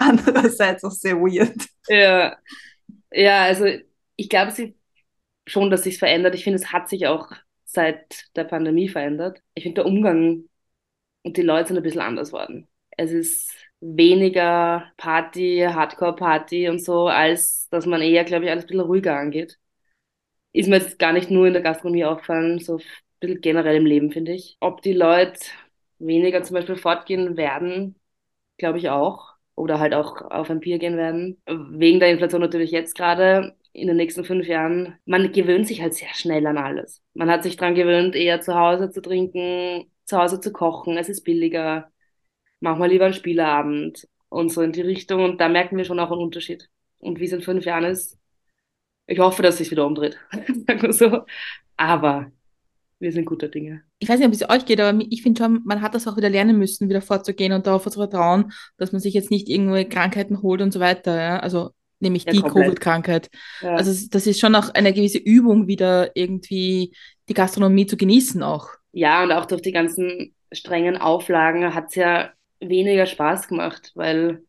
andererseits 0.00 0.82
auch 0.82 0.90
sehr 0.90 1.16
weird. 1.20 1.68
Ja, 1.88 2.36
ja, 3.12 3.44
also 3.44 3.66
ich 4.16 4.28
glaube 4.28 4.50
sie 4.50 4.74
schon, 5.46 5.70
dass 5.70 5.84
sich 5.84 5.98
verändert. 5.98 6.34
Ich 6.34 6.42
finde, 6.42 6.58
es 6.58 6.72
hat 6.72 6.88
sich 6.88 7.06
auch 7.06 7.30
seit 7.64 8.24
der 8.34 8.44
Pandemie 8.44 8.88
verändert. 8.88 9.40
Ich 9.54 9.62
finde, 9.62 9.82
der 9.82 9.86
Umgang 9.86 10.46
und 11.22 11.36
die 11.36 11.42
Leute 11.42 11.68
sind 11.68 11.76
ein 11.76 11.82
bisschen 11.82 12.00
anders 12.00 12.32
worden. 12.32 12.68
Es 12.96 13.12
ist 13.12 13.50
weniger 13.80 14.92
Party, 14.96 15.66
Hardcore-Party 15.68 16.68
und 16.68 16.82
so, 16.82 17.08
als 17.08 17.68
dass 17.70 17.86
man 17.86 18.02
eher, 18.02 18.24
glaube 18.24 18.44
ich, 18.44 18.50
alles 18.50 18.64
ein 18.64 18.68
bisschen 18.68 18.80
ruhiger 18.80 19.16
angeht. 19.16 19.58
Ist 20.52 20.68
mir 20.68 20.78
jetzt 20.78 20.98
gar 20.98 21.12
nicht 21.12 21.30
nur 21.30 21.46
in 21.46 21.52
der 21.52 21.62
Gastronomie 21.62 22.04
aufgefallen, 22.04 22.58
so 22.58 22.78
ein 22.78 22.82
bisschen 23.20 23.40
generell 23.40 23.76
im 23.76 23.86
Leben, 23.86 24.10
finde 24.10 24.32
ich. 24.32 24.56
Ob 24.60 24.82
die 24.82 24.92
Leute 24.92 25.38
weniger 25.98 26.42
zum 26.42 26.54
Beispiel 26.54 26.76
fortgehen 26.76 27.36
werden, 27.36 27.96
glaube 28.58 28.78
ich 28.78 28.88
auch. 28.90 29.34
Oder 29.54 29.78
halt 29.78 29.94
auch 29.94 30.22
auf 30.22 30.50
ein 30.50 30.60
Bier 30.60 30.78
gehen 30.78 30.96
werden. 30.96 31.42
Wegen 31.46 32.00
der 32.00 32.10
Inflation 32.10 32.40
natürlich 32.40 32.70
jetzt 32.70 32.96
gerade. 32.96 33.54
In 33.72 33.86
den 33.86 33.96
nächsten 33.96 34.24
fünf 34.24 34.48
Jahren, 34.48 34.98
man 35.04 35.30
gewöhnt 35.32 35.68
sich 35.68 35.80
halt 35.80 35.94
sehr 35.94 36.12
schnell 36.14 36.46
an 36.46 36.58
alles. 36.58 37.02
Man 37.14 37.30
hat 37.30 37.44
sich 37.44 37.56
dran 37.56 37.76
gewöhnt, 37.76 38.16
eher 38.16 38.40
zu 38.40 38.54
Hause 38.56 38.90
zu 38.90 39.00
trinken, 39.00 39.90
zu 40.10 40.18
Hause 40.18 40.40
zu 40.40 40.52
kochen. 40.52 40.96
Es 40.98 41.08
ist 41.08 41.24
billiger. 41.24 41.90
Mach 42.60 42.76
mal 42.76 42.88
lieber 42.90 43.06
einen 43.06 43.14
Spieleabend 43.14 44.06
und 44.28 44.50
so 44.52 44.60
in 44.60 44.72
die 44.72 44.82
Richtung. 44.82 45.24
Und 45.24 45.40
da 45.40 45.48
merken 45.48 45.76
wir 45.76 45.84
schon 45.84 45.98
auch 46.00 46.10
einen 46.10 46.20
Unterschied. 46.20 46.68
Und 46.98 47.18
wie 47.18 47.24
es 47.24 47.32
in 47.32 47.40
fünf 47.40 47.64
Jahren 47.64 47.84
ist, 47.84 48.18
ich 49.06 49.18
hoffe, 49.18 49.42
dass 49.42 49.54
es 49.54 49.58
sich 49.58 49.70
wieder 49.70 49.86
umdreht. 49.86 50.18
Sagen 50.66 50.82
wir 50.82 50.92
so. 50.92 51.22
Aber 51.76 52.30
wir 52.98 53.12
sind 53.12 53.24
guter 53.24 53.48
Dinge. 53.48 53.82
Ich 53.98 54.08
weiß 54.08 54.18
nicht, 54.18 54.28
ob 54.28 54.34
es 54.34 54.48
euch 54.48 54.66
geht, 54.66 54.80
aber 54.80 55.02
ich 55.08 55.22
finde 55.22 55.42
schon, 55.42 55.62
man 55.64 55.80
hat 55.80 55.94
das 55.94 56.06
auch 56.06 56.16
wieder 56.16 56.28
lernen 56.28 56.58
müssen, 56.58 56.88
wieder 56.88 57.00
vorzugehen 57.00 57.52
und 57.52 57.66
darauf 57.66 57.84
zu 57.84 57.98
vertrauen, 57.98 58.52
dass 58.76 58.92
man 58.92 59.00
sich 59.00 59.14
jetzt 59.14 59.30
nicht 59.30 59.48
irgendwelche 59.48 59.88
Krankheiten 59.88 60.42
holt 60.42 60.60
und 60.60 60.72
so 60.72 60.80
weiter. 60.80 61.16
Ja? 61.18 61.38
Also 61.40 61.70
nämlich 61.98 62.24
Ja, 62.24 62.32
die. 62.32 62.42
Covid-Krankheit. 62.42 63.30
Ja. 63.62 63.74
Also 63.74 64.08
das 64.10 64.26
ist 64.26 64.38
schon 64.38 64.54
auch 64.54 64.68
eine 64.74 64.92
gewisse 64.92 65.18
Übung, 65.18 65.66
wieder 65.66 66.14
irgendwie 66.14 66.94
die 67.28 67.34
Gastronomie 67.34 67.86
zu 67.86 67.96
genießen 67.96 68.42
auch. 68.42 68.68
Ja, 68.92 69.22
und 69.22 69.32
auch 69.32 69.46
durch 69.46 69.62
die 69.62 69.72
ganzen 69.72 70.34
strengen 70.52 70.96
Auflagen 70.96 71.74
hat 71.74 71.88
es 71.90 71.94
ja 71.94 72.32
weniger 72.60 73.06
Spaß 73.06 73.48
gemacht, 73.48 73.92
weil 73.94 74.44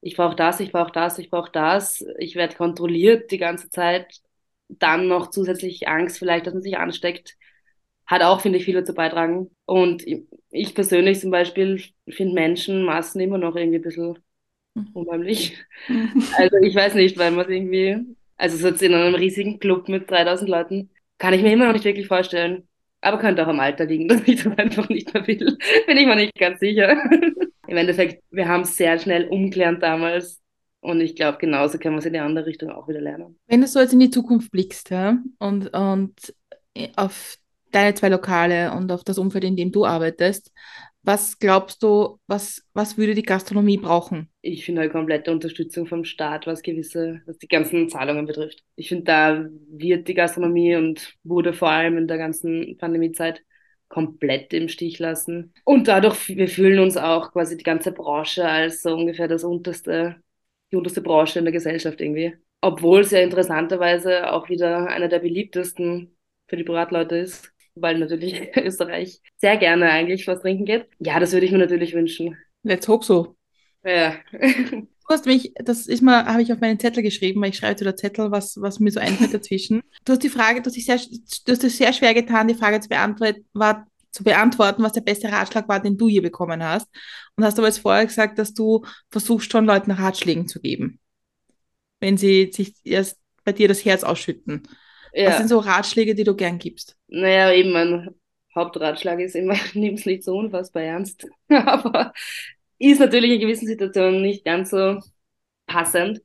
ich 0.00 0.16
brauche 0.16 0.36
das, 0.36 0.60
ich 0.60 0.72
brauche 0.72 0.92
das, 0.92 1.18
ich 1.18 1.30
brauche 1.30 1.52
das. 1.52 2.04
Ich 2.18 2.36
werde 2.36 2.56
kontrolliert 2.56 3.30
die 3.30 3.38
ganze 3.38 3.70
Zeit. 3.70 4.20
Dann 4.68 5.08
noch 5.08 5.30
zusätzlich 5.30 5.88
Angst 5.88 6.18
vielleicht, 6.18 6.46
dass 6.46 6.54
man 6.54 6.62
sich 6.62 6.78
ansteckt. 6.78 7.36
Hat 8.06 8.22
auch, 8.22 8.40
finde 8.42 8.58
ich, 8.58 8.64
viel 8.66 8.74
dazu 8.74 8.94
beitragen. 8.94 9.50
Und 9.66 10.04
ich 10.50 10.74
persönlich 10.74 11.20
zum 11.20 11.30
Beispiel 11.30 11.82
finde 12.08 12.34
Menschenmassen 12.34 13.20
immer 13.20 13.38
noch 13.38 13.56
irgendwie 13.56 13.78
ein 13.78 13.82
bisschen 13.82 14.18
unheimlich. 14.92 15.58
Also 16.38 16.56
ich 16.58 16.74
weiß 16.74 16.94
nicht, 16.94 17.18
weil 17.18 17.30
man 17.32 17.44
es 17.46 17.50
irgendwie, 17.52 17.98
also 18.36 18.56
so 18.56 18.68
jetzt 18.68 18.82
in 18.82 18.94
einem 18.94 19.14
riesigen 19.14 19.58
Club 19.60 19.88
mit 19.88 20.10
3000 20.10 20.50
Leuten, 20.50 20.90
kann 21.18 21.34
ich 21.34 21.42
mir 21.42 21.52
immer 21.52 21.66
noch 21.66 21.72
nicht 21.74 21.84
wirklich 21.84 22.08
vorstellen. 22.08 22.68
Aber 23.04 23.18
könnte 23.18 23.42
auch 23.42 23.48
am 23.48 23.60
Alter 23.60 23.84
liegen, 23.84 24.08
dass 24.08 24.22
ich 24.26 24.42
das 24.42 24.58
einfach 24.58 24.88
nicht 24.88 25.12
mehr 25.12 25.26
will. 25.26 25.58
Bin 25.86 25.96
ich 25.96 26.06
mir 26.06 26.16
nicht 26.16 26.34
ganz 26.34 26.60
sicher. 26.60 26.96
Im 27.66 27.76
Endeffekt, 27.76 28.22
wir 28.30 28.48
haben 28.48 28.62
es 28.62 28.76
sehr 28.76 28.98
schnell 28.98 29.28
umgelernt 29.28 29.82
damals. 29.82 30.40
Und 30.80 31.00
ich 31.00 31.16
glaube, 31.16 31.38
genauso 31.38 31.78
können 31.78 31.94
wir 31.94 32.00
es 32.00 32.04
in 32.04 32.12
die 32.12 32.18
andere 32.18 32.44
Richtung 32.44 32.70
auch 32.70 32.88
wieder 32.88 33.00
lernen. 33.00 33.38
Wenn 33.46 33.62
du 33.62 33.66
so 33.66 33.80
jetzt 33.80 33.94
in 33.94 34.00
die 34.00 34.10
Zukunft 34.10 34.50
blickst, 34.50 34.90
ja, 34.90 35.16
und, 35.38 35.74
und 35.74 36.34
auf 36.96 37.38
deine 37.70 37.94
zwei 37.94 38.10
Lokale 38.10 38.72
und 38.72 38.92
auf 38.92 39.02
das 39.02 39.16
Umfeld, 39.16 39.44
in 39.44 39.56
dem 39.56 39.72
du 39.72 39.86
arbeitest, 39.86 40.52
was 41.04 41.38
glaubst 41.38 41.82
du, 41.82 42.18
was, 42.26 42.62
was 42.72 42.96
würde 42.96 43.14
die 43.14 43.22
Gastronomie 43.22 43.76
brauchen? 43.76 44.30
Ich 44.40 44.64
finde 44.64 44.80
halt 44.82 44.92
komplette 44.92 45.30
Unterstützung 45.30 45.86
vom 45.86 46.04
Staat, 46.04 46.46
was 46.46 46.62
gewisse, 46.62 47.20
was 47.26 47.38
die 47.38 47.48
ganzen 47.48 47.88
Zahlungen 47.88 48.26
betrifft. 48.26 48.64
Ich 48.74 48.88
finde, 48.88 49.04
da 49.04 49.46
wird 49.70 50.08
die 50.08 50.14
Gastronomie 50.14 50.76
und 50.76 51.14
wurde 51.22 51.52
vor 51.52 51.70
allem 51.70 51.98
in 51.98 52.08
der 52.08 52.18
ganzen 52.18 52.76
Pandemiezeit 52.78 53.42
komplett 53.88 54.52
im 54.52 54.68
Stich 54.68 54.98
lassen. 54.98 55.52
Und 55.64 55.88
dadurch, 55.88 56.28
wir 56.28 56.48
fühlen 56.48 56.80
uns 56.80 56.96
auch 56.96 57.32
quasi 57.32 57.56
die 57.56 57.64
ganze 57.64 57.92
Branche 57.92 58.48
als 58.48 58.82
so 58.82 58.94
ungefähr 58.94 59.28
das 59.28 59.44
unterste, 59.44 60.16
die 60.72 60.76
unterste 60.76 61.00
Branche 61.02 61.38
in 61.38 61.44
der 61.44 61.52
Gesellschaft 61.52 62.00
irgendwie. 62.00 62.34
Obwohl 62.60 63.02
es 63.02 63.10
ja 63.10 63.20
interessanterweise 63.20 64.32
auch 64.32 64.48
wieder 64.48 64.88
einer 64.88 65.08
der 65.08 65.18
beliebtesten 65.18 66.16
für 66.48 66.56
die 66.56 66.64
Privatleute 66.64 67.16
ist, 67.16 67.53
weil 67.74 67.98
natürlich 67.98 68.50
Österreich 68.56 69.20
sehr 69.36 69.56
gerne 69.56 69.90
eigentlich 69.90 70.26
was 70.26 70.40
trinken 70.40 70.64
geht. 70.64 70.86
Ja, 70.98 71.20
das 71.20 71.32
würde 71.32 71.46
ich 71.46 71.52
mir 71.52 71.58
natürlich 71.58 71.94
wünschen. 71.94 72.36
Let's 72.62 72.88
hope 72.88 73.04
so. 73.04 73.36
Ja. 73.84 74.16
Du 75.06 75.12
hast 75.12 75.26
mich, 75.26 75.52
das 75.56 75.86
ist 75.86 76.00
mal, 76.00 76.24
habe 76.24 76.40
ich 76.40 76.50
auf 76.50 76.60
meinen 76.60 76.80
Zettel 76.80 77.02
geschrieben, 77.02 77.42
weil 77.42 77.50
ich 77.50 77.58
schreibe 77.58 77.76
zu 77.76 77.84
der 77.84 77.94
Zettel, 77.94 78.30
was, 78.30 78.58
was 78.58 78.80
mir 78.80 78.90
so 78.90 79.00
einfällt 79.00 79.34
dazwischen. 79.34 79.82
Du 80.06 80.12
hast 80.12 80.22
die 80.22 80.30
Frage, 80.30 80.62
du 80.62 80.68
hast, 80.68 80.76
dich 80.76 80.86
sehr, 80.86 80.96
du 80.96 81.52
hast 81.52 81.62
es 81.62 81.76
sehr 81.76 81.92
schwer 81.92 82.14
getan, 82.14 82.48
die 82.48 82.54
Frage 82.54 82.80
zu, 82.80 82.88
beantworten, 82.88 83.44
war, 83.52 83.86
zu 84.12 84.24
beantworten, 84.24 84.82
was 84.82 84.92
der 84.92 85.02
beste 85.02 85.30
Ratschlag 85.30 85.68
war, 85.68 85.80
den 85.80 85.98
du 85.98 86.08
je 86.08 86.20
bekommen 86.20 86.64
hast. 86.64 86.88
Und 87.36 87.44
hast 87.44 87.58
aber 87.58 87.68
jetzt 87.68 87.80
vorher 87.80 88.06
gesagt, 88.06 88.38
dass 88.38 88.54
du 88.54 88.86
versuchst, 89.10 89.52
schon 89.52 89.66
Leuten 89.66 89.90
Ratschlägen 89.90 90.48
zu 90.48 90.58
geben, 90.58 91.00
wenn 92.00 92.16
sie 92.16 92.50
sich 92.50 92.74
erst 92.82 93.18
bei 93.44 93.52
dir 93.52 93.68
das 93.68 93.84
Herz 93.84 94.04
ausschütten. 94.04 94.62
Was 95.22 95.22
Ja. 95.22 95.38
sind 95.38 95.48
so 95.48 95.58
Ratschläge, 95.58 96.14
die 96.14 96.24
du 96.24 96.34
gern 96.34 96.58
gibst? 96.58 96.96
Naja, 97.08 97.52
eben 97.52 97.72
mein 97.72 98.14
Hauptratschlag 98.54 99.20
ist 99.20 99.34
immer, 99.36 99.54
nimm 99.74 99.94
es 99.94 100.06
nicht 100.06 100.24
so 100.24 100.36
unfassbar 100.36 100.82
ernst. 100.82 101.26
Aber 101.48 102.12
ist 102.78 103.00
natürlich 103.00 103.32
in 103.32 103.40
gewissen 103.40 103.66
Situationen 103.66 104.22
nicht 104.22 104.44
ganz 104.44 104.70
so 104.70 105.00
passend. 105.66 106.22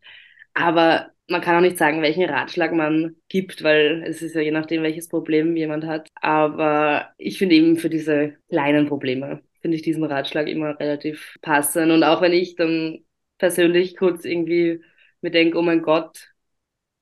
Aber 0.54 1.12
man 1.28 1.42
kann 1.42 1.56
auch 1.58 1.62
nicht 1.62 1.78
sagen, 1.78 2.02
welchen 2.02 2.26
Ratschlag 2.30 2.74
man 2.74 3.16
gibt, 3.30 3.64
weil 3.64 4.04
es 4.08 4.22
ist 4.22 4.36
ja 4.36 4.42
je 4.42 4.52
nachdem, 4.52 4.84
welches 4.84 5.08
Problem 5.10 5.56
jemand 5.56 5.86
hat. 5.86 6.10
Aber 6.22 7.10
ich 7.18 7.38
finde 7.38 7.56
eben 7.56 7.78
für 7.78 7.90
diese 7.90 8.36
kleinen 8.50 8.88
Probleme, 8.88 9.44
finde 9.62 9.78
ich 9.78 9.84
diesen 9.84 10.04
Ratschlag 10.04 10.48
immer 10.48 10.80
relativ 10.80 11.38
passend. 11.42 11.92
Und 11.92 12.04
auch 12.04 12.22
wenn 12.22 12.34
ich 12.34 12.56
dann 12.56 13.00
persönlich 13.38 13.96
kurz 13.98 14.26
irgendwie 14.26 14.82
mir 15.22 15.32
denke, 15.32 15.58
oh 15.58 15.62
mein 15.62 15.82
Gott, 15.84 16.30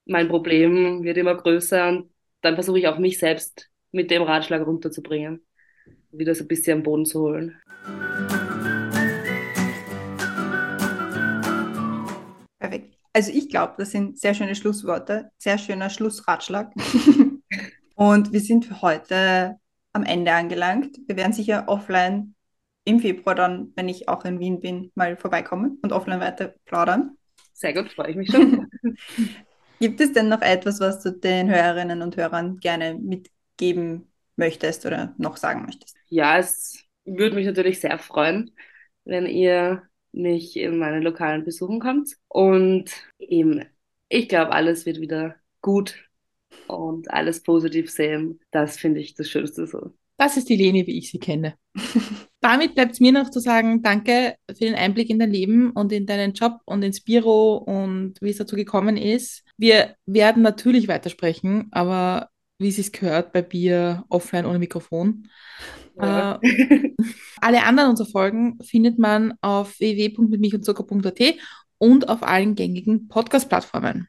mein 0.07 0.29
Problem 0.29 1.03
wird 1.03 1.17
immer 1.17 1.35
größer 1.35 1.89
und 1.89 2.09
dann 2.41 2.55
versuche 2.55 2.79
ich 2.79 2.87
auch 2.87 2.97
mich 2.97 3.19
selbst 3.19 3.69
mit 3.91 4.09
dem 4.09 4.23
Ratschlag 4.23 4.65
runterzubringen, 4.65 5.45
wieder 6.11 6.33
so 6.33 6.43
ein 6.43 6.47
bisschen 6.47 6.79
am 6.79 6.83
Boden 6.83 7.05
zu 7.05 7.21
holen. 7.21 7.59
Perfekt. 12.59 12.95
Also 13.13 13.31
ich 13.31 13.49
glaube, 13.49 13.73
das 13.77 13.91
sind 13.91 14.17
sehr 14.17 14.33
schöne 14.33 14.55
Schlussworte, 14.55 15.29
sehr 15.37 15.57
schöner 15.57 15.89
Schlussratschlag. 15.89 16.71
Und 17.95 18.31
wir 18.31 18.41
sind 18.41 18.65
für 18.65 18.81
heute 18.81 19.57
am 19.91 20.03
Ende 20.03 20.31
angelangt. 20.31 20.97
Wir 21.07 21.17
werden 21.17 21.33
sicher 21.33 21.65
offline 21.67 22.35
im 22.85 22.99
Februar 22.99 23.35
dann, 23.35 23.73
wenn 23.75 23.89
ich 23.89 24.07
auch 24.07 24.23
in 24.23 24.39
Wien 24.39 24.59
bin, 24.59 24.91
mal 24.95 25.17
vorbeikommen 25.17 25.79
und 25.81 25.91
offline 25.91 26.21
weiter 26.21 26.53
plaudern. 26.65 27.17
Sehr 27.51 27.73
gut, 27.73 27.91
freue 27.91 28.11
ich 28.11 28.15
mich 28.15 28.31
schon. 28.31 28.69
Gibt 29.79 30.01
es 30.01 30.13
denn 30.13 30.29
noch 30.29 30.41
etwas, 30.41 30.79
was 30.79 31.01
du 31.01 31.11
den 31.11 31.49
Hörerinnen 31.49 32.01
und 32.01 32.17
Hörern 32.17 32.57
gerne 32.59 32.95
mitgeben 32.95 34.11
möchtest 34.35 34.85
oder 34.85 35.13
noch 35.17 35.37
sagen 35.37 35.65
möchtest? 35.65 35.95
Ja, 36.09 36.37
es 36.37 36.83
würde 37.05 37.35
mich 37.35 37.45
natürlich 37.45 37.79
sehr 37.79 37.99
freuen, 37.99 38.55
wenn 39.05 39.25
ihr 39.25 39.83
mich 40.11 40.57
in 40.57 40.77
meinen 40.77 41.03
Lokalen 41.03 41.43
besuchen 41.43 41.79
kommt. 41.79 42.15
Und 42.27 42.91
eben, 43.19 43.65
ich 44.09 44.29
glaube, 44.29 44.51
alles 44.51 44.85
wird 44.85 44.99
wieder 44.99 45.35
gut 45.61 45.95
und 46.67 47.11
alles 47.11 47.43
positiv 47.43 47.91
sehen. 47.91 48.39
Das 48.51 48.77
finde 48.77 48.99
ich 48.99 49.13
das 49.13 49.29
Schönste 49.29 49.67
so. 49.67 49.93
Das 50.17 50.37
ist 50.37 50.49
die 50.49 50.55
Leni, 50.55 50.87
wie 50.87 50.97
ich 50.97 51.11
sie 51.11 51.19
kenne. 51.19 51.55
Damit 52.47 52.75
bleibt 52.75 52.93
es 52.93 53.01
mir 53.01 53.11
noch 53.11 53.29
zu 53.29 53.41
sagen, 53.41 53.81
danke 53.81 54.37
für 54.47 54.63
den 54.63 54.75
Einblick 54.75 55.09
in 55.09 55.19
dein 55.19 55.31
Leben 55.31 55.71
und 55.71 55.91
in 55.91 56.05
deinen 56.05 56.31
Job 56.31 56.61
und 56.63 56.81
ins 56.81 57.01
Büro 57.01 57.57
und 57.57 58.13
wie 58.21 58.29
es 58.29 58.37
dazu 58.37 58.55
gekommen 58.55 58.95
ist. 58.95 59.43
Wir 59.57 59.95
werden 60.05 60.43
natürlich 60.43 60.87
weitersprechen, 60.87 61.67
aber 61.71 62.29
wie 62.57 62.69
es 62.69 62.77
sich 62.77 62.93
gehört, 62.93 63.33
bei 63.33 63.41
Bier 63.41 64.05
offline 64.07 64.45
ohne 64.45 64.59
Mikrofon. 64.59 65.27
Ja. 65.97 66.39
Äh, 66.41 66.93
alle 67.41 67.63
anderen 67.65 67.89
unserer 67.89 68.07
Folgen 68.07 68.57
findet 68.63 68.97
man 68.97 69.33
auf 69.41 69.77
www.mitmichundzucker.at 69.81 71.35
und 71.79 72.07
auf 72.07 72.23
allen 72.23 72.55
gängigen 72.55 73.09
Podcast-Plattformen. 73.09 74.07